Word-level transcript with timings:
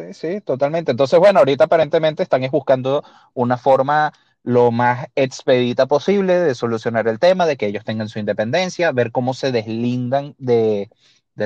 Sí, 0.00 0.14
sí, 0.14 0.40
totalmente. 0.40 0.90
Entonces, 0.90 1.18
bueno, 1.18 1.40
ahorita 1.40 1.64
aparentemente 1.64 2.22
están 2.22 2.42
buscando 2.50 3.04
una 3.34 3.56
forma 3.56 4.12
lo 4.42 4.70
más 4.70 5.06
expedita 5.14 5.86
posible 5.86 6.38
de 6.38 6.54
solucionar 6.54 7.08
el 7.08 7.18
tema, 7.18 7.46
de 7.46 7.56
que 7.56 7.66
ellos 7.66 7.84
tengan 7.84 8.08
su 8.08 8.18
independencia, 8.18 8.92
ver 8.92 9.12
cómo 9.12 9.34
se 9.34 9.52
deslindan 9.52 10.34
de, 10.38 10.90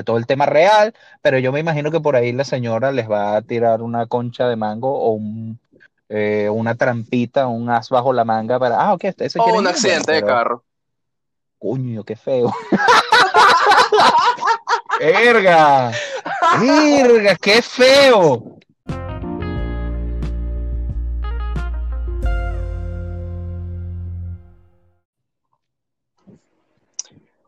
todo 0.05 0.17
el 0.17 0.27
tema 0.27 0.47
real, 0.47 0.95
pero 1.23 1.39
yo 1.39 1.53
me 1.53 1.61
imagino 1.61 1.91
que 1.91 2.01
por 2.01 2.17
ahí 2.17 2.33
la 2.33 2.45
señora 2.45 2.93
les 2.93 3.11
va 3.11 3.37
a 3.37 3.43
tirar 3.43 3.83
una 3.83 4.07
concha 4.07 4.49
de 4.49 4.57
mango 4.57 4.93
o 4.93 5.21
eh, 6.09 6.49
una 6.51 6.75
trampita, 6.75 7.47
un 7.47 7.71
as 7.71 7.91
bajo 7.91 8.13
la 8.13 8.25
manga 8.25 8.59
para, 8.59 8.81
ah, 8.81 8.95
ok, 8.95 9.05
ese 9.19 9.39
O 9.39 9.59
un 9.59 9.67
accidente 9.67 10.13
de 10.13 10.23
carro. 10.23 10.65
Coño, 11.59 12.05
qué 12.05 12.17
feo. 12.17 12.53
¡Erga! 15.01 15.93
¡Erga, 16.53 17.37
qué 17.37 17.63
feo! 17.63 18.59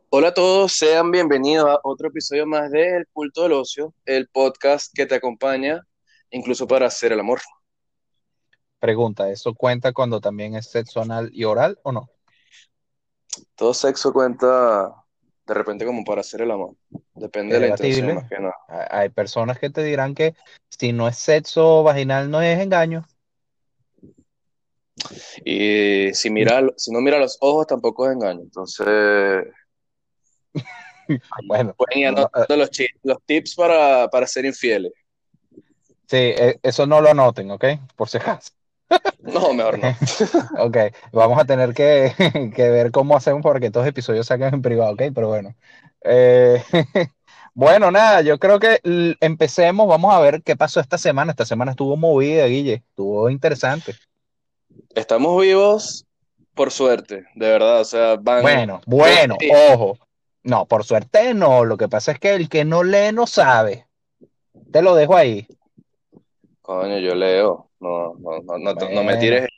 Hola 0.08 0.28
a 0.28 0.34
todos, 0.34 0.72
sean 0.72 1.10
bienvenidos 1.10 1.68
a 1.68 1.78
otro 1.82 2.08
episodio 2.08 2.46
más 2.46 2.70
de 2.70 2.96
El 2.96 3.06
Culto 3.12 3.42
del 3.42 3.52
Ocio, 3.52 3.92
el 4.06 4.28
podcast 4.28 4.90
que 4.94 5.04
te 5.04 5.14
acompaña 5.14 5.82
incluso 6.30 6.66
para 6.66 6.86
hacer 6.86 7.12
el 7.12 7.20
amor. 7.20 7.40
Pregunta, 8.78 9.30
¿eso 9.30 9.54
cuenta 9.54 9.92
cuando 9.92 10.20
también 10.20 10.54
es 10.54 10.70
sexo 10.70 11.02
anal 11.02 11.28
y 11.32 11.44
oral 11.44 11.78
o 11.82 11.92
no? 11.92 12.08
Todo 13.56 13.74
sexo 13.74 14.12
cuenta 14.12 15.05
de 15.46 15.54
repente 15.54 15.84
como 15.86 16.04
para 16.04 16.20
hacer 16.20 16.42
el 16.42 16.50
amor. 16.50 16.74
Depende 17.14 17.54
de 17.54 17.60
la 17.60 17.68
intención, 17.68 18.14
más 18.14 18.28
que 18.28 18.38
nada. 18.38 18.56
Hay 18.90 19.08
personas 19.10 19.58
que 19.58 19.70
te 19.70 19.82
dirán 19.82 20.14
que 20.14 20.34
si 20.68 20.92
no 20.92 21.08
es 21.08 21.16
sexo 21.16 21.82
vaginal 21.82 22.30
no 22.30 22.42
es 22.42 22.58
engaño. 22.58 23.06
Y 25.44 26.12
si 26.14 26.30
mira, 26.30 26.62
si 26.76 26.90
no 26.90 27.00
mira 27.00 27.18
los 27.18 27.38
ojos 27.40 27.66
tampoco 27.66 28.06
es 28.06 28.14
engaño. 28.14 28.40
Entonces, 28.40 29.46
bueno, 31.46 31.74
pueden 31.74 31.98
ir 31.98 32.12
los, 32.48 32.70
los, 33.02 33.22
tips 33.24 33.54
para, 33.54 34.08
para 34.08 34.26
ser 34.26 34.44
infieles. 34.44 34.92
Sí, 36.08 36.16
e, 36.16 36.58
eso 36.62 36.86
no 36.86 37.00
lo 37.00 37.10
anoten, 37.10 37.50
¿ok? 37.50 37.64
Por 37.94 38.08
si 38.08 38.16
acaso. 38.16 38.52
No, 39.20 39.52
mejor 39.52 39.78
no. 39.78 39.88
ok, 40.64 40.76
vamos 41.12 41.38
a 41.38 41.44
tener 41.44 41.74
que, 41.74 42.52
ver 42.56 42.90
cómo 42.90 43.16
hacemos 43.16 43.42
para 43.42 43.60
que 43.60 43.70
todos 43.70 43.84
los 43.84 43.90
episodios 43.90 44.26
salgan 44.26 44.54
en 44.54 44.62
privado, 44.62 44.92
ok, 44.92 45.02
pero 45.14 45.28
bueno. 45.28 45.54
Eh, 46.04 46.62
bueno, 47.54 47.90
nada, 47.90 48.22
yo 48.22 48.38
creo 48.38 48.60
que 48.60 48.80
empecemos, 49.20 49.88
vamos 49.88 50.14
a 50.14 50.20
ver 50.20 50.42
qué 50.42 50.56
pasó 50.56 50.80
esta 50.80 50.98
semana. 50.98 51.32
Esta 51.32 51.44
semana 51.44 51.72
estuvo 51.72 51.96
movida, 51.96 52.46
Guille, 52.46 52.84
estuvo 52.88 53.28
interesante. 53.30 53.94
Estamos 54.94 55.40
vivos 55.42 56.06
por 56.54 56.70
suerte, 56.70 57.26
de 57.34 57.50
verdad, 57.50 57.80
o 57.80 57.84
sea, 57.84 58.16
van... 58.16 58.42
Bueno, 58.42 58.80
bueno, 58.86 59.36
ojo. 59.72 59.98
No, 60.42 60.64
por 60.64 60.84
suerte 60.84 61.34
no, 61.34 61.64
lo 61.64 61.76
que 61.76 61.88
pasa 61.88 62.12
es 62.12 62.20
que 62.20 62.34
el 62.34 62.48
que 62.48 62.64
no 62.64 62.84
lee 62.84 63.12
no 63.12 63.26
sabe. 63.26 63.86
Te 64.70 64.80
lo 64.80 64.94
dejo 64.94 65.16
ahí. 65.16 65.46
Coño, 66.62 66.98
yo 66.98 67.14
leo. 67.14 67.65
No, 67.80 68.14
no, 68.14 68.40
no, 68.40 68.74
no, 68.74 69.04
me 69.04 69.16
tires. 69.16 69.48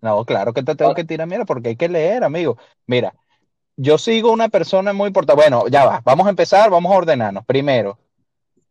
No, 0.00 0.24
claro 0.24 0.52
que 0.52 0.62
te 0.62 0.74
tengo 0.74 0.94
que 0.94 1.04
tirar, 1.04 1.26
mira, 1.26 1.44
porque 1.44 1.70
hay 1.70 1.76
que 1.76 1.88
leer, 1.88 2.24
amigo. 2.24 2.58
Mira, 2.86 3.14
yo 3.76 3.98
sigo 3.98 4.32
una 4.32 4.48
persona 4.48 4.92
muy 4.92 5.08
importante. 5.08 5.40
Bueno, 5.40 5.68
ya 5.68 5.84
va, 5.84 6.00
vamos 6.04 6.26
a 6.26 6.30
empezar, 6.30 6.70
vamos 6.70 6.92
a 6.92 6.96
ordenarnos. 6.96 7.44
Primero, 7.44 7.98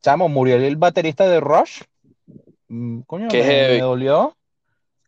chamo, 0.01 0.29
murió 0.29 0.55
el 0.55 0.75
baterista 0.77 1.27
de 1.27 1.39
Rush. 1.39 1.81
Mm, 2.67 3.01
coño, 3.01 3.27
me, 3.31 3.79
dolió. 3.79 4.35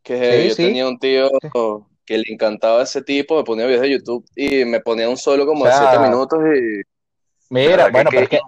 Que 0.03 0.47
yo 0.49 0.55
tenía 0.55 0.87
un 0.87 0.99
tío 0.99 1.29
que 2.05 2.17
le 2.17 2.23
encantaba 2.27 2.83
ese 2.83 3.01
tipo, 3.01 3.35
me 3.35 3.43
ponía 3.43 3.65
videos 3.65 3.81
de 3.81 3.91
YouTube 3.91 4.25
y 4.35 4.63
me 4.63 4.79
ponía 4.79 5.09
un 5.09 5.17
solo 5.17 5.45
como 5.45 5.65
de 5.65 5.71
7 5.73 5.99
minutos 5.99 6.39
y. 6.39 6.81
Mira, 7.49 7.89
bueno, 7.89 8.09
pero 8.09 8.23
es 8.23 8.29
que. 8.29 8.39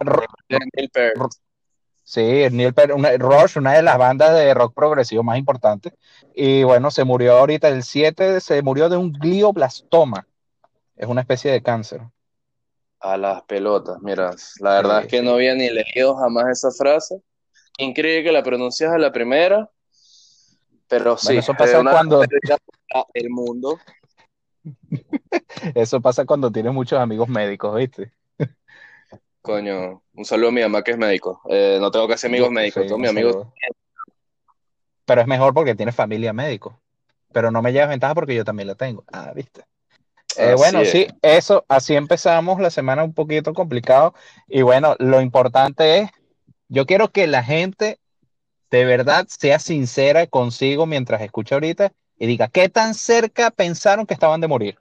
Sí, 2.09 2.21
Neil 2.21 2.73
una, 2.95 3.15
Rush, 3.17 3.59
una 3.59 3.73
de 3.73 3.83
las 3.83 3.99
bandas 3.99 4.33
de 4.33 4.51
rock 4.55 4.73
progresivo 4.73 5.21
más 5.21 5.37
importantes. 5.37 5.93
Y 6.33 6.63
bueno, 6.63 6.89
se 6.89 7.03
murió 7.03 7.37
ahorita 7.37 7.67
el 7.67 7.83
7, 7.83 8.41
se 8.41 8.63
murió 8.63 8.89
de 8.89 8.97
un 8.97 9.13
glioblastoma. 9.13 10.25
Es 10.95 11.07
una 11.07 11.21
especie 11.21 11.51
de 11.51 11.61
cáncer. 11.61 12.01
A 12.99 13.15
las 13.15 13.43
pelotas, 13.43 14.01
mira, 14.01 14.31
la 14.59 14.71
verdad 14.71 15.01
es 15.03 15.07
que 15.07 15.21
no 15.21 15.33
había 15.33 15.53
ni 15.53 15.69
leído 15.69 16.15
jamás 16.15 16.47
esa 16.47 16.71
frase. 16.71 17.21
Increíble 17.77 18.23
que 18.23 18.31
la 18.31 18.41
pronuncias 18.41 18.91
a 18.91 18.97
la 18.97 19.11
primera, 19.11 19.69
pero 20.87 21.15
sí, 21.15 21.37
eso 21.37 21.53
pasa 21.53 21.83
cuando 21.83 22.23
el 23.13 23.29
mundo. 23.29 23.77
eso 25.75 26.01
pasa 26.01 26.25
cuando 26.25 26.51
tienes 26.51 26.73
muchos 26.73 26.99
amigos 26.99 27.29
médicos, 27.29 27.75
¿viste? 27.75 28.11
Coño, 29.41 30.03
un 30.13 30.25
saludo 30.25 30.49
a 30.49 30.51
mi 30.51 30.61
mamá 30.61 30.83
que 30.83 30.91
es 30.91 30.97
médico. 30.97 31.41
Eh, 31.49 31.77
no 31.79 31.91
tengo 31.91 32.07
que 32.07 32.13
hacer 32.13 32.29
amigos 32.29 32.51
médicos, 32.51 32.85
todos 32.85 32.99
mis 32.99 33.09
amigos. 33.09 33.47
Pero 35.05 35.21
es 35.21 35.27
mejor 35.27 35.53
porque 35.53 35.75
tienes 35.75 35.95
familia 35.95 36.33
médico. 36.33 36.79
Pero 37.31 37.51
no 37.51 37.61
me 37.61 37.71
llevas 37.71 37.89
ventaja 37.89 38.15
porque 38.15 38.35
yo 38.35 38.43
también 38.43 38.67
la 38.67 38.75
tengo. 38.75 39.03
Ah, 39.11 39.31
viste. 39.33 39.63
Eh, 40.37 40.55
bueno, 40.55 40.85
sí, 40.85 41.07
eso, 41.21 41.65
así 41.67 41.95
empezamos 41.95 42.59
la 42.59 42.69
semana 42.69 43.03
un 43.03 43.13
poquito 43.13 43.53
complicado. 43.53 44.13
Y 44.47 44.61
bueno, 44.61 44.95
lo 44.99 45.21
importante 45.21 45.99
es, 45.99 46.09
yo 46.67 46.85
quiero 46.85 47.11
que 47.11 47.27
la 47.27 47.43
gente 47.43 47.99
de 48.69 48.85
verdad 48.85 49.25
sea 49.27 49.59
sincera 49.59 50.27
consigo 50.27 50.85
mientras 50.85 51.21
escucha 51.21 51.55
ahorita 51.55 51.91
y 52.17 52.27
diga, 52.27 52.47
¿qué 52.47 52.69
tan 52.69 52.93
cerca 52.93 53.49
pensaron 53.49 54.05
que 54.05 54.13
estaban 54.13 54.41
de 54.41 54.47
morir? 54.47 54.77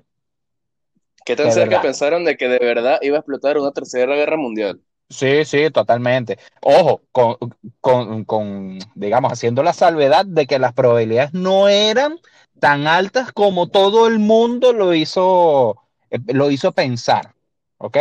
¿Qué 1.28 1.36
tan 1.36 1.52
cerca 1.52 1.82
pensaron 1.82 2.24
de 2.24 2.38
que 2.38 2.48
de 2.48 2.58
verdad 2.58 3.00
iba 3.02 3.18
a 3.18 3.20
explotar 3.20 3.58
una 3.58 3.70
tercera 3.70 4.14
guerra 4.14 4.38
mundial? 4.38 4.80
Sí, 5.10 5.44
sí, 5.44 5.70
totalmente. 5.70 6.38
Ojo, 6.62 7.02
con, 7.12 8.78
digamos, 8.94 9.32
haciendo 9.34 9.62
la 9.62 9.74
salvedad 9.74 10.24
de 10.24 10.46
que 10.46 10.58
las 10.58 10.72
probabilidades 10.72 11.34
no 11.34 11.68
eran 11.68 12.18
tan 12.58 12.86
altas 12.86 13.30
como 13.32 13.68
todo 13.68 14.06
el 14.06 14.20
mundo 14.20 14.72
lo 14.72 14.94
hizo, 14.94 15.76
eh, 16.08 16.18
lo 16.28 16.50
hizo 16.50 16.72
pensar, 16.72 17.34
¿ok? 17.76 17.98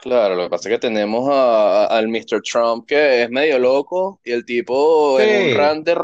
Claro, 0.00 0.34
lo 0.34 0.42
que 0.42 0.50
pasa 0.50 0.68
es 0.68 0.74
que 0.74 0.80
tenemos 0.80 1.30
al 1.32 2.08
Mr. 2.08 2.42
Trump 2.42 2.84
que 2.84 3.22
es 3.22 3.30
medio 3.30 3.60
loco 3.60 4.20
y 4.24 4.32
el 4.32 4.44
tipo 4.44 5.20
en 5.20 5.52
un 5.52 5.56
rant 5.56 5.86
de 5.86 5.96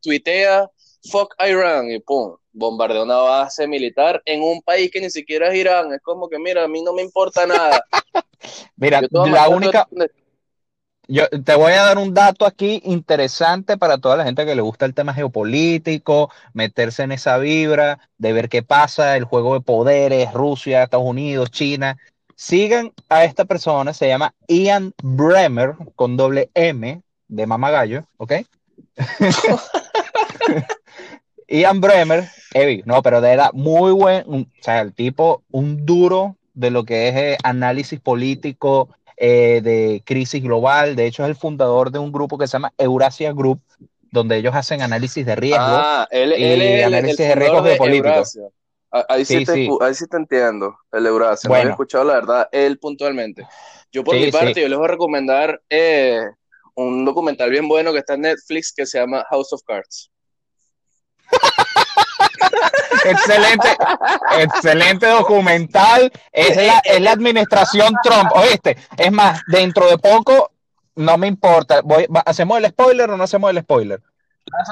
tuitea, 0.00 0.70
fuck 1.10 1.34
Iran 1.46 1.90
y 1.90 2.00
pum, 2.00 2.36
bombardeó 2.52 3.04
una 3.04 3.16
base 3.16 3.66
militar 3.66 4.20
en 4.24 4.42
un 4.42 4.60
país 4.62 4.90
que 4.90 5.00
ni 5.00 5.10
siquiera 5.10 5.48
es 5.48 5.54
Irán. 5.54 5.92
Es 5.92 6.00
como 6.02 6.28
que, 6.28 6.38
mira, 6.38 6.64
a 6.64 6.68
mí 6.68 6.82
no 6.82 6.92
me 6.92 7.02
importa 7.02 7.46
nada. 7.46 7.84
mira, 8.76 9.00
la 9.10 9.48
única... 9.48 9.86
Yo 11.10 11.26
te 11.30 11.54
voy 11.54 11.72
a 11.72 11.84
dar 11.84 11.96
un 11.96 12.12
dato 12.12 12.44
aquí 12.44 12.82
interesante 12.84 13.78
para 13.78 13.96
toda 13.96 14.18
la 14.18 14.24
gente 14.24 14.44
que 14.44 14.54
le 14.54 14.60
gusta 14.60 14.84
el 14.84 14.92
tema 14.92 15.14
geopolítico, 15.14 16.30
meterse 16.52 17.02
en 17.02 17.12
esa 17.12 17.38
vibra, 17.38 17.98
de 18.18 18.34
ver 18.34 18.50
qué 18.50 18.62
pasa, 18.62 19.16
el 19.16 19.24
juego 19.24 19.54
de 19.54 19.62
poderes, 19.62 20.34
Rusia, 20.34 20.82
Estados 20.82 21.06
Unidos, 21.06 21.50
China. 21.50 21.96
Sigan 22.34 22.92
a 23.08 23.24
esta 23.24 23.46
persona, 23.46 23.94
se 23.94 24.06
llama 24.06 24.34
Ian 24.48 24.92
Bremer, 25.02 25.76
con 25.96 26.18
doble 26.18 26.50
M 26.52 27.00
de 27.26 27.46
mamagallo, 27.46 28.04
¿ok? 28.18 28.32
Ian 31.48 31.80
Bremer, 31.80 32.28
no, 32.84 33.02
pero 33.02 33.20
de 33.20 33.32
era 33.32 33.50
muy 33.52 33.92
buen, 33.92 34.24
o 34.28 34.46
sea, 34.60 34.82
el 34.82 34.92
tipo, 34.92 35.42
un 35.50 35.86
duro 35.86 36.36
de 36.52 36.70
lo 36.70 36.84
que 36.84 37.08
es 37.08 37.16
eh, 37.16 37.38
análisis 37.42 38.00
político, 38.00 38.90
eh, 39.16 39.60
de 39.62 40.02
crisis 40.04 40.42
global. 40.42 40.94
De 40.94 41.06
hecho, 41.06 41.24
es 41.24 41.30
el 41.30 41.36
fundador 41.36 41.90
de 41.90 41.98
un 41.98 42.12
grupo 42.12 42.36
que 42.36 42.46
se 42.46 42.52
llama 42.52 42.72
Eurasia 42.76 43.32
Group, 43.32 43.60
donde 44.10 44.36
ellos 44.36 44.54
hacen 44.54 44.82
análisis 44.82 45.24
de 45.24 45.36
riesgo 45.36 45.64
ah, 45.64 46.06
él, 46.10 46.34
y 46.36 46.82
análisis 46.82 47.18
de 47.18 47.34
riesgos 47.34 47.64
geopolíticos. 47.64 48.38
Ahí 48.90 49.24
sí, 49.24 49.44
te, 49.44 49.68
ahí 49.80 49.94
sí 49.94 50.06
te 50.06 50.16
entiendo, 50.16 50.76
el 50.92 51.06
Eurasia. 51.06 51.48
Bueno. 51.48 51.64
No 51.64 51.70
he 51.70 51.72
escuchado 51.72 52.04
la 52.04 52.14
verdad, 52.14 52.48
él 52.52 52.78
puntualmente. 52.78 53.46
Yo 53.90 54.04
por 54.04 54.16
mi 54.16 54.30
parte, 54.30 54.60
yo 54.60 54.68
les 54.68 54.78
voy 54.78 54.86
a 54.86 54.90
recomendar 54.90 55.60
eh, 55.70 56.20
un 56.74 57.04
documental 57.04 57.50
bien 57.50 57.68
bueno 57.68 57.92
que 57.92 57.98
está 57.98 58.14
en 58.14 58.22
Netflix 58.22 58.72
que 58.74 58.86
se 58.86 58.98
llama 58.98 59.24
House 59.30 59.52
of 59.52 59.62
Cards 59.66 60.10
excelente, 63.04 63.68
excelente 64.38 65.06
documental. 65.06 66.12
Es 66.32 66.56
la, 66.56 66.78
es 66.84 67.00
la 67.00 67.12
administración 67.12 67.94
Trump. 68.02 68.30
Oíste, 68.34 68.76
es 68.96 69.12
más, 69.12 69.42
dentro 69.46 69.88
de 69.88 69.98
poco, 69.98 70.52
no 70.96 71.16
me 71.18 71.26
importa. 71.26 71.80
Voy, 71.82 72.06
¿Hacemos 72.26 72.58
el 72.58 72.66
spoiler 72.66 73.10
o 73.10 73.16
no 73.16 73.24
hacemos 73.24 73.50
el 73.50 73.60
spoiler? 73.60 74.02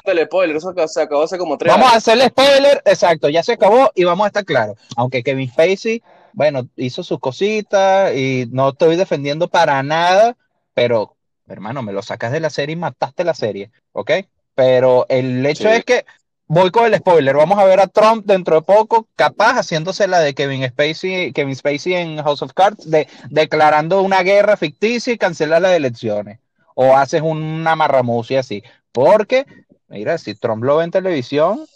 el 0.05 0.25
spoiler, 0.25 0.57
eso 0.57 0.73
se 0.87 1.03
acabó 1.03 1.23
hace 1.23 1.39
como 1.39 1.59
tres 1.59 1.73
Vamos 1.73 1.93
a 1.93 1.97
hacer 1.97 2.19
el 2.19 2.29
spoiler, 2.29 2.83
exacto, 2.87 3.29
ya 3.29 3.43
se 3.43 3.53
acabó 3.53 3.91
y 3.95 4.05
vamos 4.05 4.25
a 4.25 4.29
estar 4.29 4.45
claros. 4.45 4.79
Aunque 4.97 5.23
Kevin 5.23 5.51
Spacey, 5.51 6.03
bueno, 6.33 6.69
hizo 6.77 7.03
sus 7.03 7.19
cositas 7.19 8.15
y 8.15 8.49
no 8.51 8.71
estoy 8.71 8.97
defendiendo 8.97 9.49
para 9.49 9.83
nada, 9.83 10.37
pero 10.75 11.17
hermano, 11.49 11.83
me 11.83 11.93
lo 11.93 12.03
sacas 12.03 12.33
de 12.33 12.41
la 12.41 12.51
serie 12.51 12.75
y 12.75 12.77
mataste 12.77 13.25
la 13.25 13.35
serie, 13.35 13.71
¿ok? 13.93 14.13
Pero 14.55 15.07
el 15.09 15.45
hecho 15.45 15.69
es 15.69 15.85
que 15.85 16.05
voy 16.49 16.71
con 16.71 16.87
el 16.87 16.99
spoiler. 16.99 17.37
Vamos 17.37 17.59
a 17.59 17.65
ver 17.65 17.81
a 17.81 17.87
Trump 17.87 18.25
dentro 18.27 18.57
de 18.57 18.63
poco, 18.63 19.09
capaz 19.17 19.55
haciéndose 19.55 20.07
la 20.09 20.21
de 20.21 20.35
Kevin 20.35 20.67
Spacey, 20.69 21.33
Kevin 21.33 21.57
Spacey 21.57 21.95
en 21.95 22.23
House 22.23 22.43
of 22.43 22.53
Cards, 22.53 22.91
de, 22.91 23.09
declarando 23.31 24.03
una 24.03 24.23
guerra 24.23 24.57
ficticia 24.57 25.13
y 25.13 25.19
cancelar 25.19 25.63
las 25.63 25.73
elecciones. 25.73 26.41
O 26.75 26.97
haces 26.97 27.23
una 27.23 27.75
marramucia 27.75 28.41
así. 28.41 28.63
Porque, 28.93 29.47
mira, 29.89 30.19
si 30.19 30.35
Trump 30.35 30.63
lo 30.63 30.77
ve 30.77 30.85
en 30.85 30.91
televisión, 30.91 31.67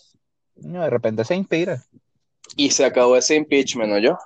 de 0.54 0.90
repente 0.90 1.24
se 1.24 1.34
inspira. 1.34 1.82
Y 2.56 2.70
se 2.70 2.84
acabó 2.84 3.16
ese 3.16 3.36
impeachment, 3.36 3.90
¿no 3.90 3.98
yo? 3.98 4.18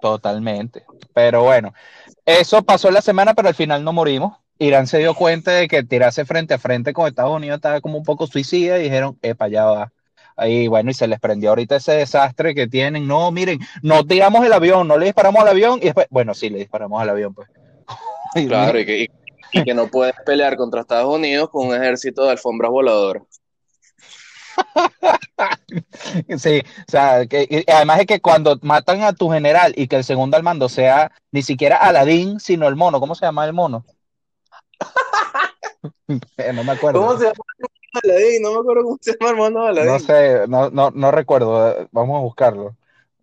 Totalmente. 0.00 0.84
Pero 1.14 1.44
bueno, 1.44 1.72
eso 2.26 2.62
pasó 2.62 2.90
la 2.90 3.00
semana, 3.00 3.34
pero 3.34 3.48
al 3.48 3.54
final 3.54 3.82
no 3.82 3.92
morimos. 3.92 4.36
Irán 4.58 4.86
se 4.86 4.98
dio 4.98 5.14
cuenta 5.14 5.52
de 5.52 5.68
que 5.68 5.82
tirarse 5.82 6.24
frente 6.24 6.54
a 6.54 6.58
frente 6.58 6.92
con 6.92 7.06
Estados 7.06 7.34
Unidos 7.34 7.56
estaba 7.56 7.80
como 7.80 7.98
un 7.98 8.04
poco 8.04 8.26
suicida 8.26 8.78
y 8.78 8.84
dijeron, 8.84 9.18
epa, 9.22 9.48
ya 9.48 9.64
va. 9.64 9.92
Ahí, 10.36 10.66
bueno, 10.66 10.90
y 10.90 10.94
se 10.94 11.06
les 11.06 11.20
prendió 11.20 11.50
ahorita 11.50 11.76
ese 11.76 11.92
desastre 11.92 12.54
que 12.54 12.66
tienen. 12.66 13.06
No, 13.06 13.30
miren, 13.30 13.58
no 13.82 14.04
tiramos 14.04 14.44
el 14.44 14.52
avión, 14.52 14.88
no 14.88 14.98
le 14.98 15.06
disparamos 15.06 15.42
al 15.42 15.48
avión 15.48 15.78
y 15.80 15.86
después, 15.86 16.06
bueno, 16.10 16.34
sí, 16.34 16.50
le 16.50 16.58
disparamos 16.58 17.00
al 17.00 17.10
avión, 17.10 17.34
pues. 17.34 17.48
Claro, 18.48 18.80
y 18.80 18.84
que, 18.84 19.06
y 19.52 19.62
que 19.62 19.74
no 19.74 19.86
puedes 19.86 20.14
pelear 20.26 20.56
contra 20.56 20.80
Estados 20.80 21.14
Unidos 21.14 21.48
con 21.50 21.68
un 21.68 21.74
ejército 21.74 22.24
de 22.24 22.32
alfombras 22.32 22.72
voladoras. 22.72 23.22
sí, 26.38 26.60
o 26.60 26.90
sea, 26.90 27.26
que, 27.26 27.64
además 27.72 28.00
es 28.00 28.06
que 28.06 28.20
cuando 28.20 28.58
matan 28.62 29.02
a 29.02 29.12
tu 29.12 29.30
general 29.30 29.72
y 29.76 29.86
que 29.86 29.96
el 29.96 30.04
segundo 30.04 30.36
al 30.36 30.42
mando 30.42 30.68
sea 30.68 31.12
ni 31.30 31.42
siquiera 31.42 31.76
Aladín, 31.76 32.40
sino 32.40 32.66
el 32.66 32.76
mono, 32.76 32.98
¿cómo 32.98 33.14
se 33.14 33.26
llama 33.26 33.44
el 33.44 33.52
mono? 33.52 33.84
No 36.54 36.64
me 36.64 36.72
acuerdo. 36.72 37.00
¿Cómo 37.00 37.18
se 37.18 37.24
llama 37.24 37.44
Aladín? 38.02 38.42
No 38.42 38.52
me 38.52 38.58
acuerdo 38.60 38.82
cómo 38.84 38.98
se 39.00 39.12
llama 39.12 39.30
el 39.30 39.36
mono 39.36 39.66
Aladín. 39.66 39.92
No 39.92 39.98
sé, 39.98 40.48
no, 40.48 40.70
no, 40.70 40.90
no 40.90 41.10
recuerdo, 41.10 41.88
vamos 41.92 42.16
a 42.16 42.22
buscarlo. 42.22 42.76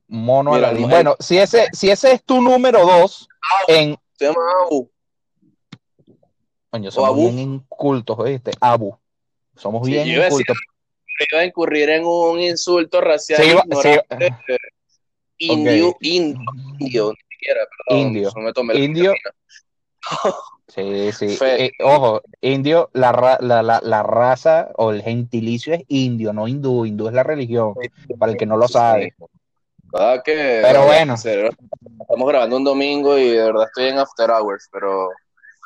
Mono 0.07 0.53
Aladín. 0.53 0.89
Bueno, 0.89 1.15
si 1.19 1.37
ese, 1.37 1.67
si 1.73 1.89
ese 1.89 2.13
es 2.13 2.23
tu 2.23 2.41
número 2.41 2.85
dos 2.85 3.27
en... 3.67 3.97
Se 4.17 4.25
llama 4.25 4.41
Abu. 4.65 4.89
Coño, 6.69 6.91
somos 6.91 7.15
bien 7.15 7.39
incultos, 7.39 8.17
¿oíste? 8.19 8.51
Abu. 8.59 8.97
Somos 9.55 9.87
bien 9.87 10.07
incultos 10.07 10.57
iba 11.31 11.41
a 11.41 11.45
incurrir 11.45 11.89
en 11.89 12.05
un 12.05 12.39
insulto 12.39 13.01
racial. 13.01 13.41
indio, 15.37 15.95
indio, 15.97 15.97
indio, 16.79 17.11
ni 17.11 17.35
siquiera, 17.35 17.61
perdón. 17.87 18.01
Indio. 18.07 18.31
indio. 18.75 19.13
Sí, 20.73 21.11
sí. 21.11 21.37
Eh, 21.41 21.71
ojo, 21.83 22.21
indio, 22.39 22.89
la, 22.93 23.11
la, 23.41 23.61
la, 23.61 23.81
la, 23.83 24.03
raza 24.03 24.69
o 24.77 24.91
el 24.91 25.01
gentilicio 25.01 25.73
es 25.73 25.83
indio, 25.89 26.31
no 26.31 26.47
hindú. 26.47 26.85
Hindú 26.85 27.09
es 27.09 27.13
la 27.13 27.23
religión, 27.23 27.73
para 28.17 28.31
el 28.31 28.37
que 28.37 28.45
no 28.45 28.55
lo 28.55 28.69
sabe. 28.69 29.13
Ah, 29.93 30.21
que, 30.23 30.61
pero 30.63 30.85
bueno. 30.85 31.15
Estamos 31.15 32.27
grabando 32.27 32.55
un 32.55 32.63
domingo 32.63 33.17
y 33.17 33.31
de 33.31 33.43
verdad 33.43 33.65
estoy 33.65 33.87
en 33.87 33.99
After 33.99 34.29
Hours, 34.31 34.69
pero 34.71 35.09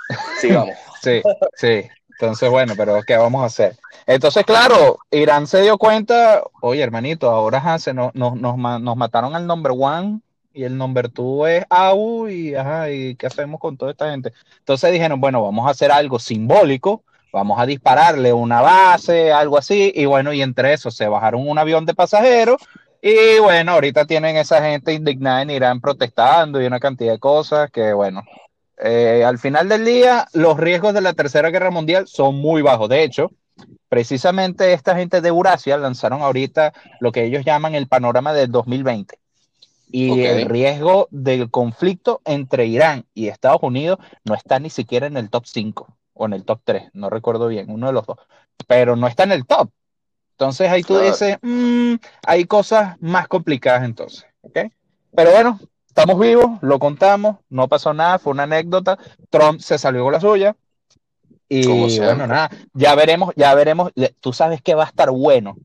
sigamos. 0.41 0.75
sí, 1.03 1.21
sí. 1.53 1.83
Entonces, 2.19 2.49
bueno, 2.49 2.73
pero 2.75 3.01
¿qué 3.05 3.15
vamos 3.17 3.43
a 3.43 3.47
hacer? 3.47 3.77
Entonces, 4.07 4.43
claro, 4.45 4.97
Irán 5.11 5.47
se 5.47 5.61
dio 5.61 5.77
cuenta, 5.77 6.41
oye, 6.61 6.81
hermanito, 6.81 7.29
ahora 7.29 7.77
se 7.77 7.93
nos, 7.93 8.15
nos, 8.15 8.35
nos, 8.37 8.97
mataron 8.97 9.35
al 9.35 9.45
number 9.45 9.73
one 9.77 10.21
y 10.55 10.63
el 10.63 10.77
number 10.77 11.09
two 11.09 11.45
es 11.47 11.65
AU 11.69 12.29
y, 12.29 12.55
ajá, 12.55 12.89
¿y 12.89 13.15
qué 13.15 13.27
hacemos 13.27 13.59
con 13.59 13.77
toda 13.77 13.91
esta 13.91 14.09
gente? 14.09 14.31
Entonces 14.59 14.91
dijeron, 14.91 15.19
bueno, 15.19 15.43
vamos 15.43 15.67
a 15.67 15.71
hacer 15.71 15.91
algo 15.91 16.17
simbólico, 16.17 17.03
vamos 17.33 17.59
a 17.59 17.65
dispararle 17.65 18.31
una 18.31 18.61
base, 18.61 19.33
algo 19.33 19.57
así, 19.57 19.91
y 19.93 20.05
bueno, 20.05 20.31
y 20.31 20.41
entre 20.41 20.73
eso 20.73 20.89
se 20.89 21.07
bajaron 21.07 21.47
un 21.47 21.57
avión 21.59 21.85
de 21.85 21.93
pasajeros 21.93 22.57
y 23.01 23.37
bueno, 23.39 23.73
ahorita 23.73 24.05
tienen 24.05 24.37
esa 24.37 24.63
gente 24.63 24.93
indignada 24.93 25.41
en 25.41 25.51
Irán 25.51 25.81
protestando 25.81 26.61
y 26.61 26.65
una 26.65 26.79
cantidad 26.79 27.11
de 27.13 27.19
cosas 27.19 27.69
que, 27.69 27.93
bueno, 27.93 28.23
eh, 28.77 29.23
al 29.25 29.37
final 29.37 29.69
del 29.69 29.85
día, 29.85 30.27
los 30.33 30.57
riesgos 30.57 30.93
de 30.93 31.01
la 31.01 31.13
Tercera 31.13 31.49
Guerra 31.49 31.69
Mundial 31.69 32.07
son 32.07 32.35
muy 32.35 32.61
bajos. 32.61 32.89
De 32.89 33.03
hecho, 33.03 33.31
precisamente 33.89 34.73
esta 34.73 34.95
gente 34.95 35.21
de 35.21 35.29
Eurasia 35.29 35.77
lanzaron 35.77 36.21
ahorita 36.21 36.73
lo 36.99 37.11
que 37.11 37.25
ellos 37.25 37.45
llaman 37.45 37.75
el 37.75 37.87
panorama 37.87 38.33
del 38.33 38.51
2020. 38.51 39.19
Y 39.97 40.25
el 40.25 40.49
riesgo 40.49 41.07
del 41.09 41.49
conflicto 41.49 42.19
entre 42.25 42.65
Irán 42.65 43.05
y 43.13 43.29
Estados 43.29 43.63
Unidos 43.63 43.97
no 44.25 44.35
está 44.35 44.59
ni 44.59 44.69
siquiera 44.69 45.07
en 45.07 45.15
el 45.15 45.29
top 45.29 45.45
5 45.45 45.87
o 46.13 46.25
en 46.25 46.33
el 46.33 46.43
top 46.43 46.59
3, 46.65 46.89
no 46.91 47.09
recuerdo 47.09 47.47
bien, 47.47 47.69
uno 47.69 47.87
de 47.87 47.93
los 47.93 48.05
dos, 48.05 48.17
pero 48.67 48.97
no 48.97 49.07
está 49.07 49.23
en 49.23 49.31
el 49.31 49.45
top. 49.45 49.69
Entonces 50.31 50.69
ahí 50.69 50.83
tú 50.83 50.97
dices, 50.99 51.37
mm, 51.41 51.93
hay 52.27 52.43
cosas 52.43 52.97
más 52.99 53.29
complicadas 53.29 53.85
entonces, 53.85 54.25
¿ok? 54.41 54.59
Pero 55.15 55.31
bueno, 55.31 55.61
estamos 55.87 56.19
vivos, 56.19 56.59
lo 56.59 56.77
contamos, 56.77 57.37
no 57.47 57.69
pasó 57.69 57.93
nada, 57.93 58.19
fue 58.19 58.33
una 58.33 58.43
anécdota. 58.43 58.99
Trump 59.29 59.61
se 59.61 59.77
salió 59.77 60.03
con 60.03 60.11
la 60.11 60.19
suya. 60.19 60.57
Y 61.47 61.65
bueno, 61.99 62.27
nada, 62.27 62.49
ya 62.73 62.95
veremos, 62.95 63.33
ya 63.37 63.55
veremos. 63.55 63.93
Tú 64.19 64.33
sabes 64.33 64.61
que 64.61 64.75
va 64.75 64.83
a 64.83 64.87
estar 64.87 65.09
bueno. 65.09 65.55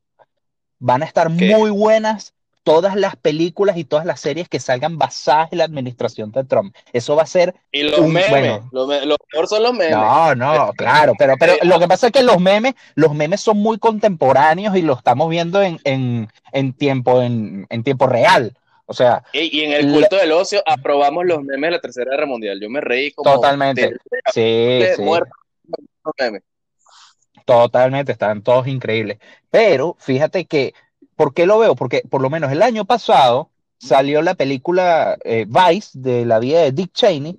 Van 0.78 1.02
a 1.02 1.06
estar 1.06 1.30
muy 1.30 1.70
buenas 1.70 2.32
todas 2.62 2.96
las 2.96 3.16
películas 3.16 3.76
y 3.76 3.84
todas 3.84 4.04
las 4.04 4.20
series 4.20 4.48
que 4.48 4.60
salgan 4.60 4.98
basadas 4.98 5.52
en 5.52 5.58
la 5.58 5.64
administración 5.64 6.30
de 6.32 6.44
Trump. 6.44 6.74
Eso 6.92 7.16
va 7.16 7.22
a 7.22 7.26
ser. 7.26 7.54
Y 7.72 7.84
los 7.84 8.06
memes. 8.06 8.62
lo, 8.72 8.86
mejor 8.86 9.48
son 9.48 9.62
los 9.62 9.72
memes. 9.72 9.96
No, 9.96 10.34
no, 10.34 10.72
claro, 10.76 11.14
pero, 11.18 11.34
pero 11.38 11.54
lo 11.62 11.78
que 11.78 11.88
pasa 11.88 12.08
es 12.08 12.12
que 12.12 12.22
los 12.22 12.40
memes, 12.40 12.74
los 12.94 13.14
memes 13.14 13.40
son 13.40 13.58
muy 13.58 13.78
contemporáneos 13.78 14.76
y 14.76 14.82
lo 14.82 14.94
estamos 14.94 15.28
viendo 15.30 15.62
en, 15.62 15.78
en, 15.84 16.72
tiempo, 16.74 17.22
en, 17.22 17.66
en 17.70 17.82
tiempo 17.82 18.06
real. 18.06 18.54
O 18.86 18.92
sea. 18.92 19.22
Y, 19.32 19.60
en 19.60 19.72
el 19.72 19.92
culto 19.92 20.16
del 20.16 20.32
ocio 20.32 20.62
aprobamos 20.66 21.24
los 21.24 21.42
memes 21.44 21.68
de 21.68 21.76
la 21.76 21.80
Tercera 21.80 22.10
Guerra 22.10 22.26
Mundial. 22.26 22.58
Yo 22.60 22.68
me 22.68 22.80
reí 22.80 23.12
como. 23.12 23.32
Totalmente. 23.32 23.96
sí, 24.34 24.82
sí. 24.96 25.04
Totalmente, 27.44 28.12
están 28.12 28.42
todos 28.42 28.66
increíbles. 28.66 29.18
Pero 29.48 29.96
fíjate 29.98 30.44
que, 30.44 30.74
¿por 31.20 31.34
qué 31.34 31.44
lo 31.44 31.58
veo? 31.58 31.74
Porque 31.76 32.02
por 32.08 32.22
lo 32.22 32.30
menos 32.30 32.50
el 32.50 32.62
año 32.62 32.86
pasado 32.86 33.50
salió 33.76 34.22
la 34.22 34.32
película 34.36 35.18
eh, 35.22 35.44
Vice 35.46 35.90
de 35.92 36.24
la 36.24 36.38
vida 36.38 36.62
de 36.62 36.72
Dick 36.72 36.94
Cheney. 36.94 37.38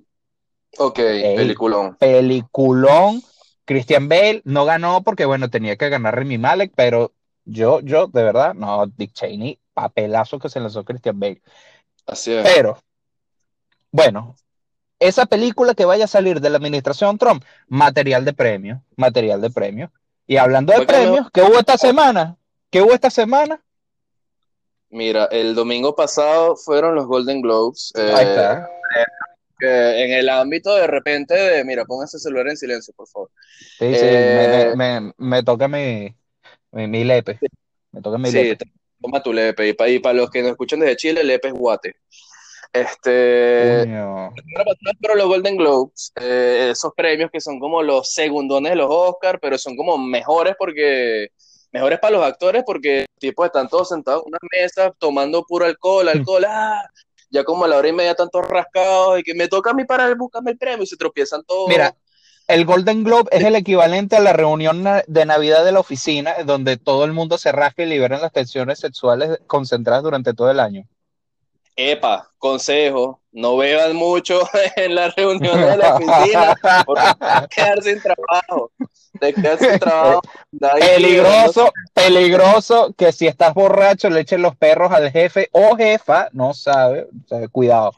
Ok, 0.77 0.97
peliculón. 0.97 1.95
Peliculón. 1.95 3.23
Christian 3.65 4.07
Bale 4.07 4.43
no 4.45 4.65
ganó 4.65 5.01
porque, 5.01 5.25
bueno, 5.25 5.50
tenía 5.50 5.77
que 5.77 5.89
ganar 5.89 6.15
Remy 6.15 6.38
Malek, 6.38 6.73
pero 6.75 7.13
yo, 7.43 7.79
yo, 7.79 8.05
de 8.05 8.21
verdad, 8.21 8.53
no, 8.53 8.85
Dick 8.85 9.13
Cheney 9.13 9.57
papelazo 9.73 10.38
que 10.38 10.50
se 10.50 10.59
lanzó 10.59 10.85
Christian 10.85 11.19
Bale. 11.19 11.41
Así 12.05 12.33
es. 12.33 12.47
Pero, 12.53 12.77
bueno, 13.89 14.35
esa 15.00 15.25
película 15.25 15.73
que 15.73 15.85
vaya 15.85 16.05
a 16.05 16.07
salir 16.07 16.39
de 16.39 16.51
la 16.51 16.57
administración 16.57 17.17
Trump, 17.17 17.43
material 17.67 18.25
de 18.25 18.33
premio, 18.33 18.83
material 18.95 19.41
de 19.41 19.50
premio. 19.50 19.91
Y 20.27 20.38
hablando 20.38 20.71
de 20.71 20.85
premios, 20.85 21.31
¿qué 21.33 21.41
hubo 21.41 21.57
esta 21.57 21.79
semana? 21.79 22.38
¿Qué 22.69 22.83
hubo 22.83 22.93
esta 22.93 23.09
semana? 23.09 23.59
Mira, 24.91 25.25
el 25.31 25.55
domingo 25.55 25.95
pasado 25.95 26.57
fueron 26.57 26.95
los 26.95 27.07
Golden 27.07 27.41
Globes. 27.41 27.93
Ahí 27.95 28.25
eh, 28.25 28.29
está. 28.29 28.69
en 29.62 30.12
el 30.12 30.27
ámbito 30.27 30.75
de 30.75 30.86
repente 30.86 31.33
de, 31.33 31.63
mira, 31.63 31.86
ponga 31.86 32.05
ese 32.05 32.19
celular 32.19 32.50
en 32.50 32.57
silencio, 32.57 32.93
por 32.95 33.07
favor. 33.07 33.29
Sí, 33.79 33.95
sí, 33.95 34.05
me, 34.05 34.98
eh, 34.98 35.13
me, 35.17 35.43
toca 35.43 35.69
mi, 35.69 36.13
mi, 36.71 37.03
lepe. 37.05 37.39
Me 37.93 38.01
toca 38.01 38.17
mi 38.17 38.31
lepe. 38.31 38.65
Toma 39.01 39.24
tu 39.24 39.31
lepe. 39.31 39.69
Y 39.69 40.00
para, 40.00 40.13
los 40.13 40.29
que 40.29 40.41
nos 40.41 40.51
escuchan 40.51 40.81
desde 40.81 40.98
Chile, 40.98 41.24
lepe 41.24 41.48
es 41.48 41.53
guate. 41.53 41.95
Este. 42.74 43.83
Pero 45.01 45.15
los 45.15 45.27
Golden 45.27 45.55
Globes, 45.55 46.12
eh, 46.19 46.69
esos 46.71 46.93
premios 46.95 47.29
que 47.31 47.41
son 47.41 47.60
como 47.60 47.81
los 47.81 48.13
segundones 48.13 48.71
de 48.71 48.75
los 48.77 48.88
Oscars, 48.89 49.39
pero 49.41 49.57
son 49.57 49.77
como 49.77 49.98
mejores 49.98 50.55
porque. 50.60 51.31
Mejores 51.71 51.99
para 51.99 52.17
los 52.17 52.25
actores 52.25 52.63
porque 52.65 53.05
tipos 53.19 53.45
están 53.45 53.69
todos 53.69 53.89
sentados 53.89 54.23
en 54.25 54.29
una 54.29 54.39
mesa 54.51 54.91
tomando 54.97 55.43
puro 55.43 55.65
alcohol, 55.65 56.09
alcohol, 56.09 56.45
ah, 56.47 56.81
ya 57.29 57.43
como 57.43 57.65
a 57.65 57.67
la 57.67 57.77
hora 57.77 57.87
y 57.87 57.93
media 57.93 58.13
tantos 58.13 58.45
rascados 58.47 59.19
y 59.19 59.23
que 59.23 59.33
me 59.33 59.47
toca 59.47 59.71
a 59.71 59.73
mí 59.73 59.85
para 59.85 60.13
buscarme 60.15 60.51
el 60.51 60.57
premio 60.57 60.83
y 60.83 60.87
se 60.87 60.97
tropiezan 60.97 61.43
todos. 61.43 61.69
Mira, 61.69 61.95
el 62.47 62.65
Golden 62.65 63.05
Globe 63.05 63.29
es 63.31 63.43
el 63.45 63.55
equivalente 63.55 64.17
a 64.17 64.19
la 64.19 64.33
reunión 64.33 64.83
de 65.07 65.25
Navidad 65.25 65.63
de 65.63 65.71
la 65.71 65.79
oficina, 65.79 66.35
donde 66.45 66.75
todo 66.75 67.05
el 67.05 67.13
mundo 67.13 67.37
se 67.37 67.53
rasca 67.53 67.83
y 67.83 67.85
liberan 67.85 68.19
las 68.19 68.33
tensiones 68.33 68.79
sexuales 68.79 69.39
concentradas 69.47 70.03
durante 70.03 70.33
todo 70.33 70.51
el 70.51 70.59
año. 70.59 70.85
Epa, 71.75 72.29
consejo, 72.37 73.21
no 73.31 73.57
beban 73.57 73.95
mucho 73.95 74.41
en 74.75 74.95
la 74.95 75.09
reunión 75.09 75.59
de 75.59 75.77
la 75.77 75.95
oficina, 75.95 76.55
porque 76.85 77.03
te 77.19 77.55
quedar 77.55 77.83
sin 77.83 78.01
trabajo. 78.01 78.71
Te 79.19 79.33
quedas 79.33 79.59
sin 79.59 79.79
trabajo. 79.79 80.21
Peligroso, 80.79 81.71
peligroso 81.93 82.93
que 82.97 83.11
si 83.11 83.27
estás 83.27 83.53
borracho 83.53 84.09
le 84.09 84.21
echen 84.21 84.41
los 84.41 84.55
perros 84.55 84.91
al 84.91 85.11
jefe 85.11 85.49
o 85.51 85.75
jefa, 85.75 86.29
no 86.33 86.53
sabe, 86.53 87.07
cuidado. 87.51 87.93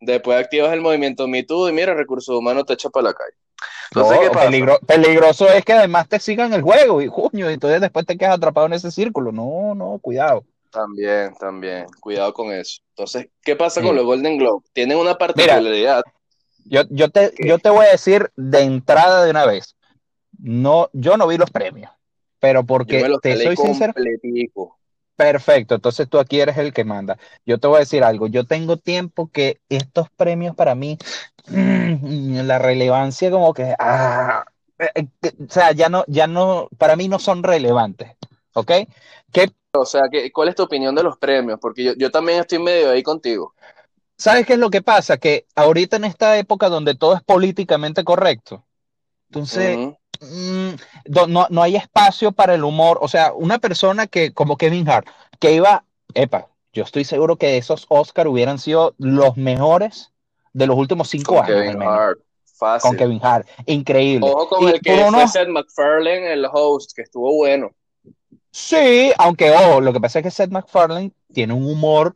Después 0.00 0.42
activas 0.42 0.72
el 0.72 0.80
movimiento 0.80 1.28
Me 1.28 1.40
y 1.40 1.72
mira, 1.72 1.92
recursos 1.92 2.34
humanos 2.34 2.64
te 2.64 2.72
echa 2.72 2.88
para 2.88 3.08
la 3.08 3.14
calle. 3.14 3.34
Entonces, 3.92 4.78
peligroso 4.86 5.48
es 5.48 5.64
que 5.64 5.72
además 5.72 6.08
te 6.08 6.20
sigan 6.20 6.52
el 6.52 6.62
juego 6.62 7.02
y 7.02 7.08
junio, 7.08 7.50
y 7.50 7.54
entonces 7.54 7.80
después 7.80 8.06
te 8.06 8.16
quedas 8.16 8.36
atrapado 8.36 8.66
en 8.66 8.74
ese 8.74 8.90
círculo. 8.90 9.32
No, 9.32 9.74
no, 9.74 9.98
cuidado. 10.00 10.44
También, 10.70 11.34
también, 11.38 11.86
cuidado 12.00 12.32
con 12.32 12.52
eso. 12.52 12.80
Entonces, 12.90 13.28
¿qué 13.42 13.56
pasa 13.56 13.82
con 13.82 13.96
los 13.96 14.04
Golden 14.04 14.38
Globe? 14.38 14.64
Tienen 14.72 14.98
una 14.98 15.18
particularidad. 15.18 16.02
yo, 16.64 16.82
yo, 16.90 17.10
te, 17.10 17.32
yo 17.38 17.58
te 17.58 17.70
voy 17.70 17.86
a 17.86 17.90
decir 17.90 18.30
de 18.36 18.60
entrada 18.60 19.24
de 19.24 19.30
una 19.30 19.46
vez, 19.46 19.76
no, 20.38 20.88
yo 20.92 21.16
no 21.16 21.26
vi 21.26 21.36
los 21.38 21.50
premios, 21.50 21.90
pero 22.38 22.64
porque 22.64 23.04
te 23.20 23.36
soy 23.36 23.56
sincero. 23.56 23.92
Perfecto, 25.16 25.74
entonces 25.74 26.08
tú 26.08 26.18
aquí 26.18 26.40
eres 26.40 26.56
el 26.56 26.72
que 26.72 26.84
manda. 26.84 27.18
Yo 27.44 27.58
te 27.58 27.66
voy 27.66 27.76
a 27.76 27.80
decir 27.80 28.02
algo, 28.04 28.26
yo 28.26 28.44
tengo 28.44 28.78
tiempo 28.78 29.28
que 29.30 29.60
estos 29.68 30.08
premios 30.10 30.56
para 30.56 30.74
mí, 30.74 30.96
la 31.46 32.58
relevancia 32.58 33.30
como 33.30 33.52
que, 33.52 33.74
ah, 33.78 34.46
eh, 34.78 34.88
eh, 34.94 35.32
o 35.46 35.52
sea, 35.52 35.72
ya 35.72 35.90
no, 35.90 36.04
ya 36.06 36.26
no, 36.26 36.68
para 36.78 36.96
mí 36.96 37.08
no 37.08 37.18
son 37.18 37.42
relevantes, 37.42 38.12
¿ok? 38.54 38.72
¿Qué? 39.32 39.50
O 39.72 39.84
sea, 39.84 40.02
¿cuál 40.32 40.48
es 40.48 40.54
tu 40.54 40.64
opinión 40.64 40.94
de 40.94 41.02
los 41.02 41.16
premios? 41.16 41.58
Porque 41.60 41.84
yo, 41.84 41.92
yo 41.94 42.10
también 42.10 42.40
estoy 42.40 42.58
medio 42.58 42.90
ahí 42.90 43.02
contigo. 43.02 43.54
¿Sabes 44.16 44.46
qué 44.46 44.54
es 44.54 44.58
lo 44.58 44.70
que 44.70 44.82
pasa? 44.82 45.16
Que 45.16 45.46
ahorita 45.54 45.96
en 45.96 46.04
esta 46.04 46.36
época 46.38 46.68
donde 46.68 46.94
todo 46.94 47.14
es 47.14 47.22
políticamente 47.22 48.04
correcto, 48.04 48.64
entonces, 49.28 49.94
Mm, 50.20 50.74
no, 51.28 51.46
no 51.48 51.62
hay 51.62 51.76
espacio 51.76 52.32
para 52.32 52.54
el 52.54 52.64
humor. 52.64 52.98
O 53.00 53.08
sea, 53.08 53.32
una 53.32 53.58
persona 53.58 54.06
que, 54.06 54.32
como 54.32 54.56
Kevin 54.56 54.88
Hart, 54.88 55.06
que 55.38 55.52
iba, 55.52 55.84
epa, 56.14 56.48
yo 56.72 56.84
estoy 56.84 57.04
seguro 57.04 57.36
que 57.36 57.56
esos 57.56 57.86
Oscar 57.88 58.28
hubieran 58.28 58.58
sido 58.58 58.94
los 58.98 59.36
mejores 59.36 60.12
de 60.52 60.66
los 60.66 60.76
últimos 60.76 61.08
cinco 61.08 61.36
con 61.36 61.44
años. 61.44 61.60
Kevin 61.60 61.82
Hart. 61.82 62.20
Fácil. 62.44 62.88
Con 62.88 62.96
Kevin 62.98 63.20
Hart, 63.22 63.48
increíble. 63.64 64.28
Ojo 64.30 64.48
con 64.48 64.68
el 64.68 64.80
que 64.82 64.94
fue 64.94 65.28
Seth 65.28 65.48
MacFarlane, 65.48 66.34
el 66.34 66.46
host, 66.52 66.92
que 66.94 67.02
estuvo 67.02 67.34
bueno. 67.34 67.70
Sí, 68.50 69.12
aunque 69.18 69.50
ojo, 69.52 69.80
lo 69.80 69.92
que 69.92 70.00
pasa 70.00 70.18
es 70.18 70.24
que 70.24 70.30
Seth 70.30 70.50
MacFarlane 70.50 71.12
tiene 71.32 71.52
un 71.52 71.66
humor 71.66 72.14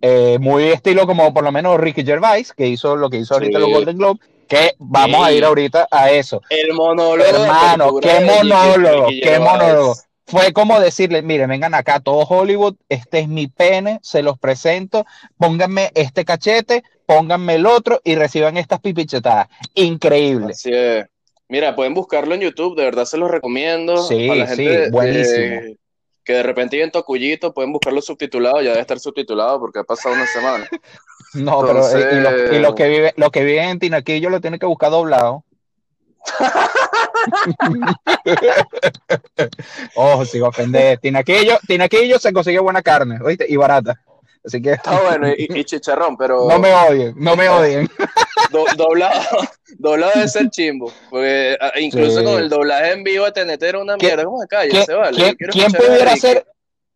eh, 0.00 0.38
muy 0.40 0.64
estilo 0.64 1.06
como 1.06 1.32
por 1.32 1.44
lo 1.44 1.52
menos 1.52 1.78
Ricky 1.78 2.04
Gervais, 2.04 2.52
que 2.52 2.66
hizo 2.66 2.96
lo 2.96 3.08
que 3.08 3.18
hizo 3.18 3.34
ahorita 3.34 3.58
los 3.58 3.70
Golden 3.70 3.96
Globe, 3.96 4.20
que 4.48 4.72
vamos 4.78 5.24
a 5.24 5.32
ir 5.32 5.44
ahorita 5.44 5.88
a 5.90 6.10
eso. 6.10 6.42
El 6.50 6.74
monólogo. 6.74 7.28
Hermano, 7.28 7.98
qué 8.00 8.20
monólogo, 8.20 9.08
qué 9.22 9.38
monólogo. 9.38 9.96
Fue 10.28 10.52
como 10.52 10.80
decirle, 10.80 11.22
miren, 11.22 11.48
vengan 11.48 11.74
acá, 11.74 12.00
todo 12.00 12.26
Hollywood, 12.26 12.74
este 12.88 13.20
es 13.20 13.28
mi 13.28 13.46
pene, 13.46 14.00
se 14.02 14.24
los 14.24 14.38
presento, 14.38 15.06
pónganme 15.38 15.92
este 15.94 16.24
cachete, 16.24 16.82
pónganme 17.06 17.54
el 17.54 17.66
otro 17.66 18.00
y 18.02 18.16
reciban 18.16 18.56
estas 18.56 18.80
pipichetadas. 18.80 19.46
Increíble. 19.74 20.50
Así 20.50 20.70
es. 20.72 21.06
Mira, 21.48 21.76
pueden 21.76 21.94
buscarlo 21.94 22.34
en 22.34 22.40
YouTube, 22.40 22.76
de 22.76 22.84
verdad 22.84 23.04
se 23.04 23.18
los 23.18 23.30
recomiendo. 23.30 23.98
Sí, 23.98 24.28
sí, 24.54 24.68
buenísimo. 24.90 25.76
que 26.24 26.32
de 26.32 26.42
repente 26.42 26.82
en 26.82 26.90
Tocuyito 26.90 27.54
pueden 27.54 27.72
buscarlo 27.72 28.02
subtitulado, 28.02 28.60
ya 28.62 28.70
debe 28.70 28.80
estar 28.80 28.98
subtitulado 28.98 29.60
porque 29.60 29.78
ha 29.78 29.84
pasado 29.84 30.14
una 30.14 30.26
semana. 30.26 30.68
No, 31.34 31.60
pero 31.66 31.86
eh, 31.98 32.52
y, 32.52 32.60
los, 32.60 32.74
que 32.74 32.88
vive, 32.88 33.12
lo 33.16 33.30
que 33.30 33.44
viven 33.44 33.68
en 33.68 33.78
Tinaquillo 33.78 34.30
lo 34.30 34.40
tienen 34.40 34.58
que 34.58 34.64
buscar 34.64 34.90
doblado. 34.90 35.44
Ojo, 39.96 40.24
sigo 40.24 40.46
a 40.46 40.48
ofender. 40.48 40.98
Tinaquillo, 40.98 41.58
Tinaquillo 41.66 42.18
se 42.18 42.32
consigue 42.32 42.58
buena 42.60 42.80
carne, 42.80 43.18
¿oíste? 43.22 43.44
Y 43.48 43.56
barata. 43.56 44.00
Así 44.46 44.62
que. 44.62 44.72
Está 44.72 45.00
bueno, 45.02 45.28
y, 45.36 45.64
chicharrón, 45.64 46.16
pero. 46.16 46.46
No 46.48 46.58
me 46.58 46.72
odien, 46.72 47.14
no 47.16 47.36
me 47.36 47.48
odien. 47.48 47.88
doblado, 48.76 49.20
doblado 49.78 50.20
de 50.20 50.28
ser 50.28 50.48
chimbo. 50.50 50.92
Porque 51.10 51.56
ah, 51.60 51.72
incluso 51.80 52.22
con 52.22 52.40
el 52.40 52.48
doblaje 52.48 52.92
en 52.92 53.02
vivo 53.02 53.24
de 53.24 53.32
TNT 53.32 53.62
era 53.62 53.80
una 53.80 53.96
mierda. 53.96 54.24
¿Cómo 54.24 54.40
acá? 54.40 54.64
Ya 54.64 54.84
se 54.84 54.94
vale. 54.94 55.36
¿Quién, 55.50 55.72
pudiera 55.72 56.12
hacer? 56.12 56.46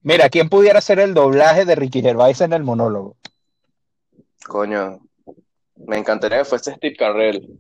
Mira, 0.03 0.29
¿quién 0.29 0.49
pudiera 0.49 0.79
hacer 0.79 1.01
el 1.01 1.13
doblaje 1.13 1.65
de 1.65 1.75
Ricky 1.75 2.01
Gervais 2.01 2.41
en 2.41 2.53
el 2.53 2.63
monólogo? 2.63 3.17
Coño, 4.47 5.01
me 5.77 5.99
encantaría 5.99 6.39
que 6.39 6.45
fuese 6.45 6.75
Steve 6.75 6.97
Carrell. 6.97 7.59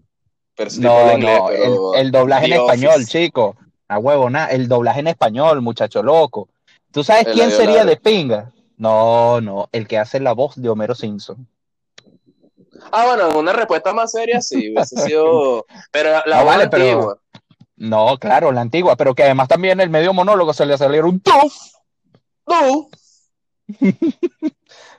no, 0.79 1.19
no, 1.19 1.95
el, 1.95 2.11
doblaje 2.13 2.47
en 2.47 2.53
español, 2.53 3.05
chico. 3.07 3.57
A 3.89 3.99
huevo, 3.99 4.31
nada. 4.31 4.49
El 4.49 4.69
doblaje 4.69 5.01
en 5.01 5.09
español, 5.09 5.61
muchacho 5.61 6.01
loco. 6.01 6.49
¿Tú 6.93 7.03
sabes 7.03 7.27
quién 7.35 7.51
sería 7.51 7.85
de 7.85 7.97
pinga? 7.97 8.53
No, 8.81 9.43
no, 9.43 9.69
el 9.73 9.87
que 9.87 9.99
hace 9.99 10.21
la 10.21 10.33
voz 10.33 10.57
de 10.57 10.71
Homero 10.71 10.95
Simpson. 10.95 11.47
Ah, 12.91 13.05
bueno, 13.05 13.39
una 13.39 13.53
respuesta 13.53 13.93
más 13.93 14.11
seria 14.11 14.41
sí, 14.41 14.73
hubiese 14.73 14.97
sido. 15.07 15.67
Pero 15.91 16.13
la, 16.25 16.43
no, 16.43 16.51
antigua. 16.51 17.19
No, 17.77 18.17
claro, 18.19 18.51
la 18.53 18.63
antigua, 18.63 18.97
pero 18.97 19.15
que 19.15 19.25
además 19.25 19.49
también 19.49 19.81
el 19.81 19.91
medio 19.91 20.15
monólogo 20.15 20.55
se 20.55 20.65
le 20.65 20.79
salió 20.79 21.05
un 21.05 21.21
tuf. 21.21 21.55
No. 22.47 22.89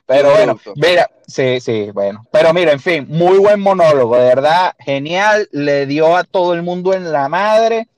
Pero 0.06 0.30
bueno, 0.30 0.60
mira, 0.76 1.10
sí, 1.26 1.60
sí, 1.60 1.90
bueno. 1.92 2.24
Pero 2.30 2.52
mira, 2.52 2.72
en 2.72 2.80
fin, 2.80 3.06
muy 3.08 3.38
buen 3.38 3.60
monólogo, 3.60 4.16
de 4.16 4.24
verdad, 4.24 4.74
genial. 4.78 5.48
Le 5.52 5.86
dio 5.86 6.16
a 6.16 6.24
todo 6.24 6.54
el 6.54 6.62
mundo 6.62 6.92
en 6.92 7.12
la 7.12 7.28
madre. 7.28 7.88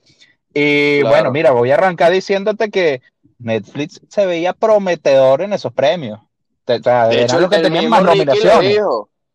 Y 0.53 1.01
bueno, 1.03 1.31
mira, 1.31 1.51
voy 1.51 1.71
a 1.71 1.75
arrancar 1.75 2.11
diciéndote 2.11 2.69
que 2.69 3.01
Netflix 3.37 4.01
se 4.07 4.25
veía 4.25 4.53
prometedor 4.53 5.41
en 5.41 5.53
esos 5.53 5.73
premios. 5.73 6.19
O 6.67 6.79
sea, 6.79 7.11
eran 7.11 7.41
los 7.41 7.49
que 7.49 7.59
tenían 7.59 7.89
más 7.89 8.03
nominaciones. 8.03 8.77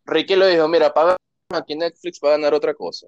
Ricky 0.04 0.34
lo 0.34 0.46
dijo, 0.46 0.66
mira, 0.66 0.92
paga 0.92 1.16
aquí 1.56 1.74
Netflix 1.74 2.20
va 2.24 2.28
a 2.28 2.32
ganar 2.32 2.54
otra 2.54 2.74
cosa. 2.74 3.06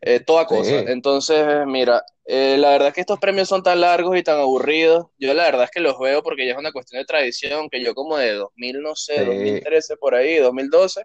Eh, 0.00 0.20
toda 0.20 0.46
cosa. 0.46 0.80
Entonces, 0.80 1.66
mira, 1.66 2.02
eh, 2.24 2.56
la 2.58 2.70
verdad 2.70 2.88
es 2.88 2.94
que 2.94 3.00
estos 3.00 3.18
premios 3.18 3.48
son 3.48 3.62
tan 3.62 3.80
largos 3.80 4.16
y 4.16 4.22
tan 4.22 4.38
aburridos. 4.38 5.06
Yo 5.18 5.32
la 5.34 5.44
verdad 5.44 5.64
es 5.64 5.70
que 5.70 5.80
los 5.80 5.98
veo 5.98 6.22
porque 6.22 6.46
ya 6.46 6.52
es 6.52 6.58
una 6.58 6.72
cuestión 6.72 7.00
de 7.00 7.06
tradición, 7.06 7.68
que 7.68 7.82
yo 7.82 7.94
como 7.94 8.16
de 8.16 8.34
2000, 8.34 8.82
no 8.82 8.96
sé, 8.96 9.24
2013 9.24 9.96
por 9.96 10.14
ahí, 10.14 10.36
2012, 10.36 11.02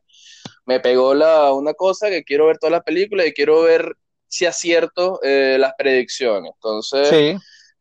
me 0.65 0.80
pegó 0.80 1.13
la, 1.13 1.51
una 1.53 1.74
cosa 1.74 2.10
que 2.10 2.24
quiero 2.24 2.48
ver 2.48 2.58
todas 2.58 2.72
las 2.72 2.84
películas 2.84 3.27
y 3.27 3.34
quiero 3.34 3.62
ver 3.62 3.96
si 4.27 4.46
acierto 4.46 5.20
eh, 5.24 5.58
las 5.60 5.74
predicciones. 5.77 6.51
Entonces... 6.56 7.10
Sí. 7.10 7.38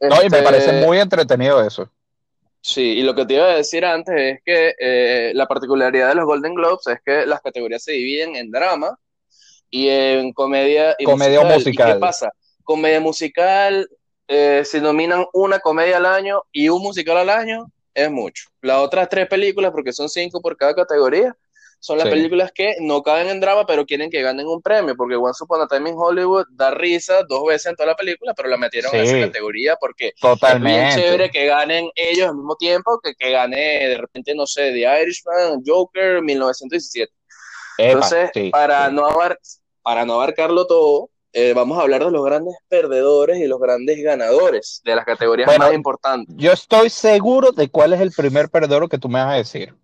No, 0.09 0.16
y 0.16 0.28
me 0.28 0.38
este, 0.38 0.42
parece 0.42 0.73
muy 0.85 0.99
entretenido 0.99 1.64
eso. 1.64 1.88
Sí, 2.61 2.99
y 2.99 3.02
lo 3.02 3.14
que 3.14 3.25
te 3.25 3.35
iba 3.35 3.47
a 3.47 3.56
decir 3.56 3.85
antes 3.85 4.14
es 4.16 4.40
que 4.44 4.75
eh, 4.78 5.32
la 5.35 5.47
particularidad 5.47 6.09
de 6.09 6.14
los 6.16 6.25
Golden 6.25 6.54
Globes 6.54 6.87
es 6.87 7.00
que 7.04 7.26
las 7.26 7.40
categorías 7.40 7.82
se 7.82 7.92
dividen 7.92 8.37
en 8.37 8.50
drama 8.50 8.99
y 9.71 9.88
en 9.88 10.32
comedia 10.32 10.94
y 10.99 11.04
comedia 11.04 11.42
musical. 11.42 11.94
qué 11.94 11.99
pasa? 11.99 12.32
Comedia 12.62 13.00
musical, 13.00 13.88
eh, 14.28 14.62
se 14.64 14.80
nominan 14.80 15.26
una 15.32 15.59
comedia 15.59 15.97
al 15.97 16.06
año 16.06 16.42
y 16.52 16.68
un 16.68 16.82
musical 16.82 17.16
al 17.16 17.30
año, 17.30 17.66
es 17.94 18.11
mucho. 18.11 18.49
Las 18.61 18.78
otras 18.78 19.09
tres 19.09 19.26
películas, 19.28 19.73
porque 19.73 19.92
son 19.92 20.09
cinco 20.09 20.40
por 20.40 20.56
cada 20.56 20.75
categoría, 20.75 21.37
son 21.83 21.99
las 21.99 22.09
películas 22.09 22.53
que 22.53 22.77
no 22.79 23.03
caben 23.03 23.29
en 23.29 23.41
drama, 23.41 23.67
pero 23.67 23.85
quieren 23.85 24.09
que 24.09 24.23
ganen 24.23 24.47
un 24.47 24.62
premio, 24.62 24.95
porque 24.95 25.17
Once 25.17 25.43
Upon 25.43 25.62
a 25.62 25.67
Time 25.67 25.91
in 25.91 25.97
Hollywood 25.99 26.47
da 26.51 26.71
risa 26.71 27.25
dos 27.29 27.45
veces 27.45 27.67
en 27.67 27.75
toda 27.75 27.89
la 27.89 27.97
película, 27.97 28.35
pero 28.35 28.49
la 28.49 28.57
metieron 28.57 28.95
en 28.95 29.03
esa 29.03 29.27
categoría 29.27 29.75
porque 29.81 30.12
Totalmente. 30.21 30.79
es 30.79 30.95
bien 30.95 31.07
chévere 31.07 31.31
que 31.31 31.47
ganen 31.47 31.91
ellos 31.97 32.29
al 32.29 32.37
mismo 32.37 32.55
tiempo 32.55 33.01
que 33.03 33.17
que 33.17 33.33
gane 33.33 33.89
de 33.89 33.99
repente, 33.99 34.33
no 34.33 34.47
sé, 34.47 34.71
The 34.71 35.03
Irishman, 35.03 35.62
Joker, 35.67 36.23
1917. 36.23 37.12
Entonces, 37.79 38.31
para, 38.53 38.89
No 38.89 39.09
para 39.83 40.05
no 40.05 40.15
abarcarlo 40.15 40.69
todo, 40.69 41.11
eh, 41.33 41.53
vamos 41.53 41.79
a 41.79 41.83
hablar 41.83 42.05
de 42.05 42.12
los 42.12 42.25
grandes 42.25 42.55
perdedores 42.69 43.39
y 43.39 43.49
los 43.49 43.59
grandes 43.59 44.01
ganadores 44.05 44.83
de 44.85 44.95
las 44.95 45.05
categorías 45.05 45.59
más 45.59 45.75
importantes. 45.75 46.33
Yo 46.39 46.53
estoy 46.53 46.91
seguro 46.91 47.51
de 47.51 47.69
cuál 47.69 47.93
es 47.93 48.01
el 48.01 48.12
primer 48.12 48.51
perdedor 48.51 48.89
que 48.89 48.99
tú 48.99 49.09
me 49.09 49.19
vas 49.19 49.35
a 49.35 49.37
decir. 49.39 49.75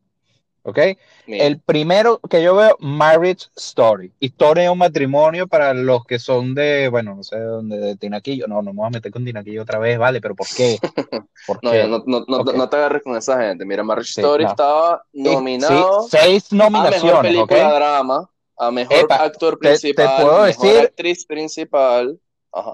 ¿Ok? 0.62 0.78
El 1.26 1.60
primero 1.60 2.20
que 2.28 2.42
yo 2.42 2.56
veo, 2.56 2.76
Marriage 2.80 3.46
Story, 3.56 4.12
historia 4.20 4.64
de 4.64 4.70
un 4.70 4.78
matrimonio 4.78 5.46
para 5.46 5.74
los 5.74 6.04
que 6.04 6.18
son 6.18 6.54
de, 6.54 6.88
bueno, 6.88 7.14
no 7.14 7.22
sé 7.22 7.36
de 7.38 7.44
dónde, 7.44 7.78
de 7.78 7.96
Tinaquillo, 7.96 8.46
no, 8.46 8.62
no 8.62 8.72
me 8.72 8.78
voy 8.78 8.86
a 8.86 8.90
meter 8.90 9.12
con 9.12 9.24
Tinaquillo 9.24 9.62
otra 9.62 9.78
vez, 9.78 9.98
¿vale? 9.98 10.20
Pero 10.20 10.34
¿por 10.34 10.46
qué? 10.56 10.78
no, 11.62 11.72
No, 12.06 12.24
no, 12.26 12.44
no, 12.44 12.68
te 12.68 12.76
agarres 12.76 13.02
con 13.02 13.16
esa 13.16 13.40
gente, 13.40 13.64
mira, 13.64 13.82
Marriage 13.82 14.20
Story 14.20 14.44
estaba 14.44 15.02
nominado 15.12 16.06
seis 16.08 16.52
nominaciones, 16.52 17.02
a 17.02 17.06
mejor 17.06 17.22
película 17.22 17.74
drama, 17.74 18.30
a 18.56 18.70
mejor 18.70 19.06
actor 19.10 19.58
principal, 19.58 20.16
te, 20.16 20.22
puedo 20.22 20.42
mejor 20.42 20.76
actriz 20.84 21.26
principal, 21.26 22.18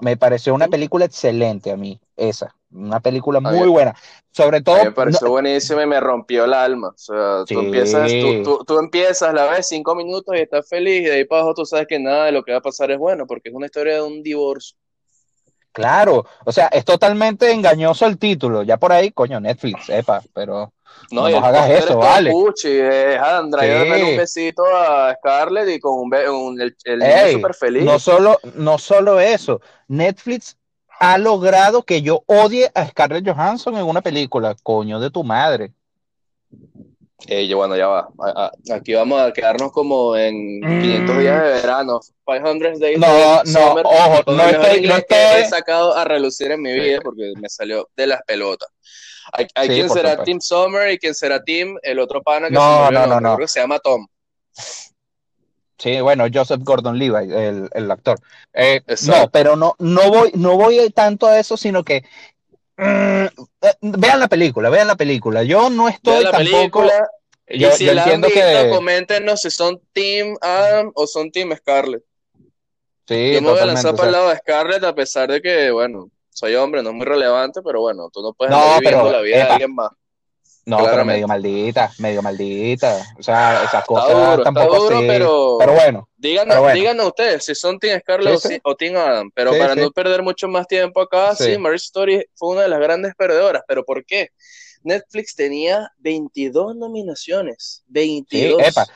me 0.01 0.17
pareció 0.17 0.53
una 0.53 0.67
película 0.67 1.05
excelente 1.05 1.71
a 1.71 1.77
mí, 1.77 1.99
esa. 2.15 2.55
Una 2.71 2.99
película 2.99 3.39
muy 3.39 3.67
buena. 3.67 3.95
Sobre 4.31 4.61
todo. 4.61 4.83
Me 4.83 4.91
pareció 4.91 5.29
buenísima 5.29 5.83
y 5.83 5.87
me 5.87 5.99
rompió 5.99 6.45
el 6.45 6.53
alma. 6.53 6.89
O 6.89 6.97
sea, 6.97 7.45
tú, 7.47 7.59
empiezas, 7.59 8.11
tú, 8.65 8.79
empiezas, 8.79 9.33
la 9.33 9.45
ves 9.45 9.67
cinco 9.67 9.95
minutos 9.95 10.35
y 10.35 10.39
estás 10.39 10.67
feliz, 10.67 11.01
y 11.01 11.05
de 11.05 11.13
ahí 11.13 11.25
para 11.25 11.41
abajo 11.41 11.55
tú 11.55 11.65
sabes 11.65 11.87
que 11.87 11.99
nada 11.99 12.25
de 12.25 12.31
lo 12.33 12.43
que 12.43 12.51
va 12.51 12.57
a 12.57 12.61
pasar 12.61 12.91
es 12.91 12.97
bueno, 12.97 13.25
porque 13.27 13.49
es 13.49 13.55
una 13.55 13.67
historia 13.67 13.95
de 13.95 14.01
un 14.01 14.23
divorcio. 14.23 14.77
Claro, 15.75 16.25
o 16.45 16.53
sea, 16.53 16.67
es 16.67 16.85
totalmente 16.85 17.51
engañoso 17.51 18.05
el 18.05 18.17
título. 18.17 18.63
Ya 18.63 18.77
por 18.77 18.93
ahí, 18.93 19.11
coño, 19.11 19.41
Netflix, 19.41 19.87
sepa, 19.87 20.21
pero 20.33 20.71
no, 21.11 21.27
no 21.29 21.37
hagas 21.45 21.69
eso, 21.69 21.97
vale. 21.97 22.31
Es 22.63 23.19
Andra, 23.19 23.61
sí. 23.61 24.01
un 24.01 24.15
besito 24.15 24.63
a 24.65 25.13
Scarlett 25.17 25.67
y 25.67 25.79
con 25.81 25.99
un, 25.99 26.61
el, 26.61 26.77
el 26.85 27.31
super 27.33 27.53
feliz. 27.53 27.83
No 27.83 27.99
solo, 27.99 28.39
no 28.53 28.77
solo 28.77 29.19
eso, 29.19 29.59
Netflix 29.89 30.55
ha 30.97 31.17
logrado 31.17 31.83
que 31.83 32.01
yo 32.01 32.23
odie 32.25 32.71
a 32.73 32.87
Scarlett 32.87 33.27
Johansson 33.27 33.75
en 33.75 33.83
una 33.83 33.99
película, 33.99 34.55
coño 34.63 35.01
de 35.01 35.11
tu 35.11 35.25
madre. 35.25 35.73
Eh, 37.27 37.53
bueno, 37.53 37.75
ya 37.77 37.87
va. 37.87 38.09
Aquí 38.73 38.93
vamos 38.93 39.21
a 39.21 39.31
quedarnos 39.31 39.71
como 39.71 40.15
en 40.15 40.61
500 40.61 41.19
días 41.19 41.43
de 41.43 41.49
verano. 41.49 41.99
500 42.25 42.79
days 42.79 42.99
no, 42.99 43.43
no, 43.43 43.81
ojo, 43.81 44.31
no 44.31 44.43
estoy, 44.43 44.81
no 44.81 44.97
estoy... 44.97 45.17
he 45.37 45.45
sacado 45.47 45.95
a 45.95 46.03
relucir 46.03 46.51
en 46.51 46.61
mi 46.61 46.73
vida 46.73 46.99
porque 47.01 47.33
me 47.37 47.49
salió 47.49 47.89
de 47.95 48.07
las 48.07 48.21
pelotas. 48.23 48.69
Hay, 49.31 49.47
hay 49.55 49.67
quien 49.69 49.89
será 49.89 50.23
Team 50.23 50.39
Summer 50.39 50.91
y 50.91 50.99
quien 50.99 51.15
será 51.15 51.41
Team 51.43 51.77
el 51.81 51.99
otro 51.99 52.21
pana 52.21 52.47
que 52.47 52.53
no, 52.53 52.91
no, 52.91 53.07
no, 53.07 53.19
no. 53.19 53.35
Creo 53.35 53.45
que 53.45 53.51
se 53.51 53.59
llama 53.61 53.79
Tom. 53.79 54.05
Sí, 55.77 55.99
bueno, 55.99 56.25
Joseph 56.33 56.61
Gordon-Levitt, 56.63 57.31
el, 57.31 57.69
el, 57.73 57.91
actor. 57.91 58.17
Eh, 58.53 58.81
no, 59.07 59.29
pero 59.29 59.55
no, 59.57 59.75
no 59.79 60.09
voy, 60.09 60.31
no 60.33 60.55
voy 60.55 60.89
tanto 60.91 61.27
a 61.27 61.37
eso, 61.37 61.57
sino 61.57 61.83
que 61.83 62.05
mm, 62.77 63.25
eh, 63.61 63.73
vean 63.81 64.19
la 64.19 64.27
película, 64.27 64.69
vean 64.69 64.87
la 64.87 64.95
película. 64.95 65.43
Yo 65.43 65.69
no 65.69 65.87
estoy 65.87 66.23
la 66.23 66.31
tampoco. 66.31 66.81
Película, 66.81 67.09
yo, 67.47 67.69
y 67.69 67.71
si 67.71 67.85
la 67.85 68.03
entiendo 68.03 68.27
han 68.27 68.33
visto, 68.33 68.63
que... 68.63 68.69
coméntenos 68.69 69.41
si 69.41 69.51
son 69.51 69.81
Team 69.93 70.35
Adam 70.41 70.91
o 70.95 71.07
son 71.07 71.31
Team 71.31 71.55
Scarlett. 71.55 72.03
Sí, 73.07 73.33
yo 73.33 73.41
me 73.41 73.51
voy 73.51 73.59
a 73.59 73.65
lanzar 73.65 73.95
para 73.95 74.07
el 74.07 74.13
lado 74.13 74.29
de 74.29 74.37
Scarlett 74.37 74.83
a 74.83 74.95
pesar 74.95 75.29
de 75.31 75.41
que, 75.41 75.69
bueno, 75.69 76.09
soy 76.31 76.55
hombre, 76.55 76.81
no 76.81 76.89
es 76.89 76.95
muy 76.95 77.05
relevante, 77.05 77.61
pero 77.61 77.81
bueno, 77.81 78.09
tú 78.11 78.21
no 78.21 78.33
puedes 78.33 78.51
no, 78.51 78.79
viviendo 78.79 79.11
la 79.11 79.21
vida 79.21 79.35
de 79.37 79.43
alguien 79.43 79.75
más. 79.75 79.91
No, 80.65 80.77
pero 80.83 81.05
medio 81.05 81.27
maldita, 81.27 81.91
medio 81.99 82.23
maldita. 82.23 82.99
O 83.19 83.23
sea, 83.23 83.63
esas 83.63 83.85
cosas 83.85 84.43
tampoco 84.43 84.79
duro, 84.79 84.99
pero, 85.01 85.57
pero, 85.59 85.73
bueno. 85.73 86.09
Díganos, 86.17 86.73
díganos 86.73 87.05
ustedes 87.07 87.45
si 87.45 87.53
son 87.53 87.77
Team 87.77 87.99
Scarlett 87.99 88.61
o 88.63 88.75
Team 88.75 88.95
Adam. 88.97 89.29
Pero 89.33 89.51
para 89.51 89.75
no 89.75 89.91
perder 89.91 90.23
mucho 90.23 90.47
más 90.47 90.67
tiempo 90.67 91.01
acá, 91.01 91.35
sí, 91.35 91.57
Mary 91.57 91.75
Story 91.75 92.25
fue 92.33 92.53
una 92.53 92.63
de 92.63 92.69
las 92.69 92.79
grandes 92.79 93.13
perdedoras. 93.15 93.63
¿Pero 93.67 93.85
por 93.85 94.03
qué? 94.05 94.29
Netflix 94.83 95.35
tenía 95.35 95.91
22 95.99 96.75
nominaciones. 96.75 97.83
22. 97.87 98.61
epa. 98.63 98.87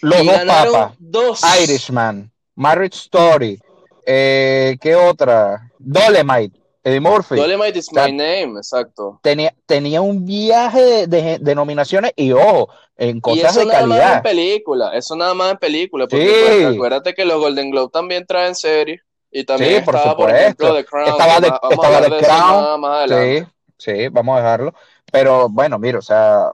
Los 0.00 0.26
dos 0.26 0.44
papas. 0.44 0.96
Dos. 0.98 1.40
Irishman, 1.62 2.32
Marriage 2.56 2.96
Story. 2.96 3.60
Eh, 4.04 4.76
¿Qué 4.80 4.96
otra? 4.96 5.70
Dolemite. 5.78 6.61
Eddie 6.84 7.00
Murphy. 7.00 7.36
Dolemite 7.36 7.78
is 7.78 7.92
my 7.92 8.10
name, 8.10 8.56
exacto. 8.56 9.20
Tenía, 9.22 9.54
tenía 9.66 10.00
un 10.00 10.24
viaje 10.24 11.06
de, 11.06 11.38
de, 11.38 11.54
nominaciones 11.54 12.12
y 12.16 12.32
ojo, 12.32 12.68
en 12.96 13.20
cosas 13.20 13.54
de 13.54 13.68
calidad. 13.68 13.76
Eso 13.76 13.86
nada 13.86 13.86
más 13.86 14.16
en 14.16 14.22
película, 14.22 14.96
eso 14.96 15.16
nada 15.16 15.34
más 15.34 15.52
en 15.52 15.58
película. 15.58 16.08
Porque 16.08 16.26
sí. 16.26 16.62
pues, 16.62 16.74
acuérdate 16.74 17.14
que 17.14 17.24
los 17.24 17.38
Golden 17.40 17.70
Globe 17.70 17.90
también 17.92 18.26
traen 18.26 18.54
series. 18.54 19.00
Y 19.30 19.44
también 19.44 19.78
sí, 19.78 19.84
por 19.84 19.94
estaba, 19.94 20.12
supuesto. 20.12 20.26
por 20.26 20.40
ejemplo, 20.40 20.74
The 20.74 20.84
Crown. 20.84 21.08
Estaba 21.08 22.02
The 22.02 22.26
Crown. 22.26 23.08
Sí, 23.08 23.46
sí, 23.78 24.08
vamos 24.08 24.36
a 24.36 24.40
dejarlo. 24.42 24.74
Pero 25.10 25.48
bueno, 25.48 25.78
mira, 25.78 25.98
o 25.98 26.02
sea, 26.02 26.50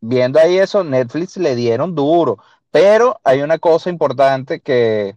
viendo 0.00 0.40
ahí 0.40 0.58
eso, 0.58 0.82
Netflix 0.82 1.36
le 1.36 1.54
dieron 1.54 1.94
duro. 1.94 2.38
Pero 2.70 3.20
hay 3.22 3.42
una 3.42 3.58
cosa 3.58 3.88
importante 3.88 4.60
que, 4.60 5.16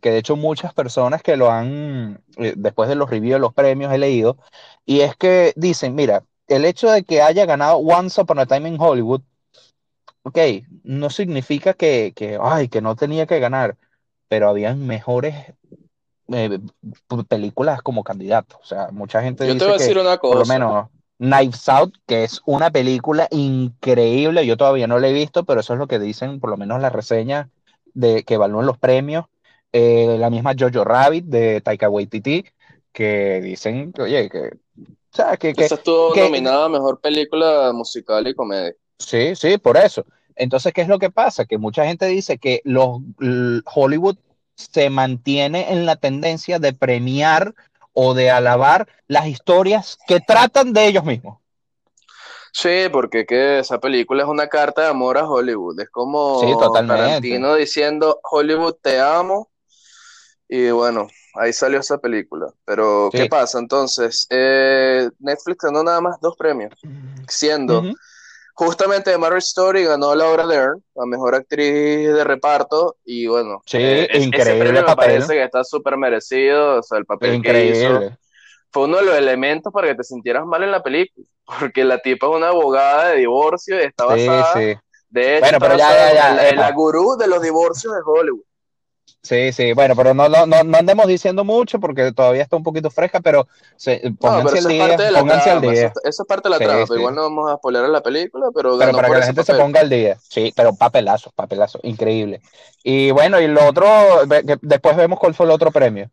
que 0.00 0.10
de 0.10 0.18
hecho 0.18 0.36
muchas 0.36 0.72
personas 0.72 1.22
que 1.22 1.36
lo 1.36 1.50
han, 1.50 2.22
eh, 2.36 2.54
después 2.56 2.88
de 2.88 2.94
los 2.94 3.10
reviews 3.10 3.34
de 3.34 3.40
los 3.40 3.52
premios 3.52 3.92
he 3.92 3.98
leído, 3.98 4.38
y 4.86 5.00
es 5.00 5.16
que 5.16 5.52
dicen, 5.56 5.94
mira, 5.94 6.24
el 6.48 6.64
hecho 6.64 6.90
de 6.90 7.04
que 7.04 7.22
haya 7.22 7.46
ganado 7.46 7.76
Once 7.78 8.20
Upon 8.20 8.38
a 8.38 8.46
Time 8.46 8.68
in 8.68 8.80
Hollywood, 8.80 9.22
ok, 10.22 10.38
no 10.84 11.10
significa 11.10 11.74
que, 11.74 12.12
que 12.14 12.38
ay, 12.40 12.68
que 12.68 12.80
no 12.80 12.96
tenía 12.96 13.26
que 13.26 13.40
ganar, 13.40 13.76
pero 14.28 14.48
habían 14.48 14.86
mejores 14.86 15.34
eh, 16.28 16.58
películas 17.28 17.82
como 17.82 18.04
candidatos. 18.04 18.58
O 18.62 18.64
sea, 18.64 18.88
mucha 18.90 19.22
gente 19.22 19.46
Yo 19.46 19.54
dice 19.54 19.64
te 19.64 19.70
voy 19.70 19.74
a 19.74 19.78
decir 19.78 19.94
que, 19.94 20.00
una 20.00 20.18
cosa. 20.18 20.32
por 20.32 20.46
lo 20.46 20.52
menos, 20.52 20.88
Knives 21.18 21.68
Out, 21.68 21.94
que 22.06 22.24
es 22.24 22.40
una 22.46 22.70
película 22.70 23.28
increíble, 23.30 24.44
yo 24.46 24.56
todavía 24.56 24.86
no 24.86 24.98
la 24.98 25.08
he 25.08 25.12
visto, 25.12 25.44
pero 25.44 25.60
eso 25.60 25.74
es 25.74 25.78
lo 25.78 25.86
que 25.86 25.98
dicen, 25.98 26.40
por 26.40 26.50
lo 26.50 26.56
menos 26.56 26.80
las 26.80 26.92
reseñas 26.92 27.48
de 27.94 28.24
que 28.24 28.34
evalúan 28.34 28.66
los 28.66 28.78
premios 28.78 29.26
eh, 29.72 30.16
la 30.18 30.30
misma 30.30 30.54
Jojo 30.58 30.84
Rabbit 30.84 31.24
de 31.24 31.60
Taika 31.60 31.88
Waititi, 31.88 32.44
que 32.92 33.40
dicen, 33.42 33.92
oye, 33.98 34.28
que... 34.28 34.50
O 34.78 35.14
sea, 35.14 35.36
que, 35.36 35.52
que 35.52 35.64
Esa 35.66 35.74
estuvo 35.74 36.12
que- 36.12 36.22
nominada 36.22 36.64
a 36.66 36.68
Mejor 36.70 36.98
Película 37.00 37.70
Musical 37.74 38.26
y 38.26 38.34
Comedia. 38.34 38.74
Sí, 38.98 39.36
sí, 39.36 39.58
por 39.58 39.76
eso. 39.76 40.06
Entonces, 40.36 40.72
¿qué 40.72 40.80
es 40.80 40.88
lo 40.88 40.98
que 40.98 41.10
pasa? 41.10 41.44
Que 41.44 41.58
mucha 41.58 41.84
gente 41.84 42.06
dice 42.06 42.38
que 42.38 42.62
los 42.64 43.00
Hollywood 43.74 44.16
se 44.54 44.88
mantiene 44.88 45.70
en 45.72 45.84
la 45.84 45.96
tendencia 45.96 46.58
de 46.58 46.72
premiar 46.72 47.54
o 47.92 48.14
de 48.14 48.30
alabar 48.30 48.88
las 49.06 49.26
historias 49.26 49.98
que 50.06 50.20
tratan 50.20 50.72
de 50.72 50.86
ellos 50.86 51.04
mismos. 51.04 51.38
Sí, 52.52 52.84
porque 52.90 53.26
que 53.26 53.58
esa 53.58 53.78
película 53.80 54.22
es 54.22 54.28
una 54.28 54.48
carta 54.48 54.82
de 54.82 54.88
amor 54.88 55.18
a 55.18 55.28
Hollywood. 55.28 55.78
Es 55.80 55.90
como 55.90 56.40
Sí. 56.40 56.46
Tarantino 56.72 57.54
diciendo, 57.54 58.18
Hollywood 58.30 58.76
te 58.82 58.98
amo. 59.00 59.50
Y 60.54 60.70
bueno, 60.70 61.08
ahí 61.34 61.50
salió 61.52 61.80
esa 61.80 61.96
película. 61.98 62.46
Pero, 62.66 63.08
¿qué 63.10 63.22
Sí. 63.22 63.28
pasa? 63.30 63.58
Entonces, 63.58 64.26
eh, 64.28 65.08
Netflix 65.18 65.58
ganó 65.64 65.82
nada 65.82 66.00
más 66.02 66.20
dos 66.20 66.36
premios, 66.36 66.74
siendo 67.26 67.82
justamente 68.54 69.10
de 69.10 69.18
Marriage 69.18 69.46
Story 69.46 69.84
ganó 69.84 70.14
Laura 70.14 70.46
Dern, 70.46 70.82
la 70.94 71.06
mejor 71.06 71.34
actriz 71.34 71.66
de 72.12 72.24
reparto. 72.24 72.96
Y 73.04 73.26
bueno, 73.28 73.62
Sí, 73.66 73.78
eh, 73.80 74.08
es- 74.10 74.18
ese 74.18 74.26
increíble 74.26 74.58
premio 74.72 74.82
me 74.82 74.94
parece 74.96 75.32
que 75.34 75.42
está 75.44 75.64
súper 75.64 75.96
merecido. 75.96 76.80
O 76.80 76.82
sea, 76.82 76.98
el 76.98 77.06
papel 77.06 77.40
que 77.42 77.64
hizo 77.68 77.86
Increíble. 77.86 78.18
fue 78.70 78.84
uno 78.84 78.98
de 78.98 79.04
los 79.04 79.16
elementos 79.16 79.72
para 79.72 79.88
que 79.88 79.94
te 79.96 80.04
sintieras 80.04 80.44
mal 80.46 80.62
en 80.62 80.70
la 80.70 80.82
película, 80.82 81.26
porque 81.72 81.84
la 81.84 81.98
tipa 81.98 82.26
es 82.28 82.32
una 82.36 82.48
abogada 82.48 83.08
de 83.08 83.18
divorcio 83.20 83.80
y 83.80 83.84
está 83.84 84.04
Sí, 84.04 84.26
basada, 84.26 84.60
sí. 84.60 84.74
de 85.10 85.38
hecho, 85.38 85.40
Bueno, 85.44 85.58
pero 85.60 85.78
ya, 85.78 85.90
ya, 85.96 86.14
ya, 86.14 86.30
en 86.30 86.36
la, 86.36 86.48
en 86.50 86.56
la 86.56 86.72
gurú 86.72 87.16
de 87.18 87.26
los 87.26 87.42
divorcios 87.42 87.94
de 87.94 88.00
Hollywood. 88.04 88.44
Sí, 89.22 89.52
sí, 89.52 89.72
bueno, 89.72 89.94
pero 89.94 90.14
no, 90.14 90.28
no, 90.28 90.46
no, 90.46 90.64
no 90.64 90.78
andemos 90.78 91.06
diciendo 91.06 91.44
mucho 91.44 91.78
porque 91.78 92.12
todavía 92.12 92.42
está 92.42 92.56
un 92.56 92.64
poquito 92.64 92.90
fresca, 92.90 93.20
pero 93.20 93.46
se, 93.76 94.00
No, 94.22 94.42
pónganse 94.42 94.54
pero 94.54 94.58
al 94.58 94.66
día, 94.68 94.86
parte 94.88 95.12
pónganse 95.12 95.50
al 95.50 95.60
día. 95.60 95.92
eso, 95.92 96.00
eso 96.04 96.22
es 96.22 96.26
parte 96.28 96.48
de 96.48 96.54
la 96.54 96.58
Sí, 96.58 96.64
trama, 96.64 96.86
sí. 96.86 96.88
pero 96.88 97.00
igual 97.00 97.14
no 97.14 97.22
vamos 97.22 97.50
a 97.50 97.56
spoiler 97.56 97.88
la 97.88 98.02
película, 98.02 98.46
pero 98.54 98.76
Pero 98.76 98.92
para 98.94 99.08
que 99.10 99.18
la 99.18 99.26
gente 99.26 99.44
se 99.44 99.54
ponga 99.54 99.80
al 99.80 99.90
día. 99.90 100.18
Sí, 100.28 100.52
pero 100.56 100.74
papelazo, 100.74 101.30
papelazo, 101.34 101.78
increíble. 101.82 102.40
Y 102.82 103.10
bueno, 103.12 103.40
y 103.40 103.46
lo 103.48 103.66
otro, 103.66 103.86
después 104.60 104.96
vemos 104.96 105.18
cuál 105.18 105.34
fue 105.34 105.46
el 105.46 105.52
otro 105.52 105.70
premio. 105.70 106.10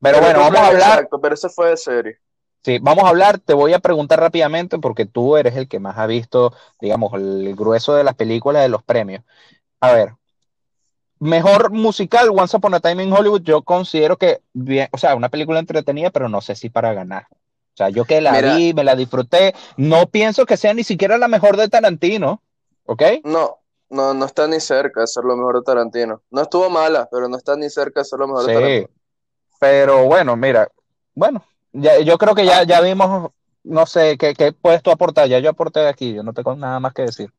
Pero 0.00 0.20
bueno, 0.20 0.40
vamos 0.40 0.60
a 0.60 0.66
hablar, 0.68 0.98
Exacto, 0.98 1.20
pero 1.20 1.34
ese 1.34 1.48
fue 1.48 1.70
de 1.70 1.76
serie. 1.76 2.18
sí, 2.64 2.78
vamos 2.80 3.04
a 3.04 3.08
hablar, 3.08 3.38
te 3.38 3.54
voy 3.54 3.72
a 3.72 3.78
preguntar 3.80 4.20
rápidamente 4.20 4.78
porque 4.78 5.06
tú 5.06 5.36
eres 5.36 5.56
el 5.56 5.68
que 5.68 5.80
más 5.80 5.98
ha 5.98 6.06
visto, 6.06 6.52
digamos, 6.80 7.12
el 7.14 7.54
grueso 7.56 7.94
de 7.94 8.04
las 8.04 8.14
películas 8.14 8.62
de 8.62 8.68
los 8.68 8.82
premios. 8.82 9.24
A 9.80 9.92
ver, 9.94 10.14
mejor 11.20 11.70
musical, 11.70 12.30
Once 12.30 12.56
Upon 12.56 12.74
a 12.74 12.80
Time 12.80 13.04
in 13.04 13.12
Hollywood, 13.12 13.42
yo 13.42 13.62
considero 13.62 14.18
que, 14.18 14.42
bien, 14.52 14.88
o 14.92 14.98
sea, 14.98 15.14
una 15.14 15.28
película 15.30 15.60
entretenida, 15.60 16.10
pero 16.10 16.28
no 16.28 16.40
sé 16.40 16.56
si 16.56 16.70
para 16.70 16.94
ganar. 16.94 17.26
O 17.30 17.76
sea, 17.76 17.90
yo 17.90 18.04
que 18.06 18.20
la 18.20 18.32
Mira. 18.32 18.54
vi, 18.56 18.74
me 18.74 18.84
la 18.84 18.96
disfruté, 18.96 19.54
no 19.76 20.08
pienso 20.10 20.46
que 20.46 20.56
sea 20.56 20.74
ni 20.74 20.84
siquiera 20.84 21.18
la 21.18 21.28
mejor 21.28 21.56
de 21.56 21.68
Tarantino, 21.68 22.42
¿ok? 22.84 23.02
No, 23.22 23.60
no, 23.88 24.12
no 24.14 24.26
está 24.26 24.46
ni 24.46 24.60
cerca 24.60 25.00
de 25.00 25.06
ser 25.06 25.24
lo 25.24 25.36
mejor 25.36 25.56
de 25.56 25.62
Tarantino. 25.62 26.22
No 26.30 26.42
estuvo 26.42 26.68
mala, 26.70 27.08
pero 27.10 27.28
no 27.28 27.36
está 27.38 27.56
ni 27.56 27.70
cerca 27.70 28.00
de 28.00 28.04
ser 28.04 28.18
lo 28.18 28.26
mejor 28.28 28.42
de 28.44 28.48
Sí, 28.48 28.52
Tarantino. 28.52 28.88
pero 29.60 30.04
bueno, 30.06 30.36
mira, 30.36 30.70
bueno, 31.14 31.44
ya, 31.72 32.00
yo 32.00 32.18
creo 32.18 32.34
que 32.34 32.46
ya, 32.46 32.64
ya 32.64 32.80
vimos, 32.80 33.32
no 33.64 33.86
sé, 33.86 34.16
¿qué, 34.18 34.34
qué 34.34 34.52
puedes 34.52 34.82
tú 34.82 34.90
aportar? 34.90 35.28
Ya 35.28 35.38
yo 35.40 35.50
aporté 35.50 35.86
aquí, 35.88 36.14
yo 36.14 36.22
no 36.22 36.32
tengo 36.32 36.56
nada 36.56 36.80
más 36.80 36.94
que 36.94 37.02
decir. 37.02 37.32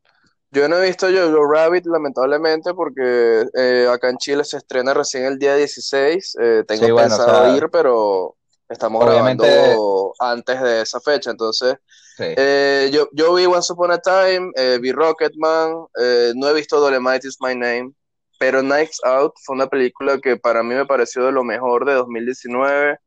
Yo 0.54 0.68
no 0.68 0.78
he 0.78 0.88
visto 0.88 1.08
Jojo 1.08 1.50
Rabbit, 1.50 1.86
lamentablemente, 1.86 2.74
porque 2.74 3.46
eh, 3.58 3.88
acá 3.90 4.10
en 4.10 4.18
Chile 4.18 4.44
se 4.44 4.58
estrena 4.58 4.94
recién 4.94 5.24
el 5.26 5.40
día 5.40 5.56
16. 5.56 6.36
Eh, 6.42 6.64
tengo 6.68 6.86
Sí, 6.86 6.92
bueno, 6.92 7.08
o 7.08 7.18
pensado 7.18 7.46
sea, 7.46 7.56
ir, 7.56 7.70
pero 7.72 8.36
estamos 8.68 9.02
obviamente- 9.04 9.48
grabando 9.48 10.14
antes 10.20 10.62
de 10.62 10.82
esa 10.82 11.00
fecha. 11.00 11.32
Entonces, 11.32 11.76
Sí. 12.18 12.26
eh, 12.36 12.90
yo, 12.92 13.08
yo 13.14 13.34
vi 13.34 13.46
Once 13.46 13.72
Upon 13.72 13.92
a 13.92 14.00
Time, 14.00 14.52
eh, 14.56 14.78
vi 14.82 14.92
Rocketman, 14.92 15.86
eh, 15.98 16.34
no 16.36 16.50
he 16.50 16.54
visto 16.54 16.82
Dolemite 16.82 17.28
is 17.30 17.38
My 17.40 17.56
Name, 17.56 17.94
pero 18.38 18.60
Knives 18.60 19.00
Out 19.06 19.34
fue 19.46 19.56
una 19.56 19.68
película 19.68 20.20
que 20.20 20.36
para 20.36 20.64
mí 20.64 20.76
me 20.76 20.86
pareció 20.86 21.26
de 21.26 21.32
lo 21.32 21.44
mejor 21.46 21.86
de 21.86 21.94
2019. 21.94 22.98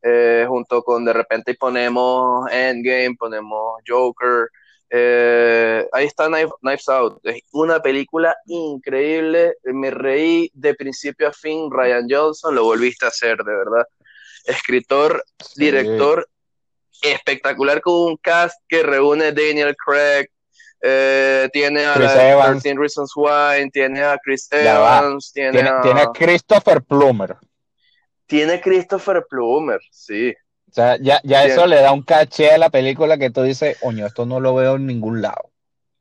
eh, 0.00 0.46
junto 0.48 0.84
con 0.84 1.04
de 1.04 1.12
repente 1.12 1.56
ponemos 1.58 2.48
Endgame, 2.52 3.16
ponemos 3.18 3.82
Joker. 3.84 4.46
Eh, 4.90 5.86
ahí 5.92 6.06
está 6.06 6.28
Knives 6.28 6.88
Out. 6.88 7.20
Es 7.24 7.42
una 7.52 7.80
película 7.80 8.36
increíble. 8.46 9.54
Me 9.64 9.90
reí 9.90 10.50
de 10.54 10.74
principio 10.74 11.28
a 11.28 11.32
fin. 11.32 11.70
Ryan 11.70 12.06
Johnson 12.08 12.54
lo 12.54 12.64
volviste 12.64 13.04
a 13.04 13.08
hacer, 13.08 13.36
de 13.38 13.54
verdad. 13.54 13.86
escritor, 14.44 15.22
director 15.56 16.26
espectacular 17.02 17.80
con 17.80 17.94
un 17.94 18.16
cast 18.16 18.56
que 18.68 18.82
reúne 18.82 19.32
Daniel 19.32 19.76
Craig, 19.76 20.26
eh, 20.80 21.48
tiene 21.52 21.84
a 21.84 21.94
13 21.94 22.74
Reasons 22.76 23.12
Why, 23.16 23.68
tiene 23.70 24.02
a 24.02 24.16
Chris 24.22 24.48
Evans, 24.50 25.32
tiene, 25.32 25.60
a... 25.60 25.80
tiene 25.80 26.00
a 26.02 26.12
Christopher 26.12 26.82
Plummer. 26.82 27.36
Tiene 28.26 28.60
Christopher 28.60 29.24
Plummer, 29.28 29.80
sí. 29.90 30.34
O 30.70 30.72
sea, 30.72 30.96
ya, 31.00 31.20
ya 31.24 31.44
eso 31.44 31.66
le 31.66 31.80
da 31.80 31.92
un 31.92 32.02
caché 32.02 32.50
a 32.50 32.58
la 32.58 32.70
película 32.70 33.16
que 33.16 33.30
tú 33.30 33.42
dices, 33.42 33.78
oño, 33.82 34.06
esto 34.06 34.26
no 34.26 34.38
lo 34.38 34.54
veo 34.54 34.76
en 34.76 34.86
ningún 34.86 35.22
lado. 35.22 35.50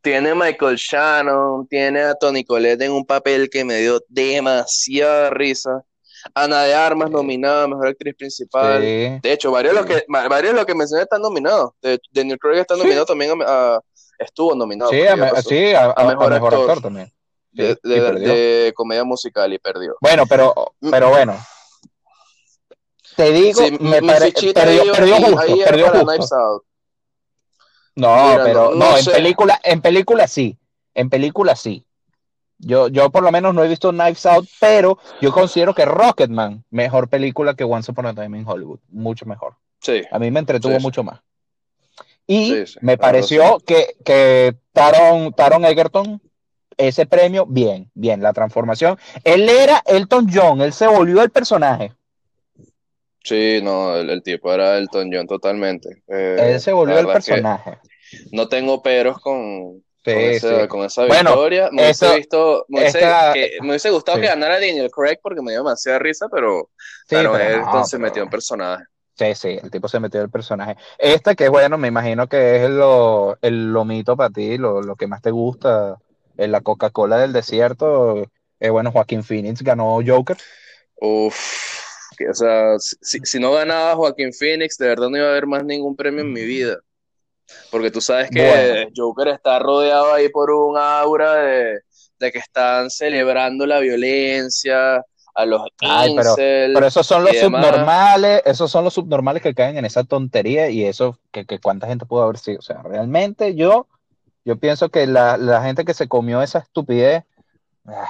Tiene 0.01 0.31
a 0.31 0.35
Michael 0.35 0.75
Shannon, 0.75 1.67
tiene 1.67 2.01
a 2.01 2.15
Tony 2.15 2.43
Collette 2.43 2.81
en 2.81 2.91
un 2.91 3.05
papel 3.05 3.49
que 3.49 3.63
me 3.63 3.77
dio 3.77 4.01
demasiada 4.09 5.29
risa. 5.29 5.83
Ana 6.33 6.63
de 6.63 6.73
Armas 6.73 7.09
nominada 7.09 7.63
a 7.63 7.67
Mejor 7.67 7.87
Actriz 7.87 8.15
Principal. 8.15 8.81
De 8.81 9.19
hecho, 9.23 9.51
varios 9.51 9.73
de 9.73 9.79
los 9.79 9.85
que, 9.85 10.05
varios 10.07 10.53
de 10.53 10.57
los 10.57 10.65
que 10.65 10.75
mencioné 10.75 11.03
están 11.03 11.21
nominados. 11.21 11.71
Daniel 12.11 12.39
Craig 12.39 12.59
está 12.59 12.75
nominado 12.75 13.05
también 13.05 13.31
a, 13.45 13.79
estuvo 14.19 14.55
nominado. 14.55 14.91
Sí, 14.91 15.05
a, 15.07 15.15
mejor, 15.15 16.33
actor, 16.33 16.81
también. 16.81 17.11
De, 17.51 18.73
comedia 18.75 19.03
musical 19.03 19.51
y 19.53 19.59
perdió. 19.59 19.95
Bueno, 20.01 20.25
pero, 20.27 20.73
pero 20.91 21.09
bueno, 21.09 21.37
te 23.17 23.31
digo, 23.31 23.61
me 23.79 23.99
perdió, 23.99 24.53
perdió 24.93 25.15
justo, 25.15 25.57
perdió 25.65 25.89
justo. 25.89 26.63
No, 27.95 28.37
pero 28.43 28.75
no, 28.75 28.95
en 28.95 29.05
película, 29.05 29.59
en 29.63 29.81
película 29.81 30.27
sí, 30.27 30.55
en 30.93 31.09
película 31.09 31.55
sí. 31.55 31.83
Yo, 32.59 32.89
yo 32.89 33.09
por 33.09 33.23
lo 33.23 33.31
menos 33.31 33.55
no 33.55 33.63
he 33.63 33.67
visto 33.67 33.89
Knives 33.89 34.25
Out, 34.27 34.47
pero 34.59 34.99
yo 35.19 35.31
considero 35.31 35.73
que 35.73 35.85
Rocketman, 35.85 36.63
mejor 36.69 37.09
película 37.09 37.55
que 37.55 37.63
Once 37.63 37.91
Upon 37.91 38.05
a 38.05 38.13
Time 38.13 38.37
in 38.37 38.47
Hollywood, 38.47 38.79
mucho 38.89 39.25
mejor. 39.25 39.55
Sí. 39.81 40.03
A 40.11 40.19
mí 40.19 40.29
me 40.29 40.39
entretuvo 40.39 40.79
mucho 40.79 41.03
más. 41.03 41.19
Y 42.27 42.53
me 42.81 42.99
pareció 42.99 43.57
que, 43.65 43.95
que 44.05 44.55
Taron, 44.73 45.33
Taron 45.33 45.65
Egerton, 45.65 46.21
ese 46.77 47.07
premio, 47.07 47.47
bien, 47.47 47.89
bien, 47.95 48.21
la 48.21 48.33
transformación. 48.33 48.99
Él 49.23 49.49
era 49.49 49.81
Elton 49.87 50.27
John, 50.31 50.61
él 50.61 50.71
se 50.71 50.85
volvió 50.85 51.23
el 51.23 51.31
personaje. 51.31 51.93
Sí, 53.23 53.59
no, 53.61 53.95
el, 53.97 54.23
tipo 54.23 54.53
era 54.53 54.77
Elton 54.77 55.09
John 55.11 55.27
totalmente. 55.27 56.03
Eh, 56.07 56.53
Él 56.53 56.61
se 56.61 56.71
volvió 56.71 56.99
el 56.99 57.07
personaje. 57.07 57.77
No 58.31 58.47
tengo 58.47 58.81
peros 58.81 59.19
con, 59.19 59.83
con, 60.69 60.83
esa, 60.83 61.03
victoria. 61.05 61.69
Me, 61.71 61.83
hubiese, 61.83 62.15
visto, 62.15 62.65
me, 62.69 62.81
hubiese, 62.81 63.89
gustado 63.89 64.19
que 64.19 64.27
ganara 64.27 64.55
Daniel 64.55 64.89
Craig 64.89 65.17
porque 65.21 65.41
me 65.41 65.51
dio 65.51 65.59
demasiada 65.59 65.99
risa, 65.99 66.27
pero, 66.31 66.69
pero, 67.09 67.37
él 67.37 67.61
se 67.85 67.97
metió 67.97 68.23
en 68.23 68.29
personaje. 68.29 68.83
Sí, 69.15 69.33
sí, 69.33 69.59
el 69.61 69.71
tipo 69.71 69.87
se 69.87 69.99
metió 69.99 70.19
en 70.19 70.25
el 70.25 70.31
personaje. 70.31 70.77
Este 70.97 71.35
que 71.35 71.49
bueno, 71.49 71.77
me 71.77 71.87
imagino 71.87 72.27
que 72.27 72.63
es 72.63 72.69
lo, 72.69 73.37
el 73.41 73.73
lomito 73.73 74.15
para 74.15 74.29
ti, 74.29 74.57
lo, 74.57 74.81
lo 74.81 74.95
que 74.95 75.07
más 75.07 75.21
te 75.21 75.31
gusta, 75.31 75.97
en 76.37 76.51
la 76.51 76.61
Coca-Cola 76.61 77.17
del 77.17 77.33
desierto. 77.33 78.29
Eh, 78.59 78.69
bueno, 78.69 78.91
Joaquín 78.91 79.23
Phoenix 79.23 79.61
ganó 79.61 79.99
Joker. 80.05 80.37
Uf, 80.99 81.35
o 82.29 82.33
sea, 82.33 82.75
si, 82.79 83.39
no 83.39 83.51
ganaba 83.53 83.95
Joaquín 83.95 84.33
Phoenix, 84.33 84.77
de 84.77 84.87
verdad 84.87 85.09
no 85.09 85.17
iba 85.17 85.27
a 85.27 85.31
haber 85.31 85.47
más 85.47 85.63
ningún 85.63 85.95
premio 85.95 86.21
en 86.21 86.33
mi 86.33 86.43
vida. 86.43 86.77
Porque 87.71 87.91
tú 87.91 88.01
sabes 88.01 88.29
que 88.29 88.89
Joker 88.95 89.29
está 89.29 89.59
rodeado 89.59 90.13
ahí 90.13 90.29
por 90.29 90.51
un 90.51 90.77
aura 90.77 91.35
de, 91.35 91.81
que 92.19 92.39
están 92.39 92.89
celebrando 92.89 93.65
la 93.65 93.79
violencia, 93.79 95.03
a 95.35 95.45
los 95.45 95.61
Ay, 95.81 96.15
pero, 96.15 96.33
pero, 96.35 96.87
esos 96.87 97.05
son 97.05 97.23
los 97.23 97.37
subnormales, 97.37 98.41
esos 98.43 98.71
son 98.71 98.83
los 98.83 98.95
subnormales 98.95 99.43
que 99.43 99.53
caen 99.53 99.77
en 99.77 99.85
esa 99.85 100.03
tontería 100.03 100.69
y 100.69 100.83
eso, 100.83 101.19
que, 101.31 101.45
que 101.45 101.59
cuánta 101.59 101.85
gente 101.85 102.07
pudo 102.07 102.23
haber 102.23 102.39
sido. 102.39 102.57
O 102.57 102.63
sea, 102.63 102.81
realmente 102.81 103.53
yo, 103.53 103.87
yo 104.43 104.57
pienso 104.57 104.89
que 104.89 105.05
la, 105.05 105.37
la 105.37 105.61
gente 105.61 105.85
que 105.85 105.93
se 105.93 106.07
comió 106.07 106.41
esa 106.41 106.59
estupidez, 106.59 107.23
ah, 107.85 108.09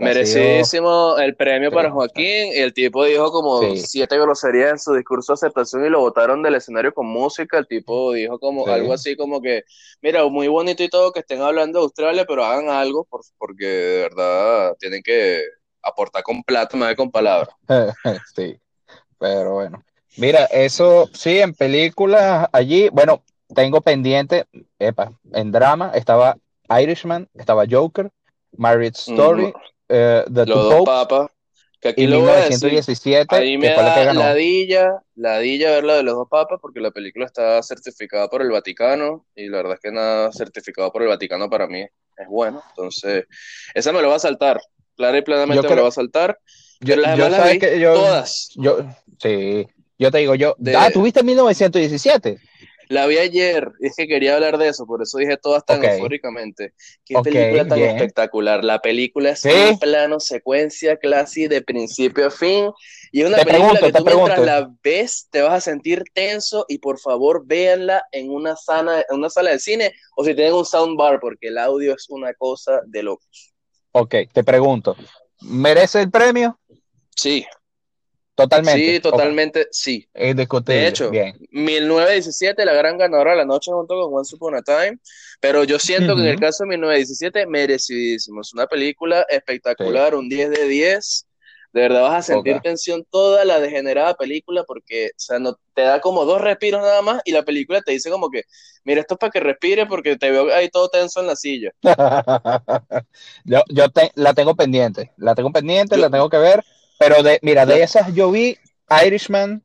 Merecidísimo 0.00 1.16
el 1.18 1.34
premio 1.34 1.70
para 1.70 1.90
Joaquín. 1.90 2.52
Y 2.54 2.58
el 2.58 2.72
tipo 2.72 3.04
dijo 3.04 3.32
como 3.32 3.74
siete 3.76 4.18
groserías 4.18 4.70
en 4.70 4.78
su 4.78 4.94
discurso 4.94 5.32
de 5.32 5.34
aceptación 5.34 5.84
y 5.84 5.88
lo 5.88 6.00
votaron 6.00 6.42
del 6.42 6.54
escenario 6.54 6.94
con 6.94 7.06
música. 7.06 7.58
El 7.58 7.66
tipo 7.66 8.12
dijo 8.12 8.38
como 8.38 8.66
algo 8.66 8.92
así 8.92 9.16
como 9.16 9.40
que, 9.40 9.64
mira, 10.02 10.24
muy 10.26 10.48
bonito 10.48 10.82
y 10.82 10.88
todo 10.88 11.12
que 11.12 11.20
estén 11.20 11.42
hablando 11.42 11.78
de 11.78 11.84
Australia, 11.84 12.24
pero 12.26 12.44
hagan 12.44 12.68
algo 12.68 13.06
porque 13.38 13.66
de 13.66 14.02
verdad 14.02 14.76
tienen 14.78 15.02
que 15.02 15.42
aportar 15.82 16.22
con 16.22 16.42
plata 16.42 16.76
más 16.76 16.90
que 16.90 16.96
con 16.96 17.10
palabras. 17.10 17.54
sí, 18.34 18.58
pero 19.18 19.54
bueno. 19.54 19.82
Mira, 20.16 20.44
eso 20.46 21.08
sí, 21.12 21.38
en 21.40 21.54
películas 21.54 22.48
allí, 22.52 22.88
bueno, 22.90 23.22
tengo 23.54 23.80
pendiente, 23.80 24.46
epa, 24.78 25.12
en 25.32 25.52
drama 25.52 25.92
estaba 25.94 26.36
Irishman, 26.68 27.28
estaba 27.34 27.64
Joker, 27.68 28.10
Marriage 28.60 29.00
Story, 29.10 29.52
eh, 29.88 30.22
The 30.32 30.46
Los 30.46 30.70
dos 30.70 30.84
papas. 30.84 31.30
Que 31.80 31.88
aquí 31.88 32.06
lo 32.06 32.18
1917, 32.18 33.34
ahí 33.34 33.56
me 33.56 33.68
da 33.70 34.12
ladilla, 34.12 35.02
ladilla 35.14 35.70
ver 35.70 35.84
la 35.84 35.94
de 35.94 36.02
los 36.02 36.14
dos 36.14 36.28
papas 36.28 36.58
porque 36.60 36.78
la 36.78 36.90
película 36.90 37.24
está 37.24 37.62
certificada 37.62 38.28
por 38.28 38.42
el 38.42 38.50
Vaticano 38.50 39.24
y 39.34 39.48
la 39.48 39.56
verdad 39.56 39.74
es 39.76 39.80
que 39.80 39.90
nada 39.90 40.30
certificado 40.30 40.92
por 40.92 41.00
el 41.00 41.08
Vaticano 41.08 41.48
para 41.48 41.66
mí 41.68 41.80
es 41.80 42.28
bueno. 42.28 42.62
Entonces, 42.68 43.24
esa 43.72 43.92
me 43.92 44.02
lo 44.02 44.10
va 44.10 44.16
a 44.16 44.18
saltar, 44.18 44.60
clara 44.94 45.16
y 45.16 45.22
plenamente 45.22 45.66
me 45.66 45.76
lo 45.76 45.82
va 45.84 45.88
a 45.88 45.92
saltar. 45.92 46.38
Yo, 46.80 46.96
las 46.96 47.16
demás 47.16 47.58
que 47.58 47.80
yo, 47.80 47.94
todas. 47.94 48.50
Yo, 48.56 48.80
sí, 49.18 49.66
yo 49.98 50.10
te 50.10 50.18
digo, 50.18 50.34
yo, 50.34 50.56
ah, 50.76 50.90
¿tuviste 50.92 51.22
1917? 51.22 52.38
La 52.90 53.06
vi 53.06 53.18
ayer, 53.18 53.70
es 53.78 53.94
que 53.94 54.08
quería 54.08 54.34
hablar 54.34 54.58
de 54.58 54.66
eso, 54.66 54.84
por 54.84 55.00
eso 55.00 55.18
dije 55.18 55.36
todas 55.36 55.64
tan 55.64 55.84
eufóricamente. 55.84 56.74
Qué 57.04 57.14
película 57.22 57.68
tan 57.68 57.78
espectacular. 57.78 58.64
La 58.64 58.80
película 58.80 59.30
es 59.30 59.44
un 59.44 59.78
plano, 59.78 60.18
secuencia, 60.18 60.96
clase 60.96 61.46
de 61.46 61.62
principio 61.62 62.26
a 62.26 62.30
fin. 62.32 62.68
Y 63.12 63.20
es 63.20 63.28
una 63.28 63.44
película 63.44 63.78
que 63.78 63.92
tú 63.92 64.04
mientras 64.04 64.40
la 64.40 64.72
ves 64.82 65.28
te 65.30 65.40
vas 65.40 65.52
a 65.52 65.60
sentir 65.60 66.02
tenso 66.14 66.66
y 66.68 66.78
por 66.78 66.98
favor 66.98 67.44
véanla 67.46 68.02
en 68.10 68.28
una, 68.28 68.56
sana, 68.56 69.04
en 69.08 69.18
una 69.18 69.30
sala 69.30 69.52
de 69.52 69.60
cine 69.60 69.92
o 70.16 70.24
si 70.24 70.34
tienen 70.34 70.54
un 70.54 70.66
soundbar 70.66 71.20
porque 71.20 71.46
el 71.46 71.58
audio 71.58 71.94
es 71.94 72.10
una 72.10 72.34
cosa 72.34 72.80
de 72.86 73.04
locos. 73.04 73.54
Ok, 73.92 74.16
te 74.32 74.42
pregunto, 74.42 74.96
¿merece 75.42 76.00
el 76.00 76.10
premio? 76.10 76.58
Sí, 77.14 77.46
Totalmente. 78.42 78.94
Sí, 78.94 79.00
totalmente, 79.00 79.68
sí. 79.70 80.08
Es 80.14 80.36
de 80.36 80.86
hecho, 80.86 81.10
Bien. 81.10 81.36
1917, 81.50 82.64
la 82.64 82.72
gran 82.72 82.98
ganadora 82.98 83.32
de 83.32 83.38
la 83.38 83.44
noche 83.44 83.70
junto 83.72 83.94
con 83.94 84.18
Once 84.18 84.34
Upon 84.34 84.54
a 84.56 84.62
Time, 84.62 84.98
pero 85.40 85.64
yo 85.64 85.78
siento 85.78 86.14
que 86.14 86.22
en 86.22 86.28
el 86.28 86.40
caso 86.40 86.64
de 86.64 86.70
1917, 86.70 87.46
merecidísimo. 87.46 88.40
Es 88.40 88.52
una 88.52 88.66
película 88.66 89.26
espectacular, 89.28 90.14
un 90.14 90.28
10 90.28 90.50
de 90.50 90.68
10. 90.68 91.26
De 91.72 91.82
verdad 91.82 92.02
vas 92.02 92.28
a 92.28 92.34
sentir 92.34 92.58
tensión 92.60 93.06
toda 93.08 93.44
la 93.44 93.60
degenerada 93.60 94.14
película 94.14 94.64
porque, 94.64 95.10
o 95.10 95.18
sea, 95.18 95.38
no, 95.38 95.56
te 95.72 95.82
da 95.82 96.00
como 96.00 96.24
dos 96.24 96.40
respiros 96.40 96.80
nada 96.80 97.00
más 97.00 97.22
y 97.24 97.30
la 97.30 97.44
película 97.44 97.80
te 97.80 97.92
dice 97.92 98.10
como 98.10 98.28
que, 98.28 98.42
mira, 98.82 99.00
esto 99.00 99.14
es 99.14 99.18
para 99.18 99.30
que 99.30 99.38
respire 99.38 99.86
porque 99.86 100.16
te 100.16 100.32
veo 100.32 100.52
ahí 100.52 100.68
todo 100.68 100.88
tenso 100.88 101.20
en 101.20 101.28
la 101.28 101.36
silla. 101.36 101.70
yo 103.44 103.62
yo 103.68 103.84
la 104.16 104.34
tengo 104.34 104.56
pendiente, 104.56 105.12
la 105.16 105.36
tengo 105.36 105.52
pendiente, 105.52 105.96
la 105.96 106.10
tengo 106.10 106.28
que 106.28 106.38
ver 106.38 106.64
pero 107.00 107.22
de, 107.22 107.38
mira, 107.40 107.64
de 107.64 107.82
esas 107.82 108.12
yo 108.14 108.30
vi 108.30 108.58
Irishman 109.06 109.64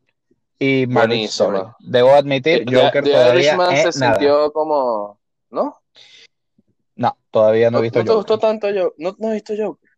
y 0.57 0.85
Story. 1.25 1.63
Debo 1.79 2.11
admitir, 2.13 2.63
Joker 2.63 3.03
todavía 3.03 3.33
Irishman 3.33 3.75
se 3.75 3.91
sintió 3.91 4.53
como, 4.53 5.19
¿no? 5.49 5.81
No, 6.95 7.17
todavía 7.31 7.69
no, 7.69 7.79
he 7.79 7.81
visto 7.81 7.99
Joker. 7.99 8.07
¿No 8.07 8.13
te 8.13 8.17
gustó 8.17 8.39
tanto 8.39 8.69
yo? 8.69 8.93
¿No, 8.97 9.17
¿No 9.19 9.31
he 9.31 9.33
visto 9.33 9.53
Joker? 9.57 9.89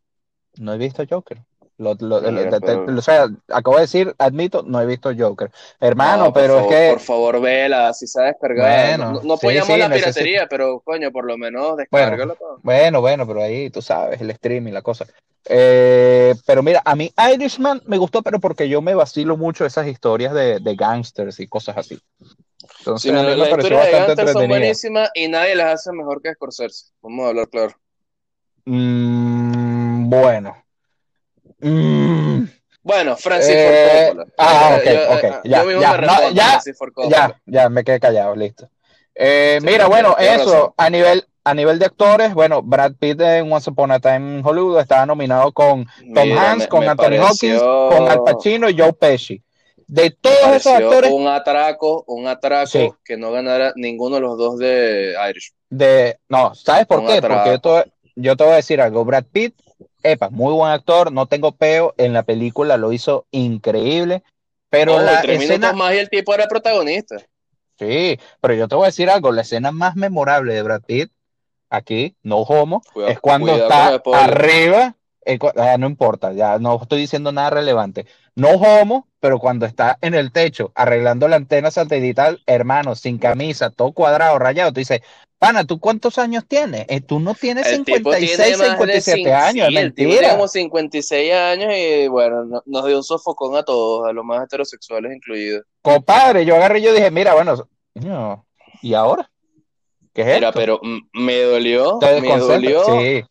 No 0.57 0.73
he 0.73 0.77
visto 0.79 1.03
Joker. 1.07 1.43
Lo, 1.77 1.91
o 1.91 3.01
sea, 3.01 3.27
acabo 3.49 3.75
de 3.75 3.81
decir, 3.81 4.15
admito, 4.17 4.63
no 4.63 4.81
he 4.81 4.85
visto 4.87 5.11
Joker. 5.15 5.51
Hermano, 5.79 6.33
pero 6.33 6.61
es 6.61 6.67
que. 6.67 6.89
Por 6.91 6.99
favor, 6.99 7.39
vela, 7.39 7.93
si 7.93 8.07
se 8.07 8.19
ha 8.19 8.25
descargado. 8.25 9.21
no, 9.23 9.33
apoyamos 9.33 9.77
la 9.77 9.89
piratería, 9.89 10.47
pero 10.49 10.79
coño, 10.79 11.11
por 11.11 11.25
lo 11.25 11.37
menos 11.37 11.77
descárgalo. 11.77 12.35
Bueno, 12.39 12.59
bueno, 12.63 13.01
bueno, 13.01 13.27
pero 13.27 13.43
ahí 13.43 13.69
tú 13.69 13.81
sabes, 13.83 14.19
el 14.21 14.33
stream 14.33 14.69
y 14.69 14.71
la 14.71 14.81
cosa. 14.81 15.05
Eh, 15.49 16.33
pero 16.45 16.63
mira, 16.63 16.81
a 16.83 16.95
mí 16.95 17.13
Irishman 17.33 17.81
me 17.85 17.97
gustó, 17.97 18.21
pero 18.23 18.39
porque 18.39 18.67
yo 18.67 18.81
me 18.81 18.95
vacilo 18.95 19.37
mucho 19.37 19.65
esas 19.65 19.87
historias 19.87 20.33
de, 20.33 20.59
de 20.59 20.75
gangsters 20.75 21.39
y 21.39 21.47
cosas 21.47 21.77
así. 21.77 21.99
Entonces, 22.79 23.11
sí, 23.11 23.15
las 23.15 23.49
historias 23.49 23.85
de 23.85 23.91
gangsters 23.91 24.31
son 24.31 24.47
buenísimas 24.47 25.09
y 25.13 25.27
nadie 25.27 25.55
las 25.55 25.75
hace 25.75 25.91
mejor 25.91 26.21
que 26.21 26.33
Scorsese. 26.33 26.87
Vamos 27.01 27.25
a 27.25 27.29
hablar 27.29 27.47
claro. 27.49 27.75
Mm, 28.65 30.09
bueno. 30.09 30.66
Mm. 31.59 32.43
Bueno, 32.83 33.17
Francis 33.17 33.53
eh, 33.53 34.11
Ford 34.13 34.17
Coppola. 34.17 34.33
Ah, 34.37 34.77
ok, 34.77 35.15
ok. 35.15 35.23
ya, 35.43 35.65
ya, 35.65 36.31
ya, 36.31 36.61
ya, 37.09 37.41
ya, 37.45 37.69
me 37.69 37.83
quedé 37.83 37.99
callado, 37.99 38.35
listo. 38.35 38.69
Eh, 39.13 39.59
mira, 39.61 39.87
bueno, 39.87 40.15
eso, 40.17 40.73
a 40.77 40.89
nivel, 40.89 41.25
a 41.43 41.53
nivel 41.53 41.79
de 41.79 41.85
actores, 41.85 42.33
bueno, 42.33 42.61
Brad 42.61 42.93
Pitt 42.99 43.19
en 43.21 43.51
Once 43.51 43.69
Upon 43.69 43.91
a 43.91 43.99
Time 43.99 44.37
in 44.37 44.45
Hollywood 44.45 44.79
estaba 44.79 45.05
nominado 45.05 45.51
con 45.51 45.85
Tom 46.13 46.37
Hanks, 46.37 46.67
con 46.67 46.87
Anthony 46.87 47.17
Hawkins, 47.19 47.61
con 47.61 48.07
Al 48.07 48.23
Pacino 48.23 48.69
y 48.69 48.77
Joe 48.77 48.93
Pesci. 48.93 49.41
de 49.87 50.11
todos 50.11 50.55
esos 50.55 50.73
actores. 50.73 51.11
Un 51.11 51.27
atraco, 51.27 52.03
un 52.07 52.27
atraco 52.27 52.97
que 53.03 53.17
no 53.17 53.31
ganara 53.31 53.73
ninguno 53.75 54.15
de 54.15 54.21
los 54.21 54.37
dos 54.37 54.59
de 54.59 55.15
Irish. 55.29 55.53
De, 55.69 56.19
no, 56.29 56.53
¿sabes 56.53 56.85
por 56.85 57.05
qué? 57.05 57.21
Porque 57.21 57.59
yo 58.15 58.35
te, 58.35 58.43
voy 58.43 58.53
a 58.53 58.57
decir 58.57 58.79
algo. 58.79 59.03
Brad 59.03 59.25
Pitt, 59.31 59.55
epa, 60.03 60.29
muy 60.29 60.53
buen 60.53 60.71
actor, 60.71 61.11
no 61.11 61.25
tengo 61.25 61.53
peo. 61.53 61.93
En 61.97 62.13
la 62.13 62.23
película 62.23 62.77
lo 62.77 62.91
hizo 62.91 63.25
increíble. 63.31 64.23
Pero 64.69 64.99
la 64.99 65.21
tres 65.21 65.43
escena... 65.43 65.73
más 65.73 65.93
y 65.93 65.97
el 65.97 66.09
tipo 66.09 66.33
era 66.33 66.47
protagonista. 66.47 67.17
Sí, 67.79 68.19
pero 68.41 68.53
yo 68.53 68.67
te 68.67 68.75
voy 68.75 68.85
a 68.85 68.87
decir 68.87 69.09
algo. 69.09 69.31
La 69.31 69.43
escena 69.43 69.71
más 69.71 69.95
memorable 69.95 70.53
de 70.53 70.63
Brad 70.63 70.81
Pitt, 70.81 71.11
aquí, 71.69 72.15
no 72.23 72.39
homo, 72.39 72.81
es 73.07 73.19
cuando 73.19 73.55
está 73.55 74.01
arriba. 74.13 74.96
Eh, 75.29 75.37
ah, 75.57 75.77
no 75.77 75.87
importa, 75.87 76.31
ya 76.31 76.57
no 76.57 76.79
estoy 76.81 77.01
diciendo 77.01 77.31
nada 77.31 77.49
relevante 77.49 78.05
no 78.37 78.51
homo, 78.51 79.07
pero 79.19 79.39
cuando 79.39 79.65
está 79.65 79.97
en 79.99 80.13
el 80.13 80.31
techo 80.31 80.71
arreglando 80.75 81.27
la 81.27 81.37
antena 81.37 81.71
satelital, 81.71 82.43
hermano, 82.45 82.95
sin 82.95 83.17
camisa, 83.17 83.71
todo 83.71 83.93
cuadrado, 83.93 84.37
rayado, 84.37 84.71
tú 84.71 84.79
dices, 84.79 85.01
pana, 85.39 85.65
¿tú 85.65 85.79
cuántos 85.79 86.19
años 86.19 86.45
tienes? 86.47 86.85
Eh, 86.87 87.01
tú 87.01 87.19
no 87.19 87.33
tienes 87.33 87.65
56, 87.67 88.57
57 88.57 89.33
años, 89.33 89.67
sí, 89.69 89.73
mentira. 89.73 90.29
como 90.33 90.47
56 90.47 91.33
años 91.33 91.73
y 91.75 92.07
bueno, 92.07 92.61
nos 92.67 92.85
dio 92.85 92.97
un 92.97 93.03
sofocón 93.03 93.55
a 93.55 93.63
todos, 93.63 94.07
a 94.07 94.13
los 94.13 94.23
más 94.23 94.43
heterosexuales 94.43 95.15
incluidos. 95.15 95.63
Compadre, 95.81 96.45
yo 96.45 96.55
agarré 96.55 96.77
y 96.77 96.83
yo 96.83 96.93
dije, 96.93 97.09
mira, 97.09 97.33
bueno, 97.33 97.67
¿y 98.83 98.93
ahora? 98.93 99.31
¿Qué 100.13 100.21
es 100.21 100.35
Mira, 100.35 100.51
pero 100.51 100.79
me 101.11 101.41
dolió, 101.41 101.97
me 102.21 102.37
dolió 102.37 102.83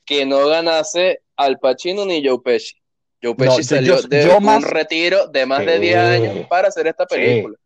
que 0.04 0.26
no 0.26 0.48
ganase 0.48 1.20
Al 1.36 1.58
Pacino 1.58 2.04
ni 2.04 2.26
Joe 2.26 2.38
Pesci. 2.42 2.74
Joe 3.22 3.34
Pesci 3.34 3.62
salió 3.62 4.00
de 4.02 4.28
un 4.28 4.62
retiro 4.62 5.26
de 5.28 5.46
más 5.46 5.64
de 5.64 5.78
10 5.78 5.96
años 5.96 6.46
para 6.48 6.68
hacer 6.68 6.86
esta 6.86 7.06
película. 7.06 7.56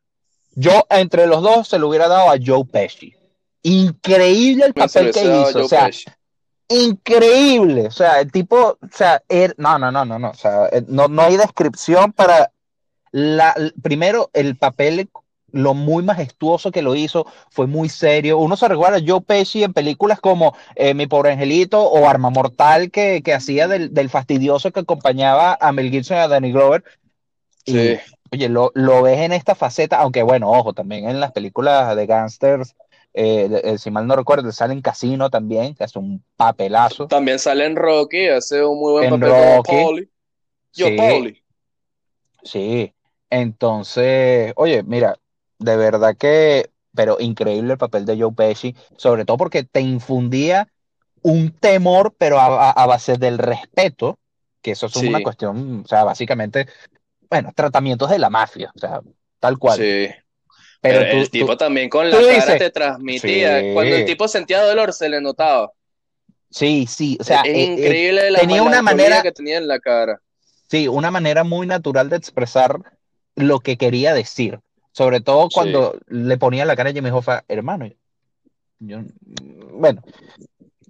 Yo 0.54 0.84
entre 0.90 1.26
los 1.26 1.42
dos 1.42 1.68
se 1.68 1.78
lo 1.78 1.88
hubiera 1.88 2.08
dado 2.08 2.30
a 2.30 2.36
Joe 2.44 2.64
Pesci. 2.64 3.14
Increíble 3.62 4.66
el 4.66 4.74
papel 4.74 5.12
que 5.12 5.22
hizo. 5.22 5.64
O 5.64 5.68
sea, 5.68 5.90
increíble. 6.68 7.86
O 7.86 7.90
sea, 7.90 8.20
el 8.20 8.32
tipo, 8.32 8.78
o 8.80 8.88
sea, 8.92 9.22
no, 9.56 9.78
no, 9.78 9.92
no, 9.92 10.04
no, 10.04 10.18
no. 10.18 10.30
O 10.30 10.34
sea, 10.34 10.66
eh, 10.72 10.82
no, 10.86 11.08
no 11.08 11.22
hay 11.22 11.36
descripción 11.36 12.12
para 12.12 12.52
la, 13.12 13.54
primero 13.82 14.30
el 14.32 14.56
papel 14.56 15.08
lo 15.52 15.74
muy 15.74 16.02
majestuoso 16.02 16.70
que 16.70 16.82
lo 16.82 16.94
hizo, 16.94 17.26
fue 17.50 17.66
muy 17.66 17.88
serio. 17.88 18.38
Uno 18.38 18.56
se 18.56 18.68
recuerda 18.68 18.98
a 18.98 19.02
Joe 19.04 19.20
Pesci 19.20 19.62
en 19.62 19.72
películas 19.72 20.20
como 20.20 20.56
eh, 20.76 20.94
Mi 20.94 21.06
Pobre 21.06 21.32
Angelito 21.32 21.82
o 21.82 22.08
Arma 22.08 22.30
Mortal, 22.30 22.90
que, 22.90 23.22
hacía 23.34 23.68
del, 23.68 24.10
fastidioso 24.10 24.70
que 24.72 24.80
acompañaba 24.80 25.56
a 25.60 25.72
Mel 25.72 25.90
Gibson 25.90 26.16
y 26.16 26.20
a 26.20 26.28
Danny 26.28 26.52
Glover. 26.52 26.84
Sí. 27.66 27.98
oye, 28.32 28.48
lo, 28.48 29.02
ves 29.02 29.18
en 29.18 29.32
esta 29.32 29.54
faceta, 29.54 29.98
aunque 29.98 30.22
bueno, 30.22 30.50
ojo, 30.50 30.72
también 30.72 31.08
en 31.08 31.20
las 31.20 31.32
películas 31.32 31.94
de 31.94 32.06
gangsters, 32.06 32.74
eh, 33.12 33.60
eh, 33.64 33.78
si 33.78 33.90
mal 33.90 34.06
no 34.06 34.16
recuerdo, 34.16 34.50
sale 34.52 34.72
en 34.72 34.82
Casino 34.82 35.30
también, 35.30 35.74
que 35.74 35.84
hace 35.84 35.98
un 35.98 36.24
papelazo. 36.36 37.06
También 37.08 37.38
sale 37.38 37.66
en 37.66 37.76
Rocky, 37.76 38.28
hace 38.28 38.64
un 38.64 38.78
muy 38.78 38.92
buen 38.92 39.10
papel 39.10 39.30
Rocky. 39.30 40.08
Yo, 40.72 40.86
sí. 40.86 41.42
Sí, 42.42 42.94
entonces, 43.28 44.52
oye, 44.56 44.82
mira, 44.82 45.16
de 45.60 45.76
verdad 45.76 46.16
que, 46.16 46.70
pero 46.94 47.18
increíble 47.20 47.72
el 47.72 47.78
papel 47.78 48.04
de 48.04 48.20
Joe 48.20 48.32
Pesci, 48.32 48.74
sobre 48.96 49.24
todo 49.24 49.36
porque 49.36 49.62
te 49.62 49.80
infundía 49.80 50.68
un 51.22 51.52
temor, 51.52 52.14
pero 52.18 52.40
a, 52.40 52.86
base 52.86 53.16
del 53.16 53.38
respeto, 53.38 54.18
que 54.62 54.72
eso 54.72 54.86
es 54.86 54.96
una 54.96 55.22
cuestión, 55.22 55.82
o 55.84 55.88
sea, 55.88 56.02
básicamente, 56.04 56.66
bueno, 57.28 57.52
tratamientos 57.54 58.10
de 58.10 58.18
la 58.18 58.30
mafia, 58.30 58.72
o 58.74 58.78
sea, 58.78 59.00
tal 59.38 59.58
cual. 59.58 59.78
Sí. 59.78 60.08
Pero, 60.80 61.00
el 61.00 61.30
tipo 61.30 61.58
también 61.58 61.90
con 61.90 62.10
la 62.10 62.16
cara 62.18 62.58
te 62.58 62.70
transmitía. 62.70 63.74
Cuando 63.74 63.96
el 63.96 64.06
tipo 64.06 64.26
sentía 64.28 64.64
dolor, 64.64 64.94
se 64.94 65.10
le 65.10 65.20
notaba. 65.20 65.70
Sí, 66.50 66.86
sí, 66.88 67.18
o 67.20 67.24
sea, 67.24 67.42
es 67.42 67.54
eh, 67.54 67.60
eh, 67.60 67.64
increíble 67.64 68.30
la 68.30 68.40
tenía 68.40 68.62
una 68.62 68.82
manera 68.82 69.22
que 69.22 69.30
tenía 69.30 69.58
en 69.58 69.68
la 69.68 69.78
cara. 69.78 70.20
Sí, 70.68 70.88
una 70.88 71.10
manera 71.10 71.44
muy 71.44 71.66
natural 71.66 72.08
de 72.08 72.16
expresar 72.16 72.80
lo 73.36 73.60
que 73.60 73.76
quería 73.76 74.14
decir. 74.14 74.58
Sobre 75.00 75.22
todo 75.22 75.48
cuando 75.48 75.98
le 76.08 76.36
ponía 76.36 76.66
la 76.66 76.76
cara 76.76 76.90
a 76.90 76.92
Jimmy 76.92 77.08
Hoffa, 77.08 77.42
hermano. 77.48 77.90
Yo, 78.80 78.98
bueno. 79.72 80.02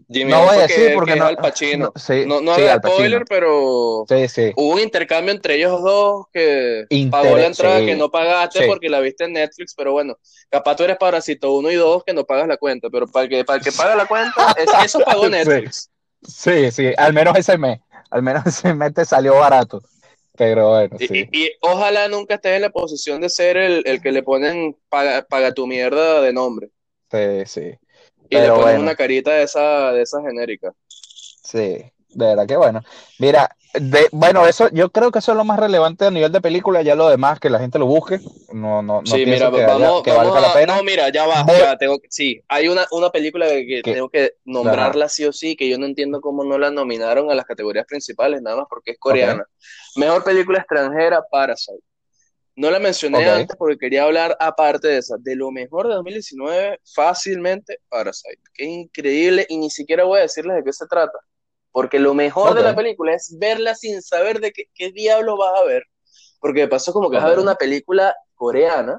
Jimmy 0.09 0.33
no 0.33 0.47
voy 0.47 0.57
a 0.57 0.63
decir 0.63 0.95
porque 0.97 1.15
no, 1.15 1.27
al 1.27 1.37
Pacino. 1.37 1.93
No, 2.27 2.41
no, 2.41 2.57
spoiler, 2.57 3.25
pero 3.29 4.01
hubo 4.01 4.75
un 4.75 4.81
intercambio 4.81 5.33
entre 5.33 5.55
ellos 5.55 5.81
dos 5.81 6.27
que 6.33 6.87
pagó 7.09 7.37
la 7.37 7.47
entrada 7.47 7.79
que 7.87 7.95
no 7.95 8.11
pagaste 8.11 8.67
porque 8.67 8.89
la 8.89 8.99
viste 8.99 9.27
en 9.27 9.35
Netflix, 9.35 9.77
pero 9.77 9.93
bueno, 9.93 10.19
capaz 10.49 10.75
tú 10.75 10.83
eres 10.83 10.97
parásito 10.97 11.53
uno 11.53 11.71
y 11.71 11.77
dos 11.77 12.03
que 12.03 12.13
no 12.13 12.25
pagas 12.25 12.49
la 12.49 12.57
cuenta, 12.57 12.91
pero 12.91 13.07
para 13.07 13.27
el 13.27 13.31
que, 13.31 13.45
para 13.45 13.59
el 13.59 13.65
que 13.65 13.71
paga 13.71 13.95
la 13.95 14.07
cuenta, 14.07 14.57
eso 14.85 14.99
pagó 15.05 15.29
Netflix. 15.29 15.89
Sí, 16.21 16.73
sí, 16.73 16.93
al 16.97 17.13
menos 17.13 17.39
ese 17.39 17.57
mes, 17.57 17.79
al 18.11 18.23
menos 18.23 18.45
ese 18.45 18.75
mes 18.75 18.93
te 18.93 19.05
salió 19.05 19.37
barato. 19.37 19.81
Pero 20.41 20.71
bueno, 20.71 20.97
sí. 20.99 21.29
Y, 21.33 21.51
ojalá 21.61 22.09
nunca 22.09 22.37
estés 22.37 22.57
en 22.57 22.63
la 22.63 22.71
posición 22.71 23.21
de 23.21 23.29
ser 23.29 23.59
el, 23.59 24.01
que 24.01 24.11
le 24.11 24.23
ponen 24.23 24.75
paga, 24.89 25.53
tu 25.53 25.67
mierda 25.67 26.23
de 26.23 26.33
nombre. 26.33 26.71
Sí, 27.11 27.45
sí. 27.45 27.79
Y 28.31 28.37
le 28.37 28.49
ponen 28.49 28.81
una 28.81 28.95
carita 28.95 29.33
de 29.33 29.43
esa, 29.43 29.93
de 29.93 30.01
esa 30.01 30.23
genérica. 30.23 30.73
Sí, 30.89 31.93
de 32.13 32.27
verdad 32.27 32.47
que 32.47 32.57
bueno. 32.57 32.83
Mira, 33.19 33.57
de, 33.75 34.09
bueno, 34.11 34.47
eso, 34.47 34.69
yo 34.73 34.91
creo 34.91 35.13
que 35.13 35.21
eso 35.21 35.31
es 35.31 35.37
lo 35.37 35.45
más 35.45 35.59
relevante 35.59 36.05
a 36.05 36.11
nivel 36.11 36.33
de 36.33 36.41
película, 36.41 36.83
ya 36.83 36.97
lo 36.97 37.09
demás, 37.09 37.39
que 37.39 37.51
la 37.51 37.61
gente 37.61 37.79
lo 37.79 37.87
busque. 37.87 38.19
No, 38.53 38.83
no, 38.83 39.01
no 39.01 39.07
sí, 39.07 39.25
mira, 39.25 39.51
que, 39.51 39.65
vamos, 39.65 40.03
valga 40.05 40.41
la 40.41 40.53
pena. 40.53 40.77
No, 40.77 40.83
mira, 40.83 41.09
ya 41.11 41.25
va, 41.27 41.47
ya 41.47 41.77
tengo 41.79 42.01
sí, 42.09 42.43
hay 42.49 42.67
una, 42.67 42.87
una 42.91 43.11
película 43.11 43.47
que, 43.47 43.81
tengo 43.85 44.09
que 44.09 44.35
nombrarla 44.45 45.09
sí 45.09 45.25
o 45.25 45.33
sí, 45.33 45.55
que 45.55 45.69
yo 45.69 45.79
no 45.79 45.87
entiendo 45.87 46.21
cómo 46.21 46.43
no 46.43 46.59
la 46.59 46.73
nominaron 46.73 47.31
a 47.31 47.35
las 47.35 47.45
categorías 47.45 47.87
principales, 47.87 48.43
nada 48.43 48.57
más 48.57 48.67
porque 48.69 48.93
es 48.93 48.99
coreana. 48.99 49.47
Mejor 49.95 50.25
película 50.25 50.59
extranjera, 50.59 51.23
Parasite. 51.31 51.85
No 52.57 52.71
la 52.71 52.81
mencioné 52.81 53.25
antes 53.31 53.57
porque 53.57 53.79
quería 53.79 54.03
hablar 54.03 54.37
aparte 54.41 54.89
de 54.89 54.99
esa. 54.99 55.17
De 55.17 55.37
lo 55.37 55.53
mejor 55.53 55.87
de 55.87 55.95
2019, 55.95 56.81
fácilmente 56.93 57.79
Parasite. 57.89 58.41
Qué 58.53 58.65
increíble 58.65 59.47
y 59.49 59.59
ni 59.59 59.71
siquiera 59.71 60.05
voy 60.05 60.19
a 60.19 60.23
decirles 60.23 60.57
de 60.57 60.65
qué 60.65 60.73
se 60.73 60.87
trata 60.89 61.19
porque 61.73 61.99
lo 61.99 62.15
mejor 62.15 62.55
de 62.55 62.63
la 62.63 62.75
película 62.75 63.15
es 63.15 63.37
verla 63.39 63.75
sin 63.75 64.03
saber 64.03 64.41
de 64.41 64.53
qué, 64.53 64.65
qué 64.75 64.91
diablo 64.93 65.37
vas 65.37 65.61
a 65.61 65.65
ver. 65.65 65.85
Porque 66.41 66.67
pasó 66.69 66.93
como 66.93 67.11
que 67.11 67.17
vas 67.17 67.27
a 67.27 67.31
ver 67.31 67.39
una 67.39 67.55
película 67.55 68.15
coreana, 68.35 68.99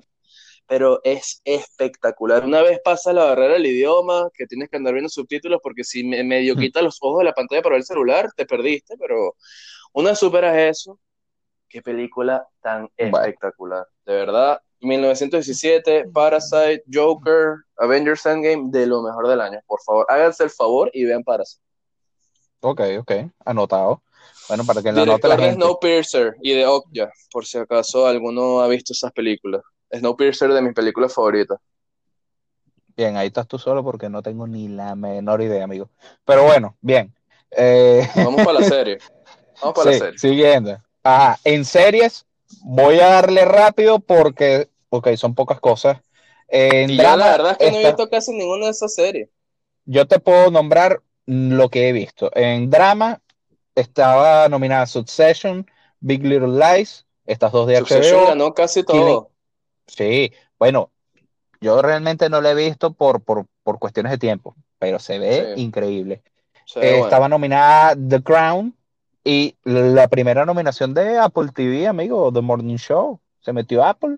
pero 0.68 1.02
es 1.04 1.42
espectacular. 1.44 2.46
Una 2.46 2.62
vez 2.62 2.80
pasa 2.84 3.12
la 3.12 3.26
barrera 3.26 3.56
del 3.56 3.66
idioma, 3.66 4.30
que 4.34 4.46
tienes 4.46 4.70
que 4.70 4.78
andar 4.78 4.94
viendo 4.94 5.10
subtítulos, 5.10 5.60
porque 5.62 5.84
si 5.84 6.04
medio 6.04 6.56
quita 6.56 6.82
los 6.82 6.98
ojos 7.02 7.20
de 7.20 7.26
la 7.26 7.34
pantalla 7.34 7.62
para 7.62 7.74
ver 7.74 7.82
el 7.82 7.86
celular, 7.86 8.30
te 8.38 8.46
perdiste, 8.46 8.96
pero 8.98 9.36
una 9.94 10.16
superas 10.16 10.56
eso. 10.58 11.00
Qué 11.68 11.82
película 11.82 12.48
tan 12.62 12.90
espectacular. 12.96 13.86
De 14.06 14.14
verdad, 14.14 14.62
1917, 14.80 16.06
Parasite, 16.14 16.84
Joker, 16.92 17.56
Avengers 17.78 18.26
Endgame, 18.26 18.70
de 18.72 18.86
lo 18.88 19.02
mejor 19.02 19.28
del 19.28 19.42
año. 19.42 19.60
Por 19.68 19.82
favor, 19.82 20.06
háganse 20.10 20.44
el 20.44 20.50
favor 20.50 20.90
y 20.94 21.06
vean 21.06 21.24
Parasite. 21.24 21.64
Ok, 22.62 22.82
ok, 23.00 23.12
anotado. 23.46 24.02
Bueno, 24.48 24.64
para 24.66 24.82
que 24.82 24.92
la 24.92 25.02
anote 25.02 25.28
la 25.28 25.38
gente. 25.38 25.56
Snowpiercer 25.56 26.36
y 26.42 26.54
de 26.54 26.66
Okja, 26.66 27.12
por 27.32 27.46
si 27.46 27.58
acaso 27.58 28.06
alguno 28.06 28.62
ha 28.62 28.68
visto 28.68 28.94
esas 28.94 29.12
películas. 29.12 29.62
Snowpiercer 29.92 30.54
de 30.54 30.62
mis 30.62 30.74
películas 30.74 31.14
favoritas. 31.14 31.60
Bien, 32.96 33.18
ahí 33.18 33.28
estás 33.28 33.48
tú 33.48 33.58
solo 33.58 33.84
porque 33.84 34.10
no 34.10 34.22
tengo 34.22 34.46
ni 34.46 34.68
la 34.68 34.96
menor 34.96 35.42
idea, 35.42 35.64
amigo. 35.64 35.90
Pero 36.26 36.44
bueno, 36.44 36.78
bien. 36.82 37.14
Eh, 37.52 38.08
Vamos 38.16 38.46
para 38.46 38.60
la 38.60 38.66
serie. 38.66 38.98
Vamos 39.62 39.76
para 39.76 39.92
la 39.92 39.98
serie. 39.98 40.20
Siguiendo. 40.20 40.78
Ajá, 41.04 41.40
en 41.44 41.66
series 41.66 42.26
voy 42.64 43.00
a 43.00 43.08
darle 43.08 43.46
rápido 43.46 44.00
porque, 44.00 44.70
porque 44.90 45.18
son 45.18 45.34
pocas 45.34 45.60
cosas. 45.60 46.02
En 46.48 46.90
y 46.90 46.96
la 46.96 47.16
verdad 47.16 47.52
es 47.52 47.58
que 47.58 47.72
no 47.72 47.78
he 47.78 47.86
visto 47.86 48.10
casi 48.10 48.34
ninguna 48.34 48.66
de 48.66 48.72
esas 48.72 48.94
series. 48.94 49.30
Yo 49.86 50.08
te 50.08 50.20
puedo 50.20 50.52
nombrar 50.52 51.02
lo 51.32 51.70
que 51.70 51.88
he 51.88 51.94
visto. 51.94 52.30
En 52.36 52.70
drama 52.70 53.22
estaba 53.74 54.50
nominada 54.50 54.86
Succession, 54.86 55.66
Big 56.02 56.24
Little 56.24 56.60
Lies, 56.60 57.06
estas 57.26 57.54
dos 57.54 57.68
de 57.68 57.78
Succession 57.78 58.26
ganó 58.26 58.54
casi 58.54 58.84
todo. 58.84 59.30
Sí, 59.88 60.34
bueno, 60.60 60.92
yo 61.62 61.82
realmente 61.82 62.30
no 62.30 62.42
lo 62.42 62.50
he 62.50 62.56
visto 62.56 62.92
por, 62.92 63.22
por, 63.22 63.48
cuestiones 63.80 64.12
de 64.12 64.18
tiempo, 64.18 64.56
pero 64.78 65.00
se 65.00 65.20
ve 65.20 65.54
increíble. 65.56 66.22
Estaba 66.76 67.30
nominada 67.30 67.96
The 67.96 68.22
Crown 68.22 68.76
y 69.24 69.56
la 69.64 70.10
primera 70.10 70.46
nominación 70.46 70.94
de 70.94 71.18
Apple 71.18 71.50
TV, 71.56 71.88
amigo, 71.88 72.30
The 72.34 72.42
Morning 72.42 72.76
Show. 72.76 73.22
Se 73.40 73.54
metió 73.54 73.86
Apple. 73.86 74.18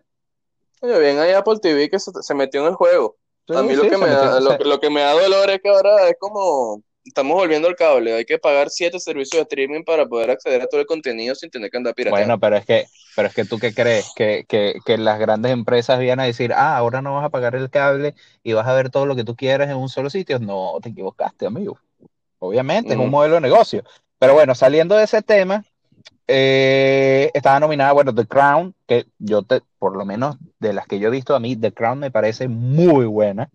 Oye, 0.81 0.99
bien, 0.99 1.19
hay 1.19 1.31
Apple 1.33 1.59
TV 1.61 1.91
que 1.91 1.99
se, 1.99 2.33
metió 2.33 2.61
en 2.61 2.67
el 2.67 2.73
juego. 2.73 3.17
a 3.49 3.61
mí 3.61 3.75
lo, 3.75 3.83
que 3.83 3.97
me 3.97 4.07
da, 4.07 4.39
lo, 4.39 4.79
que 4.79 4.89
me 4.89 5.01
da 5.01 5.13
dolor 5.13 5.51
es 5.51 5.61
que 5.61 5.69
ahora 5.69 6.09
es 6.09 6.15
como 6.19 6.81
estamos 7.03 7.35
volviendo 7.35 7.67
al 7.67 7.75
cable. 7.75 8.13
Hay 8.13 8.25
que 8.25 8.37
pagar 8.37 8.69
siete 8.69 8.99
servicios 8.99 9.39
de 9.39 9.41
streaming 9.41 9.83
para 9.83 10.05
poder 10.05 10.31
acceder 10.31 10.61
a 10.61 10.67
todo 10.67 10.81
el 10.81 10.87
contenido 10.87 11.35
sin 11.35 11.49
tener 11.49 11.69
que 11.69 11.77
andar 11.77 11.93
pirateando. 11.93 12.25
Bueno, 12.25 12.39
pero 12.39 12.57
es 12.57 12.65
que, 12.65 12.85
pero 13.15 13.27
es 13.27 13.33
que 13.33 13.45
tú 13.45 13.59
qué 13.59 13.73
crees, 13.73 14.11
que, 14.15 14.45
que, 14.47 14.75
que 14.85 14.97
las 14.97 15.19
grandes 15.19 15.51
empresas 15.51 15.99
vienen 15.99 16.21
a 16.21 16.25
decir, 16.25 16.53
ah, 16.53 16.77
ahora 16.77 17.01
no 17.01 17.15
vas 17.15 17.25
a 17.25 17.29
pagar 17.29 17.55
el 17.55 17.69
cable 17.69 18.15
y 18.43 18.53
vas 18.53 18.67
a 18.67 18.73
ver 18.73 18.89
todo 18.89 19.05
lo 19.05 19.15
que 19.15 19.23
tú 19.23 19.35
quieras 19.35 19.69
en 19.69 19.77
un 19.77 19.89
solo 19.89 20.09
sitio. 20.09 20.39
No, 20.39 20.77
te 20.81 20.89
equivocaste, 20.89 21.45
amigo. 21.45 21.77
Obviamente, 22.39 22.93
es 22.93 22.99
un 22.99 23.09
modelo 23.09 23.35
de 23.35 23.41
negocio. 23.41 23.83
Pero 24.19 24.33
bueno, 24.33 24.55
saliendo 24.55 24.95
de 24.95 25.03
ese 25.03 25.21
tema, 25.21 25.63
eh, 26.27 27.29
estaba 27.33 27.59
nominada, 27.59 27.91
bueno, 27.91 28.13
The 28.13 28.25
Crown, 28.25 28.73
que 28.87 29.05
yo, 29.19 29.43
te, 29.43 29.61
por 29.79 29.95
lo 29.95 30.05
menos 30.05 30.37
de 30.59 30.73
las 30.73 30.87
que 30.87 30.99
yo 30.99 31.07
he 31.07 31.11
visto, 31.11 31.35
a 31.35 31.39
mí 31.39 31.55
The 31.55 31.73
Crown 31.73 31.99
me 31.99 32.11
parece 32.11 32.47
muy 32.47 33.05
buena. 33.05 33.49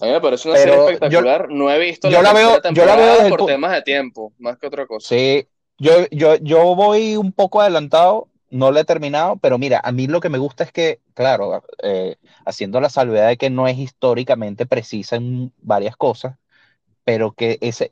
A 0.00 0.06
mí 0.06 0.12
me 0.12 0.20
parece 0.20 0.48
una 0.48 0.58
serie 0.58 0.74
espectacular. 0.74 1.48
no 1.48 1.70
he 1.70 1.78
visto 1.78 2.10
yo 2.10 2.20
la, 2.20 2.32
veo, 2.32 2.60
yo 2.72 2.84
la 2.84 2.96
veo 2.96 3.28
por 3.28 3.46
temas 3.46 3.72
de 3.72 3.82
tiempo, 3.82 4.32
más 4.38 4.58
que 4.58 4.66
otra 4.66 4.86
cosa. 4.86 5.08
Sí, 5.08 5.48
yo, 5.78 6.06
yo, 6.10 6.36
yo 6.36 6.74
voy 6.74 7.16
un 7.16 7.32
poco 7.32 7.60
adelantado, 7.60 8.28
no 8.50 8.70
lo 8.70 8.80
he 8.80 8.84
terminado, 8.84 9.36
pero 9.36 9.58
mira, 9.58 9.80
a 9.82 9.92
mí 9.92 10.06
lo 10.06 10.20
que 10.20 10.28
me 10.28 10.38
gusta 10.38 10.64
es 10.64 10.72
que, 10.72 11.00
claro, 11.14 11.62
eh, 11.82 12.16
haciendo 12.44 12.80
la 12.80 12.90
salvedad 12.90 13.28
de 13.28 13.36
que 13.36 13.50
no 13.50 13.66
es 13.66 13.78
históricamente 13.78 14.66
precisa 14.66 15.16
en 15.16 15.52
varias 15.58 15.96
cosas, 15.96 16.36
pero 17.04 17.32
que 17.32 17.58
ese, 17.60 17.90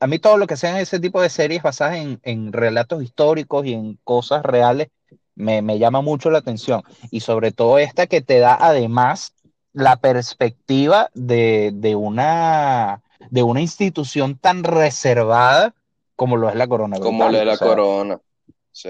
a 0.00 0.06
mí 0.06 0.18
todo 0.18 0.36
lo 0.36 0.46
que 0.46 0.56
sean 0.56 0.76
ese 0.76 1.00
tipo 1.00 1.20
de 1.20 1.30
series 1.30 1.62
basadas 1.62 1.98
en, 2.22 2.52
relatos 2.52 3.02
históricos 3.02 3.66
y 3.66 3.74
en 3.74 3.98
cosas 4.04 4.42
reales 4.42 4.88
me, 5.34 5.78
llama 5.78 6.00
mucho 6.00 6.30
la 6.30 6.38
atención. 6.38 6.82
Y 7.10 7.20
sobre 7.20 7.52
todo 7.52 7.78
esta 7.78 8.06
que 8.06 8.20
te 8.20 8.38
da 8.38 8.56
además 8.58 9.34
la 9.76 9.96
perspectiva 9.96 11.10
de, 11.12 11.94
una, 11.94 13.02
de 13.28 13.42
una 13.42 13.60
institución 13.60 14.38
tan 14.38 14.64
reservada 14.64 15.74
como 16.16 16.38
lo 16.38 16.48
es 16.48 16.54
la 16.54 16.66
corona. 16.66 16.98
Como 16.98 17.28
lo 17.28 17.38
es 17.38 17.46
la 17.46 17.58
corona. 17.58 18.18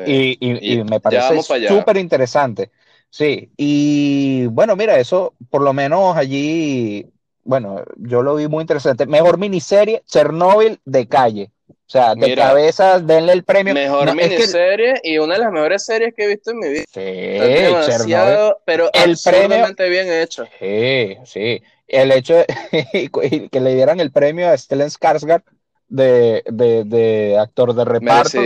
Y, 0.07 0.85
me 0.89 1.01
parece 1.01 1.43
súper 1.67 1.97
interesante. 1.97 2.71
Sí, 3.11 3.51
y 3.57 4.47
bueno, 4.47 4.77
mira, 4.77 4.97
eso 4.99 5.35
por 5.51 5.63
lo 5.63 5.73
menos 5.73 6.17
allí 6.17 7.11
bueno, 7.43 7.83
yo 7.97 8.23
lo 8.23 8.37
vi 8.37 8.47
muy 8.47 8.61
interesante. 8.63 9.07
Mejor 9.07 9.39
miniserie, 9.39 10.03
Chernobyl 10.07 10.79
de 10.85 11.09
calle. 11.09 11.51
O 11.87 11.89
sea, 11.89 12.15
de 12.17 12.35
cabeza, 12.35 12.99
denle 12.99 13.33
el 13.33 13.45
premio. 13.45 13.73
Mejor 13.73 14.15
miniserie 14.15 15.01
y 15.05 15.19
una 15.19 15.35
de 15.35 15.41
las 15.41 15.53
mejores 15.53 15.85
series 15.85 16.13
que 16.15 16.25
he 16.25 16.29
visto 16.29 16.51
en 16.51 16.59
mi 16.59 16.69
vida. 16.69 16.85
Sí, 16.93 17.01
demasiado, 17.01 18.61
pero 18.65 18.91
el 18.93 19.17
premio 19.23 19.67
bien 19.89 20.13
hecho. 20.13 20.45
Sí, 20.59 21.17
sí. 21.25 21.63
El 21.87 22.11
hecho 22.11 22.35
de 22.35 22.47
que 23.53 23.61
le 23.61 23.75
dieran 23.75 24.01
el 24.01 24.11
premio 24.11 24.49
a 24.49 24.59
Stellan 24.59 24.89
Skarsgård 24.89 25.45
de, 25.89 26.43
de, 26.51 27.39
actor 27.39 27.73
de 27.73 27.85
reparto. 27.85 28.45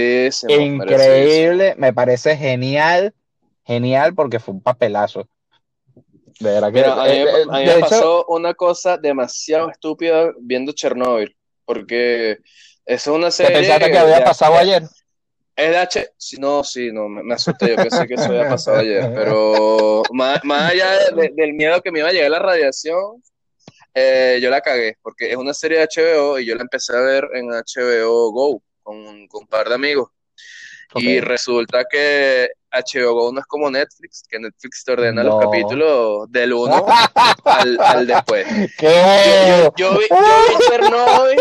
Increíble, 0.48 1.74
me 1.78 1.94
parece 1.94 2.36
genial, 2.36 3.14
genial 3.64 4.14
porque 4.14 4.38
fue 4.38 4.52
un 4.52 4.60
papelazo 4.60 5.26
a 6.48 6.70
mí, 6.70 7.64
me 7.64 7.80
pasó 7.80 8.24
una 8.26 8.54
cosa 8.54 8.96
demasiado 8.96 9.70
estúpida 9.70 10.32
viendo 10.40 10.72
Chernobyl, 10.72 11.36
porque 11.64 12.38
es 12.84 13.06
una 13.06 13.30
serie... 13.30 13.56
pensaste 13.58 13.90
que 13.90 13.98
había 13.98 14.24
pasado 14.24 14.56
ayer? 14.56 14.82
Es 15.56 15.70
de 15.70 15.76
H... 15.76 16.12
No, 16.38 16.64
sí, 16.64 16.90
no, 16.92 17.08
me, 17.08 17.34
asusté, 17.34 17.70
yo 17.70 17.76
pensé 17.76 18.06
que 18.06 18.14
eso 18.14 18.24
había 18.24 18.48
pasado 18.48 18.78
ayer, 18.78 19.12
pero 19.14 20.02
más, 20.12 20.40
allá 20.44 21.10
del 21.14 21.52
miedo 21.54 21.80
que 21.82 21.92
me 21.92 21.98
iba 22.00 22.08
a 22.08 22.12
llegar 22.12 22.30
la 22.30 22.38
radiación, 22.38 23.22
eh, 23.94 24.38
yo 24.40 24.50
la 24.50 24.60
cagué, 24.60 24.96
porque 25.02 25.30
es 25.30 25.36
una 25.36 25.52
serie 25.52 25.78
de 25.78 25.86
HBO 25.86 26.38
y 26.38 26.46
yo 26.46 26.54
la 26.54 26.62
empecé 26.62 26.96
a 26.96 27.00
ver 27.00 27.28
en 27.34 27.48
HBO 27.48 28.30
Go 28.30 28.62
con, 28.82 29.26
con 29.26 29.42
un 29.42 29.48
par 29.48 29.68
de 29.68 29.74
amigos. 29.74 30.10
Y 30.94 31.20
resulta 31.20 31.84
que 31.84 32.48
HBO 32.72 33.14
Go 33.14 33.32
no 33.32 33.40
es 33.40 33.46
como 33.46 33.70
Netflix, 33.70 34.22
que 34.28 34.38
Netflix 34.38 34.84
te 34.84 34.92
ordena 34.92 35.22
los 35.24 35.40
capítulos 35.40 36.30
del 36.30 36.52
1 36.52 36.86
al, 37.44 38.06
después. 38.06 38.46
Yo, 38.80 39.74
yo, 39.76 39.98
vi, 39.98 40.06
Chernobyl 40.68 41.40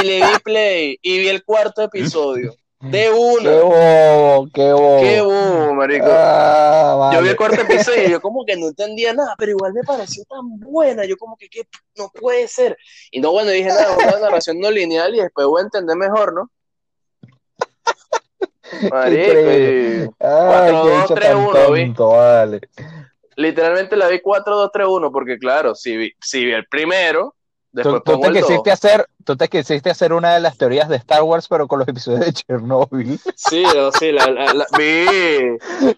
y 0.00 0.06
le 0.06 0.16
di 0.16 0.38
play 0.42 0.98
y 1.02 1.18
vi 1.18 1.28
el 1.28 1.44
cuarto 1.44 1.82
episodio. 1.82 2.54
De 2.80 3.10
uno. 3.12 3.42
Qué 3.42 3.60
bobo, 3.60 4.48
qué 4.54 4.72
bobo. 4.72 5.00
Qué 5.02 5.20
bobo, 5.20 5.74
marico. 5.74 6.06
Ah, 6.08 7.10
yo 7.12 7.22
vi 7.22 7.28
el 7.28 7.36
cuarto 7.36 7.60
episodio 7.60 8.08
y 8.08 8.10
yo 8.10 8.20
como 8.22 8.44
que 8.44 8.56
no 8.56 8.68
entendía 8.68 9.12
nada, 9.12 9.34
pero 9.38 9.52
igual 9.52 9.74
me 9.74 9.82
pareció 9.82 10.24
tan 10.24 10.58
buena. 10.60 11.04
Yo 11.04 11.16
como 11.16 11.36
que, 11.36 11.48
¿qué? 11.48 11.62
no 11.96 12.08
puede 12.08 12.48
ser. 12.48 12.76
Y 13.10 13.20
no, 13.20 13.32
bueno, 13.32 13.50
dije 13.50 13.68
nada, 13.68 13.96
una 13.96 14.18
narración 14.18 14.58
no 14.58 14.70
lineal 14.70 15.14
y 15.14 15.20
después 15.20 15.46
voy 15.46 15.60
a 15.60 15.64
entender 15.64 15.96
mejor, 15.96 16.32
¿no? 16.32 16.50
Marico, 18.90 19.32
4-2-3-1, 20.18 22.16
vale. 22.16 22.60
Literalmente 23.36 23.96
la 23.96 24.08
vi 24.08 24.20
4-2-3-1, 24.20 25.10
porque 25.12 25.38
claro, 25.38 25.74
si 25.74 25.96
vi, 25.96 26.12
si 26.20 26.44
vi 26.44 26.52
el 26.52 26.66
primero, 26.66 27.34
después 27.72 28.02
tú, 28.04 28.20
te 28.20 28.32
quisiste 28.32 28.70
hacer, 28.70 29.08
tú 29.24 29.36
te 29.36 29.48
quisiste 29.48 29.90
hacer 29.90 30.12
una 30.12 30.34
de 30.34 30.40
las 30.40 30.58
teorías 30.58 30.88
de 30.88 30.96
Star 30.96 31.22
Wars, 31.22 31.48
pero 31.48 31.66
con 31.66 31.78
los 31.78 31.88
episodios 31.88 32.20
de 32.20 32.32
Chernobyl. 32.32 33.18
Sí, 33.34 33.64
sí, 33.98 34.12
la, 34.12 34.26
la, 34.26 34.66
vi 34.76 35.06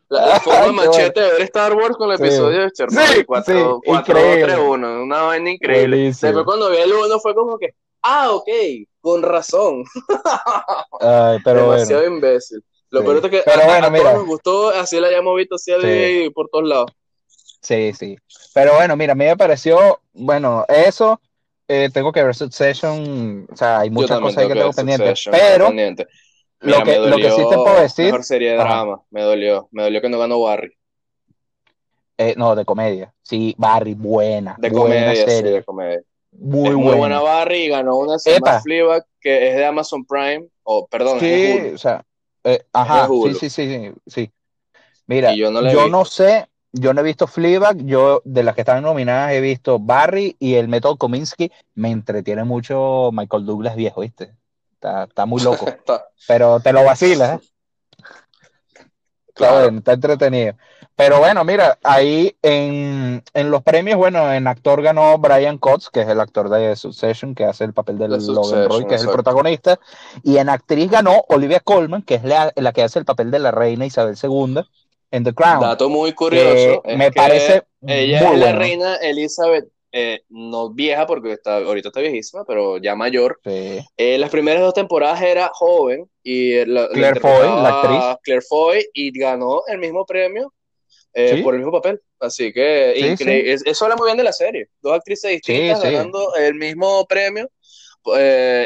la, 0.08 0.40
forma 0.40 0.84
machete 0.84 1.20
de 1.20 1.32
ver 1.32 1.42
Star 1.42 1.74
Wars 1.74 1.96
con 1.96 2.10
el 2.10 2.16
episodio 2.16 2.62
de 2.62 2.70
Chernobyl. 2.70 3.26
4-2-3-1, 3.26 5.02
una 5.02 5.22
vaina 5.22 5.50
increíble. 5.50 5.96
Después 6.04 6.44
cuando 6.44 6.70
vi 6.70 6.76
el 6.76 6.92
1 6.92 7.18
fue 7.18 7.34
como 7.34 7.58
que, 7.58 7.74
ah, 8.02 8.30
ok, 8.30 8.48
con 9.02 9.22
razón. 9.22 9.84
Ay, 11.00 11.38
pero 11.44 11.72
Demasiado 11.72 12.06
imbécil. 12.06 12.64
Lo 12.88 13.02
peor 13.02 13.16
es 13.16 13.30
que 13.30 13.42
pero 13.44 13.62
a, 13.62 13.66
bueno, 13.66 13.90
mira. 13.90 14.12
nos 14.12 14.26
gustó, 14.26 14.70
así 14.70 15.00
la 15.00 15.08
hayamos 15.08 15.36
visto 15.36 15.56
así 15.56 15.72
sí. 15.80 16.30
por 16.30 16.48
todos 16.48 16.68
lados. 16.68 16.90
Sí, 17.60 17.92
sí. 17.94 18.16
Pero 18.54 18.74
bueno, 18.74 18.96
mira, 18.96 19.12
a 19.12 19.16
mí 19.16 19.24
me 19.24 19.36
pareció, 19.36 20.00
bueno, 20.12 20.64
eso, 20.68 21.20
eh, 21.68 21.88
tengo 21.92 22.12
que 22.12 22.22
ver 22.22 22.34
Succession, 22.34 23.46
o 23.50 23.56
sea, 23.56 23.80
hay 23.80 23.90
muchas 23.90 24.20
cosas 24.20 24.38
ahí 24.38 24.48
que 24.48 24.54
tengo 24.54 24.72
pendientes, 24.72 25.28
pero 25.30 25.70
lo, 26.60 26.84
que, 26.84 26.98
lo 26.98 27.16
que 27.16 27.30
sí 27.30 27.42
te 27.48 27.56
puedo 27.56 27.80
decir... 27.80 28.06
Mejor 28.06 28.24
serie 28.24 28.50
de 28.50 28.56
drama, 28.56 29.00
me 29.10 29.22
dolió, 29.22 29.68
me 29.70 29.84
dolió 29.84 30.00
que 30.00 30.08
no 30.08 30.18
ganó 30.18 30.40
Barry. 30.40 30.76
Eh, 32.18 32.34
no, 32.36 32.54
de 32.54 32.64
comedia, 32.64 33.14
sí, 33.22 33.54
Barry, 33.56 33.94
buena, 33.94 34.56
de 34.58 34.70
comedia, 34.70 35.14
serie. 35.14 35.36
Sí, 35.36 35.42
de 35.42 35.64
comedia. 35.64 36.02
Muy, 36.32 36.74
muy 36.76 36.96
buena. 36.96 37.20
Barry 37.20 37.68
ganó 37.68 37.96
una 37.96 38.18
serie 38.18 38.40
Fleabag 38.62 39.04
que 39.20 39.48
es 39.48 39.56
de 39.56 39.64
Amazon 39.64 40.04
Prime, 40.04 40.48
o 40.64 40.86
perdón, 40.86 41.20
sí, 41.20 41.72
o 41.74 41.78
sea, 41.78 42.04
eh, 42.42 42.64
ajá, 42.72 43.06
sí, 43.06 43.34
sí, 43.34 43.50
sí, 43.50 43.92
sí, 44.06 44.30
Mira, 45.06 45.34
yo, 45.34 45.50
no, 45.50 46.04
sé, 46.04 46.48
yo 46.72 46.92
no 46.92 47.00
he 47.00 47.04
visto 47.04 47.26
Fleabag, 47.26 47.84
yo 47.84 48.22
de 48.24 48.42
las 48.42 48.54
que 48.54 48.62
están 48.62 48.82
nominadas 48.82 49.32
he 49.32 49.40
visto 49.40 49.78
Barry 49.78 50.36
y 50.38 50.54
el 50.54 50.68
método 50.68 50.96
Kominsky, 50.96 51.52
me 51.74 51.90
entretiene 51.90 52.44
mucho 52.44 53.10
Michael 53.12 53.46
Douglas 53.46 53.76
viejo, 53.76 54.00
¿viste? 54.00 54.34
Está, 54.74 55.04
está 55.04 55.26
muy 55.26 55.42
loco, 55.42 55.66
pero 56.26 56.58
te 56.60 56.72
lo 56.72 56.84
vacilas, 56.84 57.40
¿eh? 57.40 57.48
Claro. 59.34 59.76
Está 59.76 59.92
entretenido. 59.92 60.54
Pero 61.02 61.18
bueno, 61.18 61.44
mira, 61.44 61.78
ahí 61.82 62.36
en, 62.42 63.22
los 63.34 63.62
premios, 63.64 63.98
bueno, 63.98 64.32
en 64.32 64.46
actor 64.46 64.80
ganó 64.82 65.18
Brian 65.18 65.58
Cox, 65.58 65.90
que 65.90 66.02
es 66.02 66.08
el 66.08 66.20
actor 66.20 66.48
de 66.48 66.76
Succession, 66.76 67.34
que 67.34 67.44
hace 67.44 67.64
el 67.64 67.72
papel 67.72 67.98
de 67.98 68.06
Logan 68.06 68.68
Roy, 68.68 68.86
que 68.86 68.94
es 68.94 69.02
el 69.02 69.10
protagonista. 69.10 69.80
Y 70.22 70.36
en 70.36 70.48
actriz 70.48 70.88
ganó 70.88 71.24
Olivia 71.28 71.58
Colman, 71.58 72.02
que 72.02 72.14
es 72.14 72.24
la, 72.24 72.52
que 72.72 72.82
hace 72.84 73.00
el 73.00 73.04
papel 73.04 73.32
de 73.32 73.40
la 73.40 73.50
reina 73.50 73.84
Isabel 73.84 74.16
II 74.22 74.60
en 75.10 75.24
The 75.24 75.34
Crown. 75.34 75.60
Dato 75.60 75.88
muy 75.88 76.12
curioso. 76.12 76.82
me 76.84 77.10
parece. 77.10 77.64
Ella 77.84 78.32
es 78.32 78.38
la 78.38 78.52
reina 78.52 78.94
Elizabeth 78.96 79.68
eh, 79.94 80.22
no 80.28 80.70
vieja 80.70 81.04
porque 81.06 81.32
está, 81.32 81.56
ahorita 81.56 81.88
está 81.88 82.00
viejísima, 82.00 82.44
pero 82.44 82.78
ya 82.78 82.94
mayor. 82.94 83.40
Eh, 83.44 83.84
las 84.18 84.30
primeras 84.30 84.62
dos 84.62 84.72
temporadas 84.72 85.20
era 85.20 85.50
joven 85.52 86.08
y 86.22 86.64
la, 86.64 86.88
Claire 86.88 87.20
Foy, 87.20 87.42
la 87.42 87.80
actriz. 87.80 88.16
Claire 88.22 88.42
Foy 88.48 88.86
y 88.94 89.18
ganó 89.18 89.62
el 89.66 89.78
mismo 89.78 90.06
premio 90.06 90.52
eh, 91.14 91.42
por 91.42 91.54
el 91.54 91.60
mismo 91.60 91.72
papel. 91.72 92.00
Así 92.20 92.52
que 92.52 93.12
eso 93.64 93.84
habla 93.84 93.96
muy 93.96 94.06
bien 94.06 94.16
de 94.16 94.24
la 94.24 94.32
serie. 94.32 94.68
Dos 94.80 94.94
actrices 94.94 95.30
distintas 95.30 95.82
ganando 95.82 96.34
el 96.36 96.54
mismo 96.54 97.04
premio. 97.06 97.50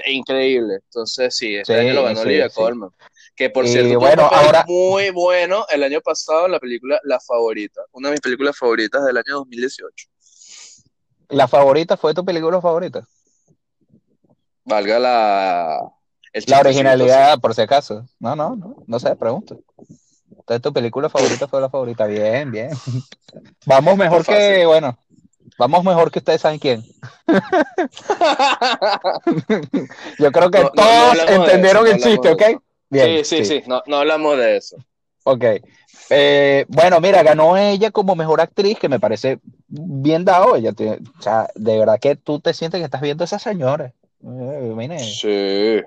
increíble. 0.06 0.80
Entonces, 0.84 1.36
sí, 1.36 1.56
este 1.56 1.74
año 1.74 1.94
lo 1.94 2.04
ganó 2.04 2.20
Olivia 2.20 2.48
Colman. 2.48 2.90
Que 3.34 3.50
por 3.50 3.68
cierto, 3.68 3.98
bueno, 4.00 4.22
ahora... 4.22 4.64
muy 4.66 5.10
bueno 5.10 5.66
el 5.68 5.82
año 5.82 6.00
pasado 6.00 6.46
en 6.46 6.52
la 6.52 6.58
película 6.58 6.98
La 7.04 7.20
Favorita. 7.20 7.82
Una 7.92 8.08
de 8.08 8.12
mis 8.12 8.20
películas 8.22 8.56
favoritas 8.56 9.04
del 9.04 9.18
año 9.18 9.34
2018. 9.34 10.08
¿La 11.28 11.46
favorita 11.48 11.96
fue 11.96 12.14
tu 12.14 12.24
película 12.24 12.60
favorita? 12.60 13.06
Valga 14.64 14.98
la... 14.98 15.92
La 16.46 16.60
originalidad, 16.60 17.38
por 17.40 17.54
si 17.54 17.62
acaso. 17.62 18.06
No, 18.18 18.36
no, 18.36 18.56
no, 18.56 18.76
no 18.86 19.00
sé, 19.00 19.16
pregunto. 19.16 19.58
Entonces, 20.46 20.62
tu 20.62 20.72
película 20.72 21.08
favorita 21.08 21.48
fue 21.48 21.60
la 21.60 21.68
favorita. 21.68 22.06
Bien, 22.06 22.52
bien. 22.52 22.70
Vamos 23.66 23.96
mejor 23.96 24.24
que, 24.24 24.64
bueno. 24.64 24.96
Vamos 25.58 25.82
mejor 25.82 26.12
que 26.12 26.20
ustedes 26.20 26.40
saben 26.40 26.60
quién. 26.60 26.84
Yo 30.20 30.30
creo 30.30 30.52
que 30.52 30.70
todos 30.72 31.18
entendieron 31.26 31.88
el 31.88 32.00
chiste, 32.00 32.30
¿ok? 32.30 32.42
Bien, 32.88 33.24
sí, 33.24 33.38
sí, 33.38 33.44
sí, 33.44 33.62
No, 33.66 33.82
no 33.86 33.96
hablamos 33.96 34.38
de 34.38 34.58
eso. 34.58 34.76
Ok. 35.24 35.44
Eh, 36.10 36.64
bueno, 36.68 37.00
mira, 37.00 37.24
ganó 37.24 37.56
ella 37.56 37.90
como 37.90 38.14
mejor 38.14 38.40
actriz, 38.40 38.78
que 38.78 38.88
me 38.88 39.00
parece 39.00 39.40
bien 39.66 40.24
dado. 40.24 40.54
Ella 40.54 40.70
o 40.70 41.22
sea, 41.22 41.48
de 41.56 41.76
verdad 41.76 41.98
que 41.98 42.14
tú 42.14 42.38
te 42.38 42.54
sientes 42.54 42.78
que 42.78 42.84
estás 42.84 43.00
viendo 43.00 43.24
a 43.24 43.26
esa 43.26 43.40
señora. 43.40 43.92
Eh, 44.22 44.98
sí. 45.00 45.82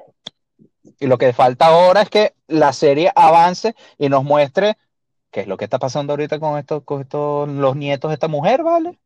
Y 1.00 1.08
lo 1.08 1.18
que 1.18 1.34
falta 1.34 1.68
ahora 1.68 2.02
es 2.02 2.10
que 2.10 2.34
la 2.48 2.74
serie 2.74 3.12
avance 3.16 3.76
y 3.98 4.10
nos 4.10 4.24
muestre 4.24 4.78
qué 5.32 5.42
es 5.42 5.48
lo 5.48 5.58
que 5.58 5.66
está 5.66 5.80
pasando 5.80 6.14
ahorita 6.14 6.40
con 6.40 6.58
estos, 6.58 6.84
con 6.84 7.02
estos, 7.02 7.48
los 7.48 7.76
nietos 7.76 8.10
de 8.10 8.16
esta 8.16 8.28
mujer, 8.28 8.64
¿vale? 8.64 8.98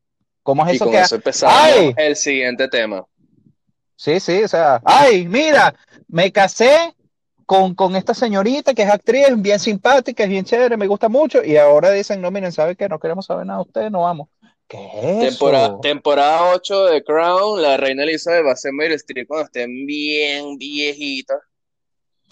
¿Cómo 0.42 0.66
es 0.66 0.76
eso 0.76 0.90
que 0.90 1.00
eso 1.00 1.48
¡Ay! 1.48 1.94
el 1.98 2.16
siguiente 2.16 2.68
tema. 2.68 3.06
Sí, 3.96 4.20
sí, 4.20 4.44
o 4.44 4.48
sea, 4.48 4.82
ay, 4.84 5.28
mira, 5.28 5.74
me 6.08 6.32
casé 6.32 6.94
con, 7.46 7.76
con, 7.76 7.96
esta 7.96 8.14
señorita 8.14 8.74
que 8.74 8.82
es 8.82 8.90
actriz, 8.90 9.28
bien 9.38 9.60
simpática, 9.60 10.24
es 10.24 10.30
bien 10.30 10.44
chévere, 10.44 10.76
me 10.76 10.88
gusta 10.88 11.08
mucho, 11.08 11.44
y 11.44 11.58
ahora 11.58 11.92
dicen, 11.92 12.20
no, 12.20 12.32
miren, 12.32 12.52
¿sabe 12.52 12.76
qué? 12.76 12.90
No 12.90 13.00
queremos 13.00 13.26
saber 13.26 13.46
nada 13.46 13.60
de 13.60 13.68
ustedes, 13.68 13.92
no 13.92 14.02
vamos. 14.02 14.28
¿Qué 14.68 14.90
es 14.94 15.30
temporada, 15.30 15.80
temporada 15.82 16.54
8 16.54 16.86
de 16.86 17.04
Crown, 17.04 17.62
la 17.62 17.78
reina 17.78 18.04
Elizabeth 18.04 18.46
va 18.46 18.54
a 18.54 18.56
ser 18.56 18.74
Meryl 18.74 18.96
Streep 18.96 19.28
cuando 19.28 19.46
estén 19.46 19.86
bien 19.86 20.58
viejitas. 20.58 21.38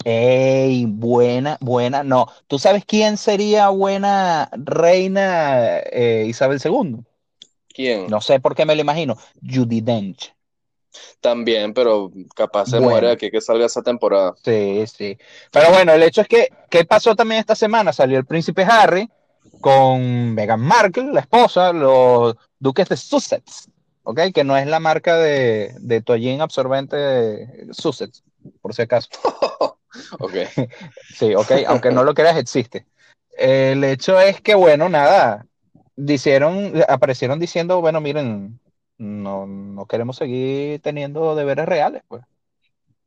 Ey, 0.04 0.86
buena, 0.86 1.58
buena. 1.60 2.02
No, 2.02 2.26
¿tú 2.46 2.58
sabes 2.58 2.84
quién 2.84 3.16
sería 3.16 3.68
buena 3.68 4.48
reina 4.52 5.78
eh, 5.78 6.24
Isabel 6.26 6.60
II? 6.62 7.04
¿Quién? 7.68 8.06
No 8.08 8.20
sé 8.20 8.40
por 8.40 8.54
qué 8.54 8.64
me 8.66 8.74
lo 8.74 8.80
imagino. 8.80 9.16
Judy 9.42 9.80
Dench. 9.80 10.34
También, 11.20 11.72
pero 11.72 12.10
capaz 12.34 12.66
se 12.66 12.80
muere 12.80 13.10
aquí 13.10 13.30
que 13.30 13.40
salga 13.40 13.66
esa 13.66 13.82
temporada. 13.82 14.34
Sí, 14.44 14.84
sí. 14.86 15.16
Pero 15.50 15.70
bueno, 15.70 15.92
el 15.92 16.02
hecho 16.02 16.20
es 16.20 16.28
que, 16.28 16.48
¿qué 16.68 16.84
pasó 16.84 17.14
también 17.14 17.40
esta 17.40 17.54
semana? 17.54 17.92
Salió 17.92 18.18
el 18.18 18.26
príncipe 18.26 18.62
Harry 18.64 19.08
con 19.60 20.34
Meghan 20.34 20.60
Markle, 20.60 21.12
la 21.12 21.20
esposa, 21.20 21.72
los 21.72 22.34
duques 22.58 22.88
de 22.88 22.96
Sussex, 22.96 23.68
¿ok? 24.02 24.20
Que 24.34 24.44
no 24.44 24.56
es 24.56 24.66
la 24.66 24.80
marca 24.80 25.16
de, 25.16 25.74
de 25.78 26.02
toallín 26.02 26.40
absorbente 26.40 26.96
de 26.96 27.68
Sussex, 27.72 28.22
por 28.60 28.74
si 28.74 28.82
acaso. 28.82 29.08
ok. 30.18 30.32
sí, 31.14 31.34
ok, 31.34 31.52
aunque 31.66 31.90
no 31.90 32.04
lo 32.04 32.14
creas, 32.14 32.36
existe. 32.36 32.86
El 33.36 33.82
hecho 33.84 34.20
es 34.20 34.40
que, 34.40 34.54
bueno, 34.54 34.88
nada, 34.88 35.46
dijeron, 35.96 36.72
aparecieron 36.88 37.38
diciendo, 37.38 37.80
bueno, 37.80 38.00
miren, 38.00 38.60
no, 38.98 39.46
no 39.46 39.86
queremos 39.86 40.16
seguir 40.16 40.80
teniendo 40.80 41.34
deberes 41.34 41.66
reales, 41.66 42.02
pues. 42.08 42.22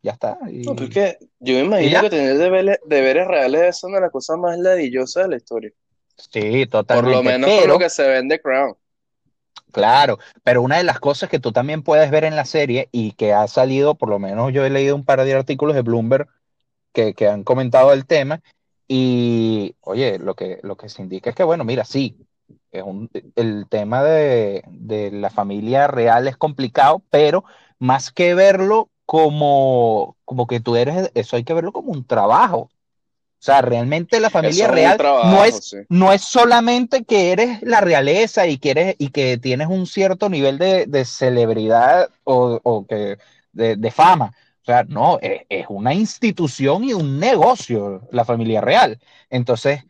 Ya 0.01 0.11
está. 0.11 0.37
No, 0.43 0.75
porque 0.75 1.17
yo 1.39 1.55
me 1.55 1.61
imagino 1.61 2.01
que 2.01 2.09
tener 2.11 2.37
deberes, 2.37 2.79
deberes 2.85 3.27
reales 3.27 3.61
es 3.63 3.83
una 3.83 3.95
de 3.95 4.01
las 4.01 4.11
cosas 4.11 4.37
más 4.37 4.55
ladillosas 4.59 5.23
de 5.23 5.29
la 5.29 5.37
historia. 5.37 5.71
Sí, 6.15 6.67
totalmente. 6.67 7.15
Por 7.15 7.23
lo 7.25 7.31
menos 7.31 7.49
por 7.49 7.67
lo 7.67 7.79
que 7.79 7.89
se 7.89 8.07
ve 8.07 8.17
en 8.19 8.29
The 8.29 8.39
Crown. 8.39 8.75
Claro, 9.71 10.19
pero 10.43 10.61
una 10.61 10.77
de 10.77 10.83
las 10.83 10.99
cosas 10.99 11.27
que 11.27 11.39
tú 11.39 11.51
también 11.51 11.81
puedes 11.81 12.09
ver 12.09 12.23
en 12.23 12.35
la 12.35 12.45
serie 12.45 12.87
y 12.91 13.13
que 13.13 13.33
ha 13.33 13.47
salido, 13.47 13.95
por 13.95 14.09
lo 14.09 14.19
menos 14.19 14.53
yo 14.53 14.63
he 14.63 14.69
leído 14.69 14.95
un 14.95 15.03
par 15.03 15.23
de 15.23 15.33
artículos 15.33 15.75
de 15.75 15.81
Bloomberg 15.81 16.27
que, 16.95 17.27
han 17.27 17.43
comentado 17.43 17.93
el 17.93 18.05
tema. 18.05 18.41
Y 18.87 19.75
oye, 19.81 20.19
lo 20.19 20.35
que, 20.35 20.59
lo 20.63 20.77
que 20.77 20.89
se 20.89 21.01
indica 21.01 21.29
es 21.29 21.35
que, 21.35 21.43
bueno, 21.43 21.63
mira, 21.63 21.85
sí, 21.85 22.15
es 22.71 22.83
un, 22.83 23.09
el 23.35 23.67
tema 23.69 24.03
de, 24.03 24.63
la 25.11 25.29
familia 25.29 25.87
real 25.87 26.27
es 26.27 26.37
complicado, 26.37 27.01
pero 27.09 27.43
más 27.79 28.11
que 28.11 28.33
verlo 28.35 28.89
como, 29.05 30.15
como 30.25 30.47
que 30.47 30.59
tú 30.59 30.75
eres, 30.75 31.11
eso 31.13 31.35
hay 31.35 31.43
que 31.43 31.53
verlo 31.53 31.71
como 31.71 31.91
un 31.91 32.05
trabajo. 32.05 32.69
O 33.37 33.45
sea, 33.45 33.61
realmente 33.61 34.19
la 34.19 34.31
familia 34.31 34.67
real 34.67 34.97
no, 34.97 35.45
es, 35.45 35.75
no 35.89 36.11
es 36.11 36.23
solamente 36.23 37.03
que 37.03 37.31
eres 37.31 37.61
la 37.61 37.79
realeza 37.79 38.47
y 38.47 38.57
que, 38.57 38.95
y 38.97 39.09
que 39.09 39.37
tienes 39.37 39.67
un 39.67 39.85
cierto 39.85 40.29
nivel 40.29 40.57
de, 40.57 41.05
celebridad 41.05 42.09
o, 42.23 42.85
que, 42.89 43.17
de, 43.51 43.91
fama, 43.91 44.33
o 44.65 44.71
sea, 44.71 44.83
no, 44.83 45.19
e, 45.21 45.45
es, 45.49 45.67
una 45.69 45.93
institución 45.93 46.83
y 46.83 46.93
un 46.93 47.19
negocio 47.19 48.01
la 48.11 48.25
familia 48.25 48.61
real. 48.61 48.99
Entonces, 49.29 49.83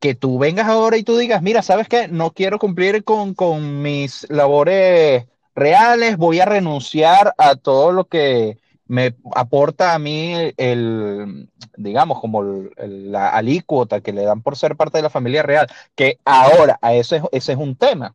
que 0.00 0.14
tú 0.14 0.38
vengas 0.38 0.68
ahora 0.68 0.96
y 0.96 1.02
tú 1.04 1.18
digas, 1.18 1.42
mira, 1.42 1.60
¿sabes 1.60 1.86
qué? 1.86 2.08
No 2.08 2.32
quiero 2.32 2.58
cumplir 2.58 3.04
con, 3.04 3.82
mis 3.82 4.26
labores 4.30 5.26
reales, 5.54 6.16
voy 6.16 6.40
a 6.40 6.46
renunciar 6.46 7.34
a 7.36 7.56
todo 7.56 7.92
lo 7.92 8.06
que 8.06 8.58
me 8.86 9.14
aporta 9.34 9.92
a 9.94 9.98
mí 9.98 10.32
el, 10.56 11.50
digamos, 11.76 12.18
como 12.20 12.42
la 12.78 13.28
alícuota 13.30 14.00
que 14.00 14.12
le 14.12 14.22
dan 14.22 14.42
por 14.42 14.56
ser 14.56 14.76
parte 14.76 14.98
de 14.98 15.02
la 15.02 15.10
familia 15.10 15.42
real, 15.42 15.66
que 15.94 16.18
ahora, 16.24 16.78
a 16.80 16.94
eso 16.94 17.28
ese 17.32 17.52
es 17.52 17.58
un 17.58 17.76
tema 17.76 18.14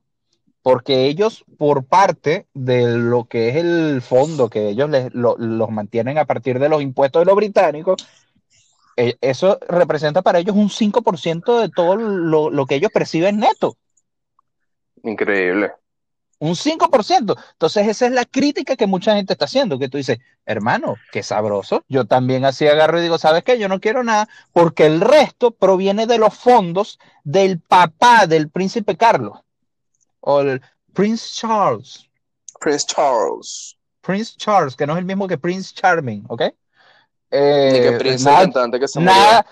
porque 0.61 1.05
ellos, 1.05 1.43
por 1.57 1.85
parte 1.85 2.45
de 2.53 2.87
lo 2.97 3.25
que 3.25 3.49
es 3.49 3.55
el 3.55 4.01
fondo 4.01 4.49
que 4.49 4.69
ellos 4.69 4.89
les, 4.89 5.13
los 5.13 5.69
mantienen 5.69 6.17
a 6.17 6.25
partir 6.25 6.59
de 6.59 6.69
los 6.69 6.81
impuestos 6.81 7.21
de 7.21 7.25
los 7.25 7.35
británicos, 7.35 8.05
eh, 8.97 9.17
eso 9.21 9.57
representa 9.67 10.21
para 10.21 10.39
ellos 10.39 10.55
un 10.55 10.69
5% 10.69 11.59
de 11.59 11.69
todo 11.69 11.95
lo, 11.95 12.65
que 12.65 12.75
ellos 12.75 12.91
perciben 12.93 13.39
neto. 13.39 13.75
Increíble. 15.03 15.71
Un 16.37 16.55
5%. 16.55 17.35
Entonces 17.53 17.87
esa 17.87 18.05
es 18.05 18.11
la 18.11 18.25
crítica 18.25 18.75
que 18.75 18.87
mucha 18.87 19.15
gente 19.15 19.33
está 19.33 19.45
haciendo, 19.45 19.79
que 19.79 19.89
tú 19.89 19.97
dices, 19.97 20.19
hermano, 20.45 20.95
qué 21.11 21.23
sabroso. 21.23 21.83
Yo 21.87 22.05
también 22.05 22.45
así 22.45 22.67
agarro 22.67 22.99
y 22.99 23.03
digo, 23.03 23.17
¿sabes 23.17 23.43
qué? 23.43 23.57
Yo 23.57 23.67
no 23.67 23.79
quiero 23.79 24.03
nada 24.03 24.27
porque 24.51 24.85
el 24.85 25.01
resto 25.01 25.51
proviene 25.51 26.05
de 26.05 26.19
los 26.19 26.35
fondos 26.35 26.99
del 27.23 27.59
papá 27.59 28.27
del 28.27 28.49
príncipe 28.49 28.97
Carlos 28.97 29.39
o 30.21 30.41
el 30.41 30.61
Prince 30.93 31.29
Charles. 31.33 32.07
Prince 32.59 32.85
Charles. 32.87 33.77
Prince 34.01 34.33
Charles, 34.37 34.75
que 34.75 34.87
no 34.87 34.93
es 34.93 34.99
el 34.99 35.05
mismo 35.05 35.27
que 35.27 35.37
Prince 35.37 35.73
Charming, 35.73 36.25
¿ok? 36.27 36.41
Eh, 37.29 37.69
Ni 37.73 37.79
que 37.79 37.91
Prince 37.97 38.25
nada, 38.25 38.41
cantante 38.41 38.79
que 38.79 38.87
se 38.87 38.99
nada, 38.99 39.45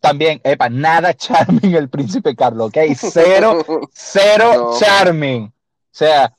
También, 0.00 0.40
epa, 0.42 0.68
nada 0.68 1.14
Charming 1.14 1.74
el 1.74 1.88
príncipe 1.88 2.34
Carlos, 2.34 2.68
¿ok? 2.68 2.78
Cero, 2.96 3.62
cero 3.92 4.76
Charming. 4.78 5.44
O 5.44 5.98
sea, 5.98 6.32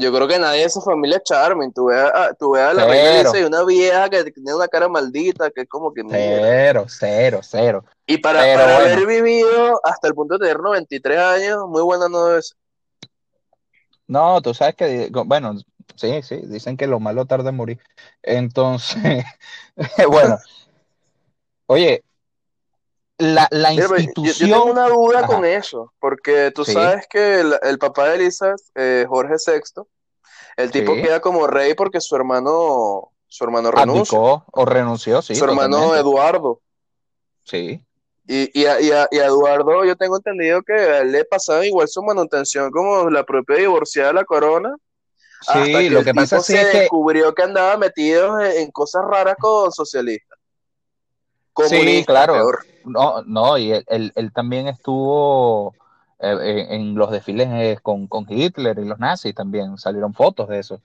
yo 0.00 0.12
creo 0.12 0.26
que 0.26 0.38
nadie 0.38 0.62
de 0.62 0.70
su 0.70 0.80
familia 0.80 1.18
es 1.18 1.22
charming. 1.24 1.72
Tú 1.72 1.86
ves 1.86 2.00
a, 2.00 2.32
tú 2.34 2.56
a 2.56 2.74
la 2.74 2.86
reina 2.86 3.30
y 3.38 3.42
una 3.42 3.64
vieja 3.64 4.08
que 4.08 4.24
tiene 4.24 4.54
una 4.54 4.66
cara 4.66 4.88
maldita, 4.88 5.50
que 5.50 5.62
es 5.62 5.68
como 5.68 5.92
que. 5.92 6.02
Cero, 6.08 6.86
cero, 6.88 7.40
cero. 7.42 7.84
Y 8.06 8.18
para, 8.18 8.40
para 8.40 8.78
haber 8.78 9.06
vivido 9.06 9.80
hasta 9.84 10.08
el 10.08 10.14
punto 10.14 10.34
de 10.34 10.46
tener 10.46 10.60
93 10.60 11.18
años, 11.18 11.68
muy 11.68 11.82
buena 11.82 12.08
no 12.08 12.36
es. 12.36 12.56
No, 14.10 14.42
tú 14.42 14.52
sabes 14.54 14.74
que, 14.74 15.08
bueno, 15.24 15.54
sí, 15.94 16.20
sí, 16.24 16.40
dicen 16.42 16.76
que 16.76 16.88
lo 16.88 16.98
malo 16.98 17.26
tarda 17.26 17.50
en 17.50 17.56
morir. 17.56 17.78
Entonces, 18.24 19.24
bueno, 20.08 20.36
oye, 21.66 22.02
la, 23.18 23.46
la 23.52 23.72
institución... 23.72 24.50
Yo, 24.50 24.56
tengo 24.56 24.72
una 24.72 24.88
duda 24.88 25.28
con 25.28 25.44
eso, 25.44 25.92
porque 26.00 26.50
tú 26.52 26.64
sabes 26.64 27.06
que 27.06 27.38
el, 27.38 27.78
papá 27.78 28.08
de 28.08 28.16
Elizabeth, 28.16 28.60
eh, 28.74 29.06
Jorge 29.08 29.34
VI, 29.46 29.82
el 30.56 30.72
tipo 30.72 30.92
queda 30.94 31.20
como 31.20 31.46
rey 31.46 31.74
porque 31.74 32.00
su 32.00 32.16
hermano, 32.16 33.12
su 33.28 33.44
hermano 33.44 33.70
renunció. 33.70 34.44
o 34.50 34.64
renunció, 34.64 35.22
sí. 35.22 35.36
Su 35.36 35.44
hermano 35.44 35.94
Eduardo. 35.94 36.60
Sí. 37.44 37.86
Y, 38.26 38.60
y, 38.60 38.66
a, 38.66 38.80
y, 38.80 38.90
a, 38.90 39.08
Eduardo, 39.10 39.84
yo 39.84 39.96
tengo 39.96 40.16
entendido 40.16 40.62
que 40.62 41.04
le 41.04 41.24
pasaba 41.24 41.66
igual 41.66 41.88
su 41.88 42.02
manutención 42.02 42.70
como 42.70 43.10
la 43.10 43.24
propia 43.24 43.56
divorciada 43.56 44.08
de 44.08 44.14
la 44.14 44.24
corona. 44.24 44.76
Sí, 45.52 45.88
lo 45.88 46.04
que 46.04 46.12
pasa 46.14 46.36
es 46.36 46.46
que 46.46 46.78
descubrió 46.78 47.34
que 47.34 47.42
andaba 47.42 47.76
metido 47.76 48.38
en, 48.40 48.70
cosas 48.70 49.02
raras 49.08 49.36
con 49.38 49.72
socialistas. 49.72 50.38
sí, 51.66 52.04
claro. 52.06 52.50
No, 52.84 53.22
no, 53.22 53.58
y 53.58 53.72
él, 53.72 54.12
él, 54.14 54.32
también 54.32 54.68
estuvo 54.68 55.74
eh, 56.18 56.66
en 56.70 56.94
los 56.94 57.10
desfiles 57.10 57.48
eh, 57.50 57.78
con, 57.82 58.06
con 58.06 58.26
Hitler 58.28 58.78
y 58.78 58.84
los 58.84 58.98
nazis 58.98 59.34
también, 59.34 59.76
salieron 59.78 60.14
fotos 60.14 60.48
de 60.48 60.58
eso. 60.58 60.80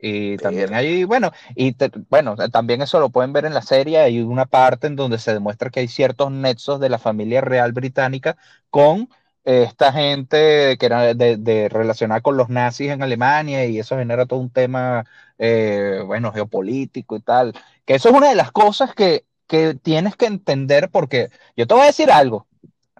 Y 0.00 0.38
también 0.38 0.74
hay, 0.74 1.04
bueno, 1.04 1.32
y 1.56 1.74
bueno, 2.08 2.36
también 2.52 2.82
eso 2.82 3.00
lo 3.00 3.10
pueden 3.10 3.32
ver 3.32 3.44
en 3.46 3.54
la 3.54 3.62
serie, 3.62 3.98
hay 3.98 4.20
una 4.20 4.46
parte 4.46 4.86
en 4.86 4.94
donde 4.96 5.18
se 5.18 5.32
demuestra 5.32 5.70
que 5.70 5.80
hay 5.80 5.88
ciertos 5.88 6.30
nexos 6.30 6.78
de 6.80 6.88
la 6.88 6.98
familia 6.98 7.40
real 7.40 7.72
británica 7.72 8.36
con 8.70 9.08
esta 9.44 9.92
gente 9.92 10.76
que 10.78 10.86
era 10.86 11.14
de, 11.14 11.36
de 11.36 11.68
relacionada 11.68 12.20
con 12.20 12.36
los 12.36 12.48
nazis 12.48 12.90
en 12.90 13.02
Alemania 13.02 13.64
y 13.66 13.78
eso 13.78 13.96
genera 13.96 14.26
todo 14.26 14.38
un 14.40 14.50
tema, 14.50 15.04
eh, 15.38 16.02
bueno, 16.06 16.32
geopolítico 16.32 17.16
y 17.16 17.20
tal, 17.20 17.54
que 17.84 17.94
eso 17.96 18.08
es 18.10 18.14
una 18.14 18.28
de 18.28 18.34
las 18.36 18.52
cosas 18.52 18.94
que, 18.94 19.24
que 19.46 19.74
tienes 19.74 20.16
que 20.16 20.26
entender 20.26 20.90
porque 20.90 21.30
yo 21.56 21.66
te 21.66 21.74
voy 21.74 21.84
a 21.84 21.86
decir 21.86 22.10
algo, 22.10 22.46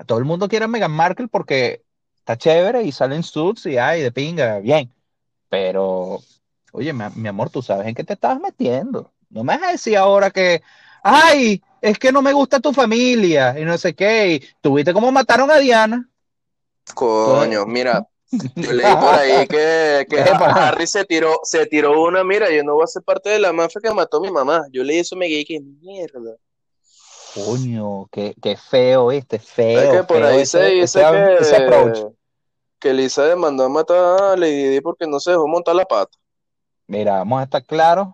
todo 0.06 0.18
el 0.18 0.24
mundo 0.24 0.48
quiere 0.48 0.64
a 0.64 0.68
Meghan 0.68 0.92
Markle 0.92 1.28
porque 1.28 1.84
está 2.16 2.36
chévere 2.36 2.82
y 2.84 2.92
salen 2.92 3.22
suits 3.22 3.66
y 3.66 3.78
ay, 3.78 4.02
de 4.02 4.12
pinga, 4.12 4.58
bien 4.60 4.92
Pero, 5.48 6.20
oye, 6.72 6.92
mi, 6.92 7.28
amor, 7.28 7.50
tú 7.50 7.62
sabes 7.62 7.86
en 7.86 7.94
qué 7.94 8.04
te 8.04 8.14
estabas 8.14 8.40
metiendo. 8.40 9.10
No 9.30 9.44
me 9.44 9.56
vas 9.56 9.68
a 9.68 9.72
decir 9.72 9.96
ahora 9.96 10.30
que, 10.30 10.62
ay, 11.02 11.62
es 11.80 11.98
que 11.98 12.12
no 12.12 12.22
me 12.22 12.32
gusta 12.32 12.60
tu 12.60 12.72
familia 12.72 13.58
y 13.58 13.64
no 13.64 13.76
sé 13.78 13.94
qué. 13.94 14.34
Y 14.34 14.48
tuviste 14.60 14.92
cómo 14.92 15.12
mataron 15.12 15.50
a 15.50 15.58
Diana. 15.58 16.08
Coño, 16.94 17.66
mira, 17.66 18.06
yo 18.56 18.72
leí 18.72 18.94
por 18.96 19.14
ahí 19.14 19.46
que, 19.46 20.06
que 20.08 20.20
Harry 20.20 20.86
se 20.86 21.04
tiró, 21.04 21.40
se 21.42 21.66
tiró 21.66 22.02
una, 22.02 22.24
mira, 22.24 22.50
yo 22.50 22.62
no 22.64 22.74
voy 22.74 22.84
a 22.84 22.86
ser 22.86 23.02
parte 23.02 23.30
de 23.30 23.38
la 23.38 23.52
mafia 23.52 23.80
que 23.82 23.92
mató 23.92 24.18
a 24.18 24.20
mi 24.20 24.30
mamá. 24.30 24.64
Yo 24.72 24.82
leí 24.82 24.98
eso 24.98 25.14
y 25.14 25.18
me 25.18 25.26
dije, 25.26 25.44
que 25.44 25.60
mierda. 25.60 26.36
Coño, 27.34 28.06
qué, 28.10 28.34
qué 28.42 28.56
feo 28.56 29.12
este, 29.12 29.38
feo. 29.38 29.80
Es 29.80 29.98
que 29.98 30.04
por 30.04 30.22
ahí 30.22 30.46
se 30.46 30.64
dice 30.64 31.00
que, 31.00 32.08
que 32.78 32.94
Lisa 32.94 33.24
demandó 33.24 33.64
a 33.64 33.68
matar 33.68 34.22
a 34.22 34.36
Lady 34.36 34.68
Di 34.68 34.80
porque 34.80 35.06
no 35.06 35.20
se 35.20 35.32
dejó 35.32 35.46
montar 35.46 35.74
la 35.74 35.84
pata. 35.84 36.16
Mira, 36.88 37.18
vamos 37.18 37.40
a 37.40 37.44
estar 37.44 37.64
claros. 37.64 38.08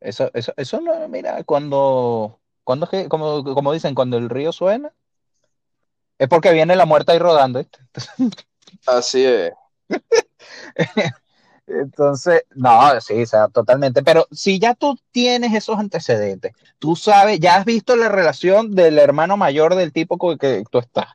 Eso, 0.00 0.30
eso, 0.34 0.52
eso 0.56 0.80
no, 0.80 1.08
mira, 1.08 1.44
cuando, 1.44 2.40
cuando 2.64 2.88
que, 2.88 3.08
como, 3.08 3.44
como 3.54 3.72
dicen, 3.72 3.94
cuando 3.94 4.18
el 4.18 4.28
río 4.28 4.52
suena, 4.52 4.92
es 6.18 6.28
porque 6.28 6.52
viene 6.52 6.76
la 6.76 6.86
muerte 6.86 7.12
ahí 7.12 7.18
rodando. 7.18 7.60
¿viste? 7.60 7.78
Así 8.86 9.24
es. 9.24 9.52
Entonces, 11.66 12.42
no, 12.54 13.00
sí, 13.00 13.22
o 13.22 13.26
sea, 13.26 13.48
totalmente. 13.48 14.02
Pero 14.02 14.26
si 14.32 14.58
ya 14.58 14.74
tú 14.74 14.98
tienes 15.12 15.54
esos 15.54 15.78
antecedentes, 15.78 16.52
tú 16.80 16.96
sabes, 16.96 17.38
ya 17.38 17.56
has 17.56 17.64
visto 17.64 17.94
la 17.94 18.08
relación 18.08 18.74
del 18.74 18.98
hermano 18.98 19.36
mayor 19.36 19.76
del 19.76 19.92
tipo 19.92 20.18
con 20.18 20.32
el 20.32 20.38
que 20.38 20.64
tú 20.70 20.78
estás, 20.80 21.06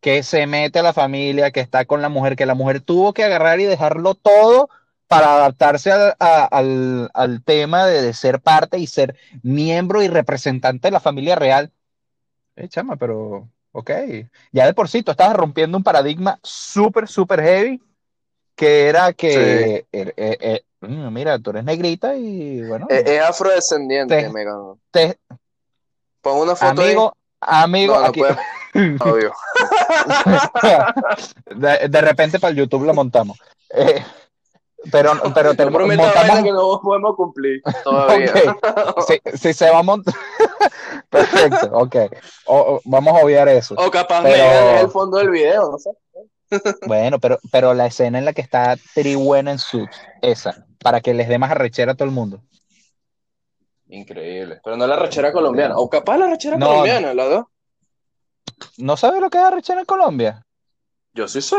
que 0.00 0.22
se 0.22 0.46
mete 0.46 0.78
a 0.78 0.82
la 0.82 0.94
familia, 0.94 1.50
que 1.50 1.60
está 1.60 1.84
con 1.84 2.00
la 2.02 2.08
mujer, 2.08 2.36
que 2.36 2.46
la 2.46 2.54
mujer 2.54 2.80
tuvo 2.80 3.12
que 3.12 3.24
agarrar 3.24 3.60
y 3.60 3.64
dejarlo 3.64 4.14
todo 4.14 4.70
para 5.10 5.34
adaptarse 5.34 5.90
al, 5.90 7.10
al, 7.12 7.42
tema 7.42 7.84
de, 7.84 8.12
ser 8.14 8.40
parte 8.40 8.78
y 8.78 8.86
ser 8.86 9.16
miembro 9.42 10.04
y 10.04 10.08
representante 10.08 10.86
de 10.86 10.92
la 10.92 11.00
familia 11.00 11.34
real. 11.34 11.72
Eh, 12.54 12.68
chama, 12.68 12.94
pero 12.94 13.48
Ok, 13.72 13.90
ya 14.52 14.66
de 14.66 14.74
por 14.74 14.88
sí 14.88 15.02
tú 15.02 15.10
estabas 15.10 15.36
rompiendo 15.36 15.76
un 15.76 15.84
paradigma 15.84 16.38
súper, 16.42 17.08
súper 17.08 17.40
heavy, 17.40 17.82
que 18.54 18.88
era 18.88 19.12
que, 19.12 19.86
er, 19.92 20.14
eh, 20.16 20.38
eh, 20.40 20.62
mira, 20.80 21.38
tú 21.38 21.50
eres 21.50 21.64
negrita 21.64 22.16
y 22.16 22.62
bueno. 22.62 22.86
Es, 22.88 23.20
afrodescendiente, 23.20 24.28
Megan. 24.28 24.74
Te, 24.90 25.18
Pon 26.20 26.40
una 26.40 26.54
foto 26.54 26.82
Amigo, 26.82 27.16
amigo, 27.40 27.94
aquí. 27.96 28.22
Obvio. 29.00 29.32
de, 31.56 32.00
repente 32.00 32.38
para 32.38 32.50
el 32.50 32.56
YouTube 32.56 32.84
lo 32.84 32.94
montamos. 32.94 33.38
Eh, 33.72 34.04
pero, 34.90 35.12
pero 35.34 35.54
te 35.54 35.66
montamos... 35.66 36.42
que 36.42 36.52
no 36.52 36.80
podemos 36.82 37.16
cumplir 37.16 37.62
todavía. 37.84 38.32
Si, 39.36 39.52
se 39.52 39.70
va 39.70 39.78
a 39.78 39.82
montar. 39.82 40.14
Perfecto, 41.10 41.70
ok. 41.72 41.96
vamos 42.84 43.16
a 43.16 43.24
obviar 43.24 43.48
eso. 43.48 43.74
O 43.78 43.90
capaz 43.90 44.22
pero... 44.22 44.36
me 44.36 44.80
el 44.80 44.90
fondo 44.90 45.18
del 45.18 45.30
video, 45.30 45.70
no 45.70 45.78
sé. 45.78 45.90
bueno, 46.86 47.18
pero, 47.18 47.38
pero 47.50 47.74
la 47.74 47.86
escena 47.86 48.18
en 48.18 48.24
la 48.24 48.32
que 48.32 48.42
está 48.42 48.76
Tribuena 48.94 49.52
en 49.52 49.58
su 49.58 49.86
esa, 50.22 50.66
para 50.82 51.00
que 51.00 51.14
les 51.14 51.28
dé 51.28 51.38
más 51.38 51.50
arrechera 51.50 51.92
a 51.92 51.94
todo 51.94 52.06
el 52.06 52.14
mundo. 52.14 52.40
Increíble. 53.88 54.60
Pero 54.62 54.76
no 54.76 54.86
la 54.86 54.94
arrechera 54.94 55.32
colombiana. 55.32 55.76
O 55.76 55.90
capaz 55.90 56.16
la 56.16 56.26
arrechera 56.26 56.58
colombiana, 56.58 57.12
la 57.14 57.24
dos. 57.24 57.44
¿No 58.76 58.96
sabes 58.96 59.20
lo 59.20 59.30
que 59.30 59.38
es 59.38 59.44
arrechera 59.44 59.80
en 59.80 59.86
Colombia? 59.86 60.44
Yo 61.12 61.26
sí 61.26 61.40
sé. 61.40 61.56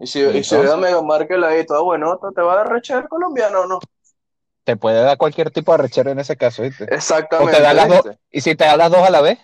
Y 0.00 0.06
si, 0.06 0.20
y 0.20 0.44
si 0.44 0.56
ve 0.56 0.72
a 0.72 0.76
Mega 0.76 1.02
Markel 1.02 1.44
ahí 1.44 1.64
todo 1.66 1.84
bueno, 1.84 2.18
¿te 2.34 2.40
va 2.40 2.54
a 2.54 2.56
dar 2.56 2.72
rechera 2.72 3.06
colombiano 3.06 3.60
o 3.60 3.66
no? 3.66 3.78
Te 4.64 4.76
puede 4.76 5.02
dar 5.02 5.18
cualquier 5.18 5.50
tipo 5.50 5.72
de 5.72 5.78
rechera 5.78 6.10
en 6.10 6.18
ese 6.18 6.36
caso, 6.36 6.62
¿viste? 6.62 6.84
Exactamente. 6.84 8.18
y 8.30 8.40
si 8.40 8.54
te 8.54 8.64
da 8.64 8.76
las 8.76 8.90
dos 8.90 9.00
a 9.00 9.10
la 9.10 9.20
vez, 9.20 9.38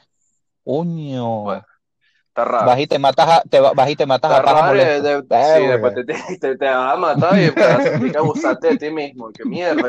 uño. 0.65 1.43
Bueno, 1.43 1.67
está 2.37 2.45
raro. 2.45 2.67
Vas 2.67 2.79
y 2.79 2.87
te 2.87 2.99
matas 2.99 3.29
a, 3.29 3.43
te, 3.49 3.61
vas 3.61 3.91
y 3.91 3.97
te 3.97 4.07
matas 4.07 4.31
está 4.31 4.51
a 4.51 4.53
raro, 4.53 4.79
de, 4.79 5.01
de, 5.01 5.23
Sí, 5.23 5.67
después 5.67 5.95
te, 5.95 6.05
te, 6.05 6.57
te, 6.57 6.67
vas 6.67 6.93
a 6.93 6.97
matar 6.97 7.39
y 7.39 7.43
después 7.43 8.13
que 8.13 8.19
abusarte 8.19 8.69
de 8.69 8.77
ti 8.77 8.91
mismo. 8.91 9.31
¡Qué 9.33 9.45
mierda! 9.45 9.89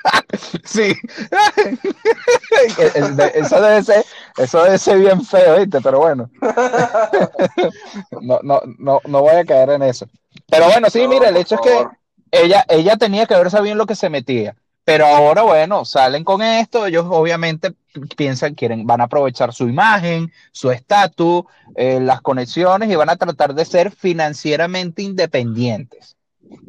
sí. 0.64 0.94
eso, 3.34 3.60
debe 3.60 3.82
ser, 3.82 4.04
eso 4.38 4.64
debe 4.64 4.78
ser 4.78 4.98
bien 4.98 5.22
feo, 5.22 5.58
¿viste? 5.58 5.80
Pero 5.82 5.98
bueno. 5.98 6.30
no, 8.22 8.40
no, 8.42 8.62
no, 8.78 9.00
no 9.04 9.20
voy 9.20 9.36
a 9.36 9.44
caer 9.44 9.70
en 9.70 9.82
eso. 9.82 10.06
Pero 10.48 10.66
bueno, 10.66 10.88
sí, 10.88 11.06
mira, 11.06 11.28
el 11.28 11.36
hecho 11.36 11.56
es 11.56 11.60
que 11.60 11.86
ella, 12.30 12.64
ella 12.68 12.96
tenía 12.96 13.26
que 13.26 13.36
ver 13.36 13.50
sabido 13.50 13.72
en 13.72 13.78
lo 13.78 13.86
que 13.86 13.94
se 13.94 14.08
metía. 14.08 14.56
Pero 14.84 15.06
ahora, 15.06 15.42
bueno, 15.42 15.84
salen 15.84 16.24
con 16.24 16.42
esto, 16.42 16.86
ellos 16.86 17.06
obviamente 17.08 17.74
piensan, 18.16 18.54
quieren, 18.54 18.86
van 18.86 19.00
a 19.00 19.04
aprovechar 19.04 19.52
su 19.52 19.68
imagen, 19.68 20.32
su 20.50 20.70
estatus, 20.70 21.44
eh, 21.76 22.00
las 22.00 22.20
conexiones 22.20 22.90
y 22.90 22.96
van 22.96 23.10
a 23.10 23.16
tratar 23.16 23.54
de 23.54 23.64
ser 23.64 23.92
financieramente 23.92 25.02
independientes. 25.02 26.16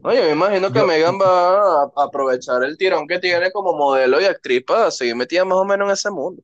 Oye, 0.04 0.22
me 0.22 0.32
imagino 0.32 0.72
que 0.72 0.84
Megan 0.84 1.20
va 1.20 1.84
a 1.84 1.92
aprovechar 1.96 2.64
el 2.64 2.78
tirón 2.78 3.08
que 3.08 3.20
tiene 3.20 3.52
como 3.52 3.74
modelo 3.74 4.22
y 4.22 4.26
actriz 4.26 4.64
para 4.64 4.92
seguir 4.92 5.16
metida 5.16 5.44
más 5.44 5.58
o 5.58 5.66
menos 5.66 5.88
en 5.88 5.94
ese 5.94 6.12
mundo. 6.12 6.42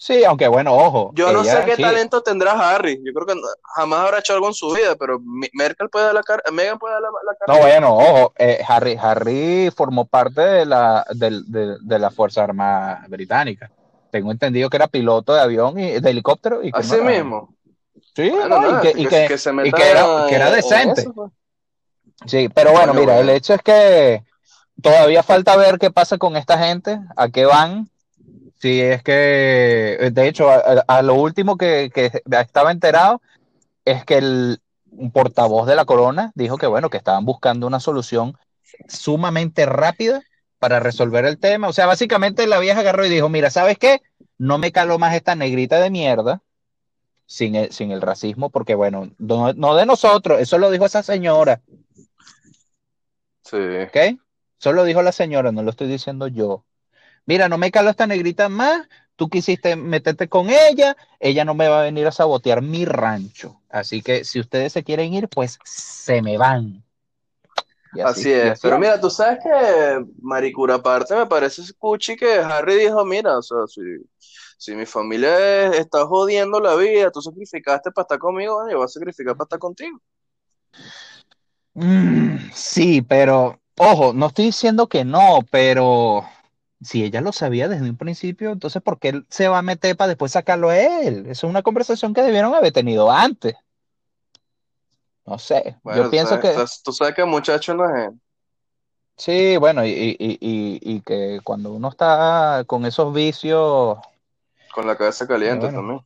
Sí, 0.00 0.24
aunque 0.24 0.46
bueno, 0.46 0.76
ojo. 0.76 1.10
Yo 1.14 1.32
no 1.32 1.42
sé 1.42 1.64
qué 1.66 1.76
talento 1.76 2.22
tendrá 2.22 2.52
Harry. 2.52 3.02
Yo 3.04 3.12
creo 3.12 3.26
que 3.26 3.34
jamás 3.74 3.98
habrá 3.98 4.20
hecho 4.20 4.32
algo 4.32 4.46
en 4.46 4.54
su 4.54 4.70
vida, 4.72 4.94
pero 4.94 5.20
Merkel 5.52 5.88
puede 5.90 6.06
dar 6.06 6.14
la 6.14 6.22
cara, 6.22 6.40
Megan 6.52 6.78
puede 6.78 6.94
dar 6.94 7.02
la, 7.02 7.34
cara. 7.34 7.52
No, 7.52 7.58
bueno, 7.58 7.96
ojo, 7.96 8.32
eh, 8.38 8.62
Harry, 8.66 8.96
Harry 9.00 9.72
formó 9.74 10.04
parte 10.04 10.40
de 10.40 10.66
la, 10.66 11.04
de, 11.10 11.98
la 11.98 12.10
Fuerza 12.12 12.44
Armada 12.44 13.04
Británica. 13.08 13.72
Tengo 14.12 14.30
entendido 14.30 14.70
que 14.70 14.76
era 14.76 14.86
piloto 14.86 15.34
de 15.34 15.40
avión 15.40 15.80
y 15.80 15.98
de 15.98 16.10
helicóptero. 16.10 16.62
Y 16.62 16.70
Así 16.72 17.00
mismo. 17.00 17.56
Sí, 18.14 18.32
y, 18.32 18.80
que, 18.80 19.02
y, 19.02 19.06
que, 19.06 19.90
era, 19.90 20.50
decente. 20.52 21.10
Pues. 21.12 21.32
Sí, 22.24 22.48
pero 22.48 22.70
bueno, 22.70 22.94
mira, 22.94 23.18
el 23.18 23.28
hecho 23.30 23.54
es 23.54 23.62
que 23.62 24.22
todavía 24.80 25.24
falta 25.24 25.56
ver 25.56 25.78
qué 25.78 25.90
pasa 25.90 26.18
con 26.18 26.36
esta 26.36 26.56
gente, 26.56 27.00
a 27.16 27.28
qué 27.28 27.44
van 27.44 27.88
Sí, 28.60 28.80
es 28.80 29.04
que, 29.04 30.10
de 30.12 30.28
hecho, 30.28 30.48
a, 30.50 31.02
lo 31.02 31.14
último 31.14 31.56
que, 31.56 31.92
estaba 32.30 32.72
enterado 32.72 33.22
es 33.84 34.04
que 34.04 34.18
el 34.18 34.60
portavoz 35.12 35.66
de 35.68 35.76
la 35.76 35.84
corona 35.84 36.32
dijo 36.34 36.58
que, 36.58 36.66
bueno, 36.66 36.90
que 36.90 36.96
estaban 36.96 37.24
buscando 37.24 37.68
una 37.68 37.78
solución 37.78 38.36
sumamente 38.88 39.64
rápida 39.64 40.22
para 40.58 40.80
resolver 40.80 41.24
el 41.24 41.38
tema. 41.38 41.68
O 41.68 41.72
sea, 41.72 41.86
básicamente 41.86 42.48
la 42.48 42.58
vieja 42.58 42.80
agarró 42.80 43.06
y 43.06 43.10
dijo, 43.10 43.28
mira, 43.28 43.48
¿sabes 43.50 43.78
qué? 43.78 44.02
No 44.38 44.58
me 44.58 44.72
caló 44.72 44.98
más 44.98 45.14
esta 45.14 45.36
negrita 45.36 45.78
de 45.78 45.90
mierda 45.90 46.42
sin 47.26 47.54
el, 47.54 47.70
sin 47.70 47.92
el 47.92 48.00
racismo, 48.00 48.50
porque, 48.50 48.74
bueno, 48.74 49.10
no, 49.18 49.52
no 49.52 49.76
de 49.76 49.86
nosotros, 49.86 50.40
eso 50.40 50.58
lo 50.58 50.70
dijo 50.70 50.84
esa 50.84 51.04
señora. 51.04 51.60
Sí. 53.44 53.56
¿Ok? 53.56 54.18
Solo 54.58 54.82
dijo 54.82 55.02
la 55.02 55.12
señora, 55.12 55.52
no 55.52 55.62
lo 55.62 55.70
estoy 55.70 55.86
diciendo 55.86 56.26
yo 56.26 56.64
mira, 57.28 57.46
no 57.46 57.58
me 57.58 57.70
calo 57.70 57.90
esta 57.90 58.06
negrita 58.06 58.48
más, 58.48 58.88
tú 59.14 59.28
quisiste 59.28 59.76
meterte 59.76 60.28
con 60.28 60.48
ella, 60.48 60.96
ella 61.20 61.44
no 61.44 61.54
me 61.54 61.68
va 61.68 61.80
a 61.80 61.84
venir 61.84 62.06
a 62.06 62.10
sabotear 62.10 62.62
mi 62.62 62.86
rancho. 62.86 63.60
Así 63.68 64.00
que 64.00 64.24
si 64.24 64.40
ustedes 64.40 64.72
se 64.72 64.82
quieren 64.82 65.12
ir, 65.12 65.28
pues 65.28 65.58
se 65.62 66.22
me 66.22 66.38
van. 66.38 66.82
Así, 68.02 68.32
es, 68.32 68.60
pero 68.60 68.78
mira, 68.78 68.98
tú 68.98 69.10
sabes 69.10 69.40
que 69.42 70.06
Maricura 70.22 70.76
aparte 70.76 71.14
me 71.14 71.26
parece 71.26 71.62
cuchi 71.76 72.16
que 72.16 72.38
Harry 72.38 72.76
dijo, 72.76 73.04
mira, 73.04 73.36
o 73.36 73.42
sea, 73.42 73.58
si, 74.56 74.74
mi 74.74 74.86
familia 74.86 75.68
está 75.68 76.06
jodiendo 76.06 76.60
la 76.60 76.76
vida, 76.76 77.10
tú 77.10 77.20
sacrificaste 77.20 77.90
para 77.90 78.04
estar 78.04 78.18
conmigo, 78.18 78.66
yo 78.70 78.78
voy 78.78 78.86
a 78.86 78.88
sacrificar 78.88 79.36
para 79.36 79.44
estar 79.44 79.58
contigo. 79.58 80.00
Mm, 81.74 82.50
sí, 82.54 83.02
pero, 83.02 83.60
ojo, 83.76 84.14
no 84.14 84.28
estoy 84.28 84.46
diciendo 84.46 84.88
que 84.88 85.04
no, 85.04 85.40
pero 85.50 86.24
si 86.80 87.04
ella 87.04 87.20
lo 87.20 87.32
sabía 87.32 87.68
desde 87.68 87.88
un 87.88 87.96
principio, 87.96 88.52
entonces 88.52 88.82
¿por 88.82 88.98
qué 88.98 89.08
él 89.08 89.26
se 89.28 89.48
va 89.48 89.58
a 89.58 89.62
meter 89.62 89.96
para 89.96 90.08
después 90.08 90.32
sacarlo 90.32 90.70
a 90.70 90.78
él? 90.78 91.26
Eso 91.26 91.46
es 91.46 91.50
una 91.50 91.62
conversación 91.62 92.14
que 92.14 92.22
debieron 92.22 92.54
haber 92.54 92.72
tenido 92.72 93.10
antes. 93.10 93.56
No 95.26 95.38
sé, 95.38 95.76
yo 95.84 96.10
pienso 96.10 96.40
que... 96.40 96.54
Tú 96.82 96.92
sabes 96.92 97.14
que 97.14 97.22
el 97.22 97.26
muchacho 97.26 97.74
no 97.74 97.84
es. 97.94 98.10
Sí, 99.16 99.56
bueno, 99.56 99.82
y, 99.84 101.02
que 101.04 101.40
cuando 101.44 101.72
uno 101.72 101.88
está 101.88 102.64
con 102.66 102.86
esos 102.86 103.12
vicios... 103.12 103.98
Con 104.72 104.86
la 104.86 104.96
cabeza 104.96 105.26
caliente 105.26 105.70
también. 105.70 106.00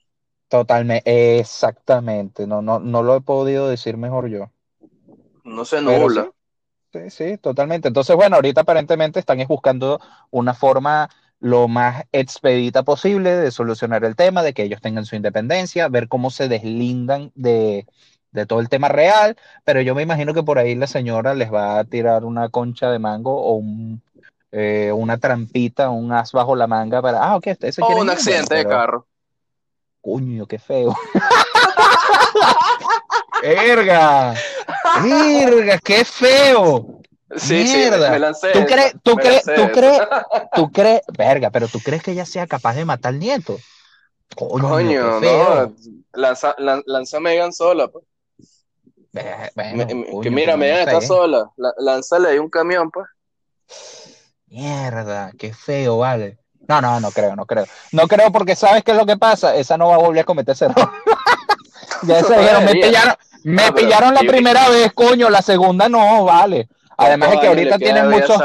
Totalmente, 0.49 1.39
exactamente, 1.39 2.47
no, 2.47 2.63
no, 2.63 2.79
no 2.79 3.03
lo 3.03 3.17
he 3.17 3.21
podido 3.21 3.69
decir 3.69 3.97
mejor 3.97 4.29
yo. 4.29 4.51
No 5.45 5.65
se 5.65 5.81
nubla. 5.81 6.31
Sí, 6.93 7.11
sí, 7.11 7.39
totalmente. 7.39 7.89
Entonces, 7.89 8.15
bueno, 8.17 8.37
ahorita 8.37 8.63
aparentemente 8.63 9.19
están 9.19 9.39
buscando 9.49 10.01
una 10.31 10.53
forma 10.53 11.09
lo 11.41 11.67
más 11.67 12.05
expedita 12.13 12.83
posible 12.83 13.35
de 13.35 13.51
solucionar 13.51 14.05
el 14.05 14.15
tema, 14.15 14.43
de 14.43 14.53
que 14.53 14.63
ellos 14.63 14.81
tengan 14.81 15.07
su 15.07 15.17
independencia, 15.17 15.89
ver 15.89 16.07
cómo 16.07 16.31
se 16.31 16.49
deslindan 16.49 17.33
de, 17.35 17.87
de 18.31 18.47
todo 18.47 18.61
el 18.61 18.69
tema 18.69 18.89
real, 18.89 19.37
pero 19.65 19.81
yo 19.81 19.95
me 19.95 20.03
imagino 20.03 20.35
que 20.35 20.43
por 20.43 20.59
ahí 20.59 20.75
la 20.75 20.87
señora 20.87 21.35
les 21.35 21.53
va 21.53 21.79
a 21.79 21.85
tirar 21.85 22.25
una 22.25 22.49
concha 22.51 22.91
de 22.91 22.99
mango 22.99 23.43
o 23.43 23.55
un, 23.55 24.03
eh, 24.53 24.93
una 24.95 25.19
trampita, 25.19 25.91
un 25.91 26.13
as 26.13 26.33
bajo 26.33 26.55
la 26.55 26.67
manga 26.67 27.01
para, 27.03 27.25
ah, 27.25 27.37
ok, 27.37 27.47
ese 27.61 27.83
O 27.83 28.01
un 28.01 28.11
accidente 28.11 28.55
de 28.55 28.67
carro. 28.67 29.07
Coño, 30.01 30.47
qué 30.47 30.59
feo. 30.59 30.95
¡Erga! 33.43 34.35
¡Erga, 35.05 35.79
qué 35.79 36.05
feo! 36.05 37.01
Sí, 37.37 37.65
Mierda. 37.65 38.07
sí, 38.07 38.13
me 38.13 38.19
lancé. 38.19 38.51
¿Tú 38.53 38.65
crees, 38.67 38.95
tú 39.03 39.17
crees, 39.17 39.45
tú 39.45 39.71
crees, 39.73 40.01
tú 40.55 40.71
crees, 40.71 41.01
verga, 41.17 41.51
pero 41.51 41.67
tú 41.69 41.81
crees 41.81 42.03
que 42.03 42.13
ella 42.13 42.27
sea 42.27 42.47
capaz 42.47 42.75
de 42.75 42.85
matar 42.85 43.15
al 43.15 43.19
nieto? 43.19 43.59
Coño, 44.35 45.21
no, 45.21 45.75
lanza, 46.13 46.55
lanza 46.59 47.17
a 47.17 47.21
Megan 47.21 47.53
sola, 47.53 47.89
pues. 47.89 48.05
que 50.23 50.31
mira, 50.31 50.57
Megan 50.57 50.89
está 50.89 51.01
sola, 51.01 51.51
lánzale 51.79 52.29
ahí 52.29 52.39
un 52.39 52.51
camión, 52.51 52.91
pues. 52.91 53.07
Mierda, 54.47 55.33
qué 55.39 55.55
feo, 55.55 55.99
vale. 55.99 56.39
No, 56.69 56.81
no, 56.81 57.01
no 57.01 57.11
creo, 57.11 57.35
no 57.35 57.45
creo. 57.47 57.67
No 57.93 58.07
creo 58.07 58.31
porque 58.31 58.55
sabes 58.55 58.85
qué 58.85 58.93
es 58.93 58.97
lo 58.97 59.07
que 59.07 59.17
pasa. 59.17 59.57
Esa 59.57 59.77
no 59.77 59.89
va 59.89 59.97
a 59.97 59.99
volver 59.99 60.23
a 60.23 60.25
cometer 60.25 60.53
ese 60.53 60.67
error. 60.67 60.91
ya 62.03 62.23
se 62.23 62.39
dijeron, 62.39 62.65
me 62.65 62.73
pillaron, 62.73 63.15
me 63.45 63.73
pillaron 63.73 64.15
la 64.15 64.21
primera 64.21 64.69
vez, 64.69 64.93
coño, 64.93 65.31
la 65.31 65.43
segunda 65.43 65.89
no, 65.89 66.25
vale. 66.25 66.69
Además 66.97 67.35
es 67.35 67.41
que 67.41 67.47
ahorita 67.49 67.79
tienen 67.79 68.09
muchos 68.11 68.41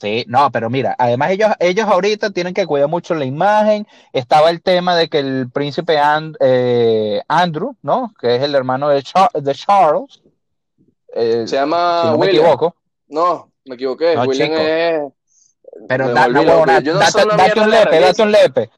Sí, 0.00 0.24
no, 0.28 0.52
pero 0.52 0.70
mira, 0.70 0.94
además 0.96 1.32
ellos, 1.32 1.50
ellos 1.58 1.88
ahorita 1.88 2.30
tienen 2.30 2.54
que 2.54 2.66
cuidar 2.66 2.88
mucho 2.88 3.16
la 3.16 3.24
imagen. 3.24 3.84
Estaba 4.12 4.50
el 4.50 4.62
tema 4.62 4.94
de 4.94 5.08
que 5.08 5.18
el 5.18 5.50
príncipe 5.50 5.98
eh, 6.38 7.20
Andrew, 7.26 7.74
¿no? 7.82 8.14
Que 8.20 8.36
es 8.36 8.42
el 8.42 8.54
hermano 8.54 8.88
de, 8.88 9.02
de 9.34 9.54
Charles. 9.56 10.22
Eh, 11.14 11.44
Se 11.48 11.56
llama 11.56 12.02
si 12.02 12.08
no 12.10 12.18
me 12.18 12.26
equivoco. 12.26 12.76
No, 13.08 13.50
me 13.64 13.74
equivoqué. 13.74 14.16
William 14.18 14.52
es. 14.52 15.00
Pero 15.86 16.12
da, 16.12 16.28
no, 16.28 16.42
date, 16.66 16.90
un 16.90 16.98
lepe, 16.98 17.36
date 17.36 17.60
un 17.60 17.70
lepe, 17.70 18.00
date 18.00 18.22
un 18.22 18.32
lepe. 18.32 18.70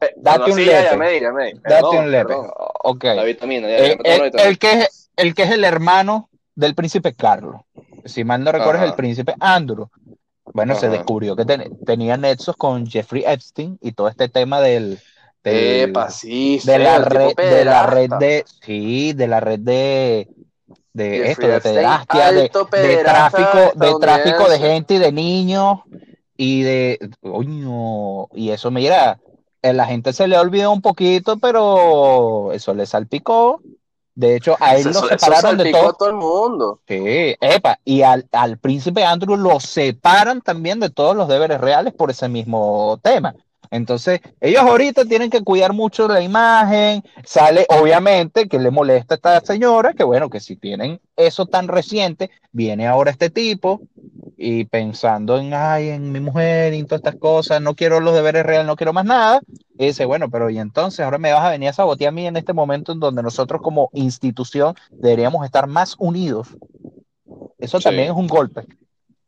Date 1.62 1.98
un 1.98 2.10
lepe. 2.10 2.34
Ok. 2.84 3.04
La 3.04 3.24
vitamina. 3.24 3.68
el, 3.68 3.98
el, 4.38 4.58
que 4.58 4.72
es, 4.72 5.10
el 5.16 5.34
que 5.34 5.42
es 5.44 5.50
el 5.50 5.64
hermano 5.64 6.28
del 6.54 6.74
príncipe 6.74 7.14
Carlos. 7.14 7.62
Si 8.04 8.24
mal 8.24 8.44
no 8.44 8.52
recuerdo, 8.52 8.82
es 8.82 8.90
el 8.90 8.94
príncipe 8.94 9.34
Andrew. 9.40 9.88
Bueno, 10.52 10.74
se 10.74 10.88
descubrió 10.88 11.36
que 11.36 11.44
tenía 11.86 12.16
nexos 12.16 12.56
con 12.56 12.86
Jeffrey 12.86 13.24
Epstein 13.26 13.78
y 13.80 13.92
todo 13.92 14.08
este 14.08 14.28
tema 14.28 14.60
del, 14.60 14.98
sí, 16.10 16.60
de 16.64 16.78
la 16.78 16.98
red 16.98 17.34
de 17.36 17.64
la 17.64 17.86
red 17.86 18.10
de 18.18 18.44
sí, 18.60 19.12
de 19.12 19.28
la 19.28 19.40
red 19.40 19.60
de 19.60 20.28
de 20.92 21.30
esto 21.30 21.46
de 21.46 21.60
pederastia, 21.60 22.32
de, 22.32 22.48
tráfico, 22.48 23.72
de 23.76 23.94
tráfico 24.00 24.48
de 24.50 24.58
gente 24.58 24.94
y 24.94 24.98
de 24.98 25.12
niños 25.12 25.80
y 26.42 26.62
de 26.62 26.98
coño, 27.20 28.28
y 28.34 28.48
eso 28.48 28.70
mira, 28.70 29.20
a 29.62 29.72
la 29.74 29.84
gente 29.84 30.14
se 30.14 30.26
le 30.26 30.38
olvidó 30.38 30.72
un 30.72 30.80
poquito, 30.80 31.38
pero 31.38 32.50
eso 32.52 32.72
le 32.72 32.86
salpicó 32.86 33.60
de 34.14 34.36
hecho, 34.36 34.56
a 34.60 34.76
él 34.76 34.84
lo 34.84 35.00
separaron 35.06 35.56
de 35.56 35.70
todo. 35.70 35.92
todo 35.94 36.08
el 36.10 36.16
mundo. 36.16 36.80
Sí, 36.86 37.36
epa, 37.40 37.78
y 37.84 38.02
al, 38.02 38.28
al, 38.32 38.58
príncipe 38.58 39.04
Andrew 39.04 39.36
lo 39.36 39.60
separan 39.60 40.42
también 40.42 40.80
de 40.80 40.90
todos 40.90 41.16
los 41.16 41.28
deberes 41.28 41.60
reales 41.60 41.94
por 41.94 42.10
ese 42.10 42.28
mismo 42.28 42.98
tema. 43.02 43.34
Entonces, 43.70 44.20
ellos 44.40 44.62
ahorita 44.62 45.04
tienen 45.04 45.30
que 45.30 45.42
cuidar 45.42 45.72
mucho 45.72 46.08
la 46.08 46.20
imagen. 46.20 47.04
Sale, 47.24 47.66
obviamente, 47.68 48.48
que 48.48 48.58
le 48.58 48.70
molesta 48.70 49.14
a 49.14 49.16
esta 49.16 49.40
señora, 49.40 49.92
que 49.92 50.02
bueno, 50.02 50.28
que 50.28 50.40
si 50.40 50.56
tienen 50.56 51.00
eso 51.16 51.46
tan 51.46 51.68
reciente, 51.68 52.30
viene 52.50 52.88
ahora 52.88 53.12
este 53.12 53.30
tipo 53.30 53.80
y 54.36 54.64
pensando 54.64 55.38
en, 55.38 55.54
ay, 55.54 55.90
en 55.90 56.10
mi 56.10 56.18
mujer 56.18 56.74
y 56.74 56.82
todas 56.82 57.00
estas 57.00 57.16
cosas, 57.16 57.62
no 57.62 57.74
quiero 57.74 58.00
los 58.00 58.14
deberes 58.14 58.44
reales, 58.44 58.66
no 58.66 58.76
quiero 58.76 58.92
más 58.92 59.04
nada. 59.04 59.40
Y 59.78 59.86
dice, 59.86 60.04
bueno, 60.04 60.28
pero 60.30 60.50
y 60.50 60.58
entonces 60.58 61.00
ahora 61.00 61.18
me 61.18 61.32
vas 61.32 61.44
a 61.44 61.50
venir 61.50 61.68
a 61.68 61.72
sabotear 61.72 62.08
a 62.08 62.12
mí 62.12 62.26
en 62.26 62.36
este 62.36 62.52
momento 62.52 62.92
en 62.92 63.00
donde 63.00 63.22
nosotros 63.22 63.60
como 63.62 63.90
institución 63.92 64.74
deberíamos 64.90 65.44
estar 65.44 65.68
más 65.68 65.94
unidos. 65.98 66.48
Eso 67.58 67.78
también 67.78 68.06
es 68.06 68.16
un 68.16 68.26
golpe 68.26 68.66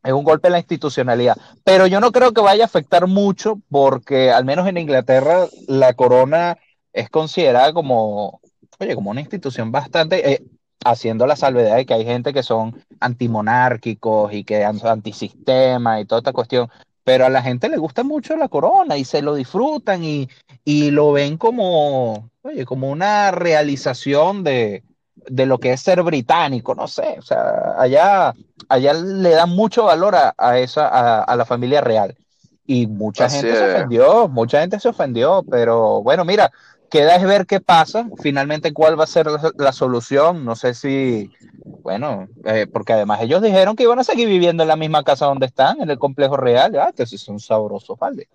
es 0.02 0.12
un 0.12 0.24
golpe 0.24 0.48
en 0.48 0.52
la 0.52 0.58
institucionalidad. 0.58 1.36
Pero 1.64 1.86
yo 1.86 2.00
no 2.00 2.12
creo 2.12 2.32
que 2.32 2.40
vaya 2.40 2.64
a 2.64 2.66
afectar 2.66 3.06
mucho 3.06 3.60
porque 3.70 4.30
al 4.30 4.44
menos 4.44 4.66
en 4.66 4.78
Inglaterra 4.78 5.46
la 5.68 5.94
corona 5.94 6.58
es 6.92 7.08
considerada 7.08 7.72
como, 7.72 8.40
oye, 8.78 8.94
como 8.94 9.10
una 9.10 9.20
institución 9.20 9.72
bastante, 9.72 10.32
eh, 10.32 10.42
haciendo 10.84 11.26
la 11.26 11.36
salvedad 11.36 11.76
de 11.76 11.86
que 11.86 11.94
hay 11.94 12.04
gente 12.04 12.32
que 12.32 12.42
son 12.42 12.82
antimonárquicos 13.00 14.32
y 14.32 14.44
que 14.44 14.64
antisistema 14.64 16.00
y 16.00 16.04
toda 16.04 16.20
esta 16.20 16.32
cuestión. 16.32 16.68
Pero 17.04 17.26
a 17.26 17.30
la 17.30 17.42
gente 17.42 17.68
le 17.68 17.78
gusta 17.78 18.04
mucho 18.04 18.36
la 18.36 18.48
corona 18.48 18.96
y 18.96 19.04
se 19.04 19.22
lo 19.22 19.34
disfrutan 19.34 20.04
y, 20.04 20.28
y 20.64 20.90
lo 20.92 21.12
ven 21.12 21.36
como, 21.36 22.30
oye, 22.42 22.64
como 22.64 22.90
una 22.90 23.32
realización 23.32 24.44
de, 24.44 24.84
de 25.28 25.46
lo 25.46 25.58
que 25.58 25.72
es 25.72 25.80
ser 25.80 26.02
británico, 26.02 26.74
no 26.74 26.88
sé, 26.88 27.16
o 27.18 27.22
sea, 27.22 27.74
allá, 27.78 28.34
allá 28.68 28.94
le 28.94 29.30
dan 29.30 29.50
mucho 29.50 29.84
valor 29.84 30.14
a, 30.16 30.58
esa, 30.58 31.22
a, 31.22 31.36
la 31.36 31.44
familia 31.44 31.80
real. 31.80 32.16
Y 32.64 32.86
mucha 32.86 33.28
gente 33.28 33.54
se 33.54 33.74
ofendió, 33.74 34.28
mucha 34.28 34.60
gente 34.60 34.78
se 34.78 34.88
ofendió, 34.88 35.44
pero 35.50 36.02
bueno, 36.02 36.24
mira, 36.24 36.50
queda 36.88 37.16
es 37.16 37.24
ver 37.24 37.46
qué 37.46 37.60
pasa, 37.60 38.06
finalmente 38.20 38.72
cuál 38.72 38.98
va 38.98 39.04
a 39.04 39.08
ser 39.08 39.26
la, 39.56 39.72
solución, 39.72 40.44
no 40.44 40.54
sé 40.54 40.74
si, 40.74 41.30
bueno, 41.64 42.28
eh, 42.44 42.66
porque 42.72 42.92
además 42.92 43.20
ellos 43.22 43.42
dijeron 43.42 43.74
que 43.74 43.82
iban 43.84 43.98
a 43.98 44.04
seguir 44.04 44.28
viviendo 44.28 44.62
en 44.62 44.68
la 44.68 44.76
misma 44.76 45.02
casa 45.02 45.26
donde 45.26 45.46
están, 45.46 45.80
en 45.80 45.90
el 45.90 45.98
complejo 45.98 46.36
real, 46.36 46.78
ah, 46.78 46.92
que 46.94 47.06
si 47.06 47.18
son 47.18 47.40
sabrosos, 47.40 47.98
¿vale? 47.98 48.28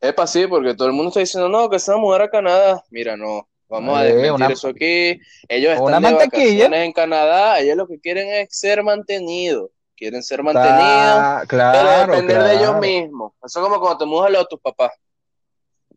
Epa, 0.00 0.26
sí, 0.26 0.46
porque 0.46 0.74
todo 0.74 0.88
el 0.88 0.94
mundo 0.94 1.08
está 1.08 1.20
diciendo, 1.20 1.48
no, 1.48 1.68
que 1.68 1.78
se 1.78 1.92
va 1.92 1.98
a 1.98 2.00
mudar 2.00 2.22
a 2.22 2.30
Canadá, 2.30 2.82
mira, 2.90 3.16
no, 3.16 3.46
Vamos 3.74 3.98
a 3.98 4.02
desmentir 4.04 4.52
eso 4.52 4.68
aquí. 4.68 5.20
Ellos 5.48 5.74
están 5.74 6.00
de 6.00 6.84
en 6.84 6.92
Canadá, 6.92 7.58
ellos 7.58 7.76
lo 7.76 7.88
que 7.88 7.98
quieren 7.98 8.28
es 8.28 8.56
ser 8.56 8.84
mantenidos. 8.84 9.70
Quieren 9.96 10.22
ser 10.22 10.44
mantenidos, 10.44 11.46
claro, 11.48 11.78
pero 11.80 12.12
depender 12.12 12.42
de 12.42 12.54
ellos 12.54 12.78
mismos. 12.78 13.32
Eso 13.44 13.60
es 13.60 13.64
como 13.64 13.80
cuando 13.80 13.98
te 13.98 14.06
mudas 14.06 14.26
a 14.26 14.30
los 14.30 14.48
tus 14.48 14.60
papás. 14.60 14.92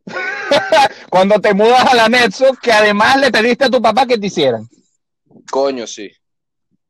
cuando 1.12 1.40
te 1.40 1.54
mudas 1.54 1.86
a 1.86 1.96
la 1.96 2.10
Netso, 2.10 2.56
que 2.62 2.72
además 2.72 3.20
le 3.20 3.32
pediste 3.32 3.66
a 3.66 3.70
tu 3.70 3.80
papá 3.80 4.08
que 4.08 4.18
te 4.18 4.26
hicieran. 4.26 4.68
Coño, 5.52 5.86
sí. 5.86 6.12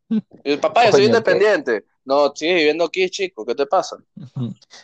El 0.43 0.59
papá, 0.59 0.85
yo 0.85 0.91
soy 0.93 1.05
independiente. 1.05 1.83
No, 2.05 2.33
sigue 2.33 2.53
viviendo 2.53 2.85
aquí, 2.85 3.09
chico, 3.09 3.45
¿qué 3.45 3.55
te 3.55 3.65
pasa? 3.65 3.97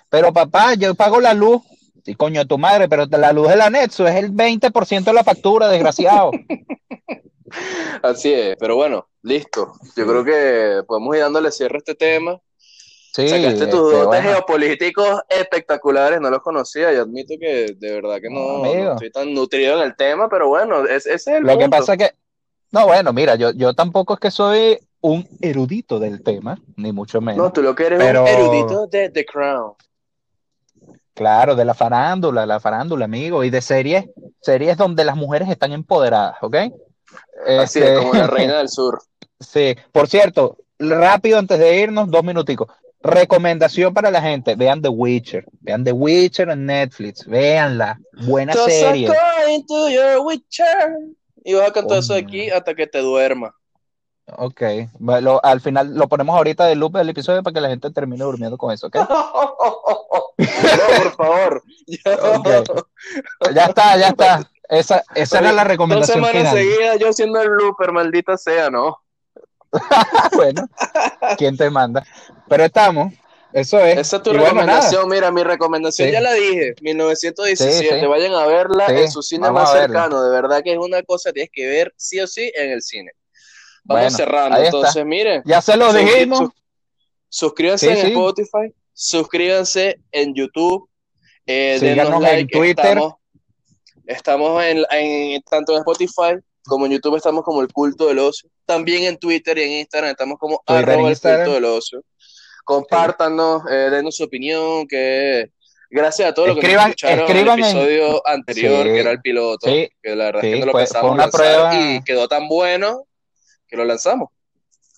Pero 0.09 0.33
papá, 0.33 0.73
yo 0.73 0.93
pago 0.95 1.21
la 1.21 1.33
luz. 1.33 1.61
Sí, 2.03 2.15
coño, 2.15 2.45
tu 2.45 2.57
madre, 2.57 2.89
pero 2.89 3.05
la 3.05 3.31
luz 3.31 3.47
del 3.47 3.61
anexo 3.61 4.05
es 4.05 4.15
el 4.15 4.31
20% 4.33 5.03
de 5.03 5.13
la 5.13 5.23
factura, 5.23 5.69
desgraciado. 5.69 6.31
Así 8.03 8.33
es, 8.33 8.57
pero 8.59 8.75
bueno, 8.75 9.07
listo. 9.21 9.73
Yo 9.95 10.05
creo 10.05 10.23
que 10.25 10.83
podemos 10.85 11.15
ir 11.15 11.21
dándole 11.21 11.51
cierre 11.51 11.75
a 11.75 11.77
este 11.77 11.95
tema. 11.95 12.39
Sí, 13.13 13.29
Sacaste 13.29 13.67
tus 13.67 13.93
este, 13.93 14.05
dotes 14.05 14.21
geopolíticos 14.23 15.21
espectaculares, 15.29 16.19
no 16.19 16.31
los 16.31 16.41
conocía 16.41 16.91
y 16.91 16.95
admito 16.95 17.35
que 17.39 17.75
de 17.77 17.91
verdad 17.93 18.19
que 18.19 18.29
no, 18.29 18.65
estoy 18.65 19.11
tan 19.11 19.33
nutrido 19.33 19.77
en 19.77 19.83
el 19.83 19.95
tema, 19.95 20.27
pero 20.29 20.47
bueno, 20.47 20.83
ese 20.85 21.13
es 21.13 21.27
el 21.27 21.43
Lo 21.43 21.57
que 21.57 21.69
pasa 21.69 21.93
es 21.93 21.99
que, 21.99 22.11
no, 22.71 22.87
bueno, 22.87 23.13
mira, 23.13 23.35
yo, 23.35 23.51
yo 23.51 23.75
tampoco 23.75 24.15
es 24.15 24.19
que 24.19 24.31
soy 24.31 24.79
un 25.01 25.27
erudito 25.41 25.99
del 25.99 26.23
tema, 26.23 26.59
ni 26.75 26.91
mucho 26.91 27.21
menos. 27.21 27.37
No, 27.37 27.53
tú 27.53 27.61
lo 27.61 27.75
que 27.75 27.85
eres 27.85 27.99
un 27.99 28.27
erudito 28.27 28.87
de 28.87 29.09
The 29.09 29.25
Crown. 29.25 29.73
Claro, 31.13 31.55
de 31.55 31.65
la 31.65 31.73
farándula, 31.73 32.45
la 32.45 32.59
farándula, 32.59 33.05
amigo, 33.05 33.43
y 33.43 33.49
de 33.49 33.61
series, 33.61 34.05
series 34.41 34.77
donde 34.77 35.05
las 35.05 35.15
mujeres 35.15 35.49
están 35.49 35.71
empoderadas, 35.71 36.37
¿ok? 36.41 36.55
Así 37.59 37.79
es, 37.79 37.99
como 37.99 38.13
la 38.13 38.27
reina 38.27 38.57
del 38.57 38.69
sur. 38.69 38.99
Sí, 39.39 39.75
por 39.91 40.07
cierto, 40.07 40.57
rápido 40.79 41.37
antes 41.37 41.59
de 41.59 41.79
irnos, 41.79 42.09
dos 42.09 42.23
minuticos. 42.23 42.67
Recomendación 43.01 43.93
para 43.93 44.09
la 44.09 44.21
gente, 44.21 44.55
vean 44.55 44.81
The 44.81 44.89
Witcher, 44.89 45.45
vean 45.59 45.83
The 45.83 45.91
Witcher 45.91 46.49
en 46.49 46.65
Netflix, 46.65 47.25
véanla, 47.27 47.99
buena 48.25 48.53
serie. 48.53 49.09
Y 51.45 51.53
vas 51.53 51.69
a 51.69 51.73
cantar 51.73 51.97
eso 51.97 52.13
aquí 52.15 52.49
hasta 52.49 52.73
que 52.73 52.87
te 52.87 52.99
duerma. 52.99 53.53
Ok, 54.37 54.61
al 55.43 55.59
final 55.59 55.95
lo 55.95 56.07
ponemos 56.07 56.35
ahorita 56.35 56.65
de 56.65 56.75
loop 56.75 56.95
del 56.95 57.09
episodio 57.09 57.43
para 57.43 57.53
que 57.53 57.59
la 57.61 57.67
gente 57.67 57.91
termine 57.91 58.23
durmiendo 58.23 58.57
con 58.57 58.71
eso, 58.71 58.87
¿ok? 58.87 58.95
por 60.37 61.15
favor. 61.15 61.63
Ya 63.53 63.65
está, 63.65 63.97
ya 63.97 64.07
está. 64.07 64.49
Esa, 64.69 65.03
esa 65.13 65.39
era 65.39 65.51
la 65.51 65.65
recomendación. 65.65 66.21
Dos 66.21 66.31
semanas 66.31 66.53
seguidas 66.53 66.97
yo 66.97 67.11
siendo 67.11 67.41
el 67.41 67.49
looper, 67.49 67.91
maldita 67.91 68.37
sea, 68.37 68.69
¿no? 68.69 68.97
bueno, 70.35 70.67
¿quién 71.37 71.57
te 71.57 71.69
manda? 71.69 72.05
Pero 72.47 72.63
estamos. 72.63 73.13
Eso 73.53 73.79
es. 73.79 73.99
Esa 73.99 74.17
es 74.17 74.23
tu 74.23 74.33
recomendación. 74.33 75.07
Mira, 75.07 75.31
mi 75.31 75.43
recomendación 75.43 76.09
ya 76.09 76.21
la 76.21 76.33
dije. 76.33 76.73
1917. 76.81 78.07
Vayan 78.07 78.33
a 78.33 78.47
verla 78.47 78.87
en 78.87 79.11
su 79.11 79.21
cine 79.21 79.51
más 79.51 79.71
cercano. 79.71 80.23
De 80.23 80.31
verdad 80.31 80.63
que 80.63 80.73
es 80.73 80.79
una 80.79 81.03
cosa 81.03 81.29
que 81.29 81.33
tienes 81.33 81.51
que 81.53 81.67
ver 81.67 81.93
sí 81.95 82.19
o 82.19 82.27
sí 82.27 82.51
en 82.55 82.71
el 82.71 82.81
cine. 82.81 83.11
vamos 83.83 84.13
cerrando. 84.13 84.57
Entonces, 84.57 85.05
miren. 85.05 85.43
Ya 85.45 85.61
se 85.61 85.77
lo 85.77 85.93
dijimos. 85.93 86.49
suscríbanse 87.29 87.91
en 87.91 88.07
Spotify, 88.07 88.73
suscríbanse 88.93 89.99
en 90.11 90.33
YouTube, 90.33 90.89
eh, 91.45 91.77
denos 91.79 92.21
like 92.21 92.41
en 92.41 92.47
Twitter. 92.47 92.99
Estamos, 94.05 94.63
en, 94.63 95.41
tanto 95.49 95.73
en 95.73 95.79
Spotify 95.79 96.39
como 96.65 96.85
en 96.85 96.93
YouTube 96.93 97.15
estamos 97.15 97.43
como 97.43 97.61
el 97.61 97.71
culto 97.71 98.07
del 98.07 98.19
ocio. 98.19 98.49
También 98.65 99.03
en 99.03 99.17
Twitter 99.17 99.57
y 99.57 99.63
en 99.63 99.71
Instagram 99.79 100.11
estamos 100.11 100.37
como 100.37 100.61
arroba 100.65 101.09
el 101.09 101.19
culto 101.19 101.53
del 101.53 101.65
ocio. 101.65 102.03
Compártanos, 102.63 103.63
eh, 103.69 103.89
denos 103.91 104.15
su 104.15 104.23
opinión, 104.23 104.87
que 104.87 105.51
gracias 105.89 106.29
a 106.29 106.33
todos 106.33 106.49
los 106.49 106.59
que 106.59 106.73
nos 106.73 106.85
escucharon 106.85 107.29
en 107.29 107.37
el 107.37 107.47
episodio 107.49 108.27
anterior, 108.27 108.83
que 108.85 108.99
era 108.99 109.11
el 109.11 109.21
piloto, 109.21 109.67
que 109.67 109.91
la 110.03 110.25
verdad 110.25 110.45
es 110.45 110.53
que 110.53 110.59
no 110.59 110.65
lo 110.67 110.73
pensamos 110.73 111.17
y 111.73 112.03
quedó 112.03 112.27
tan 112.27 112.47
bueno 112.47 113.05
que 113.67 113.75
lo 113.75 113.83
lanzamos. 113.83 114.29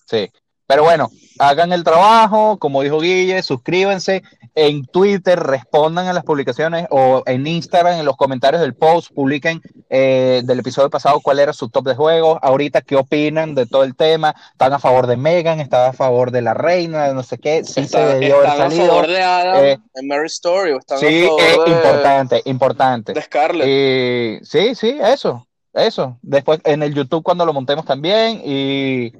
Sí, 0.08 0.30
pero 0.68 0.84
bueno, 0.84 1.10
hagan 1.40 1.74
el 1.74 1.84
trabajo, 1.84 2.58
como 2.58 2.82
dijo 2.82 3.00
Guille, 3.00 3.44
suscríbanse 3.44 4.24
en 4.56 4.86
Twitter, 4.86 5.38
respondan 5.38 6.08
a 6.08 6.14
las 6.14 6.24
publicaciones 6.24 6.88
o 6.90 7.24
en 7.26 7.46
Instagram, 7.46 8.00
en 8.00 8.06
los 8.06 8.16
comentarios 8.16 8.62
del 8.62 8.74
post, 8.74 9.12
publiquen 9.14 9.62
eh, 9.90 10.42
del 10.46 10.60
episodio 10.60 10.90
pasado 10.90 11.20
cuál 11.20 11.40
era 11.40 11.52
su 11.52 11.70
top 11.70 11.86
de 11.86 11.96
juegos, 11.96 12.40
ahorita 12.42 12.82
qué 12.82 12.96
opinan 12.96 13.54
de 13.54 13.66
todo 13.66 13.84
el 13.84 13.96
tema, 13.96 14.34
están 14.54 14.72
a 14.74 14.80
favor 14.80 15.08
de 15.08 15.18
Megan, 15.18 15.60
están 15.60 15.90
a 15.90 15.94
favor 15.94 16.32
de 16.32 16.42
la 16.42 16.54
reina, 16.54 17.12
no 17.14 17.22
sé 17.22 17.38
qué, 17.38 17.66
sí 17.66 17.86
se 17.86 18.00
debió 18.00 18.38
haber 18.38 18.58
salido. 18.58 18.86
a 18.86 18.88
favor 18.88 19.08
de 19.08 19.22
Adam 19.22 19.64
eh, 19.64 19.80
en 19.94 20.08
Mary 20.08 20.28
Story, 20.28 20.72
o 20.72 20.80
están 20.80 21.00
sí, 21.00 21.26
a 21.26 21.28
favor 21.28 21.42
es 21.42 21.58
importante, 21.68 22.42
importante. 22.46 23.14
De 23.14 23.22
Scarlett. 23.22 24.44
sí, 24.46 24.74
sí, 24.74 24.98
eso, 25.04 25.46
eso. 25.74 26.18
Después 26.22 26.62
en 26.64 26.82
el 26.82 26.94
YouTube 26.94 27.24
cuando 27.24 27.46
lo 27.46 27.52
montemos 27.52 27.86
también 27.86 28.42
y 28.44 29.12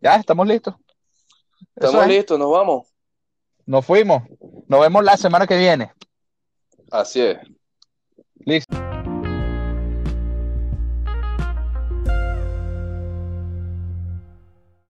ya 0.00 0.16
estamos 0.16 0.46
listos. 0.46 0.74
Estamos 1.80 2.06
listos, 2.08 2.38
nos 2.38 2.50
vamos. 2.50 2.86
Nos 3.66 3.86
fuimos. 3.86 4.22
Nos 4.66 4.80
vemos 4.80 5.04
la 5.04 5.16
semana 5.16 5.46
que 5.46 5.56
viene. 5.56 5.92
Así 6.90 7.20
es. 7.20 7.38
Listo. 8.44 8.87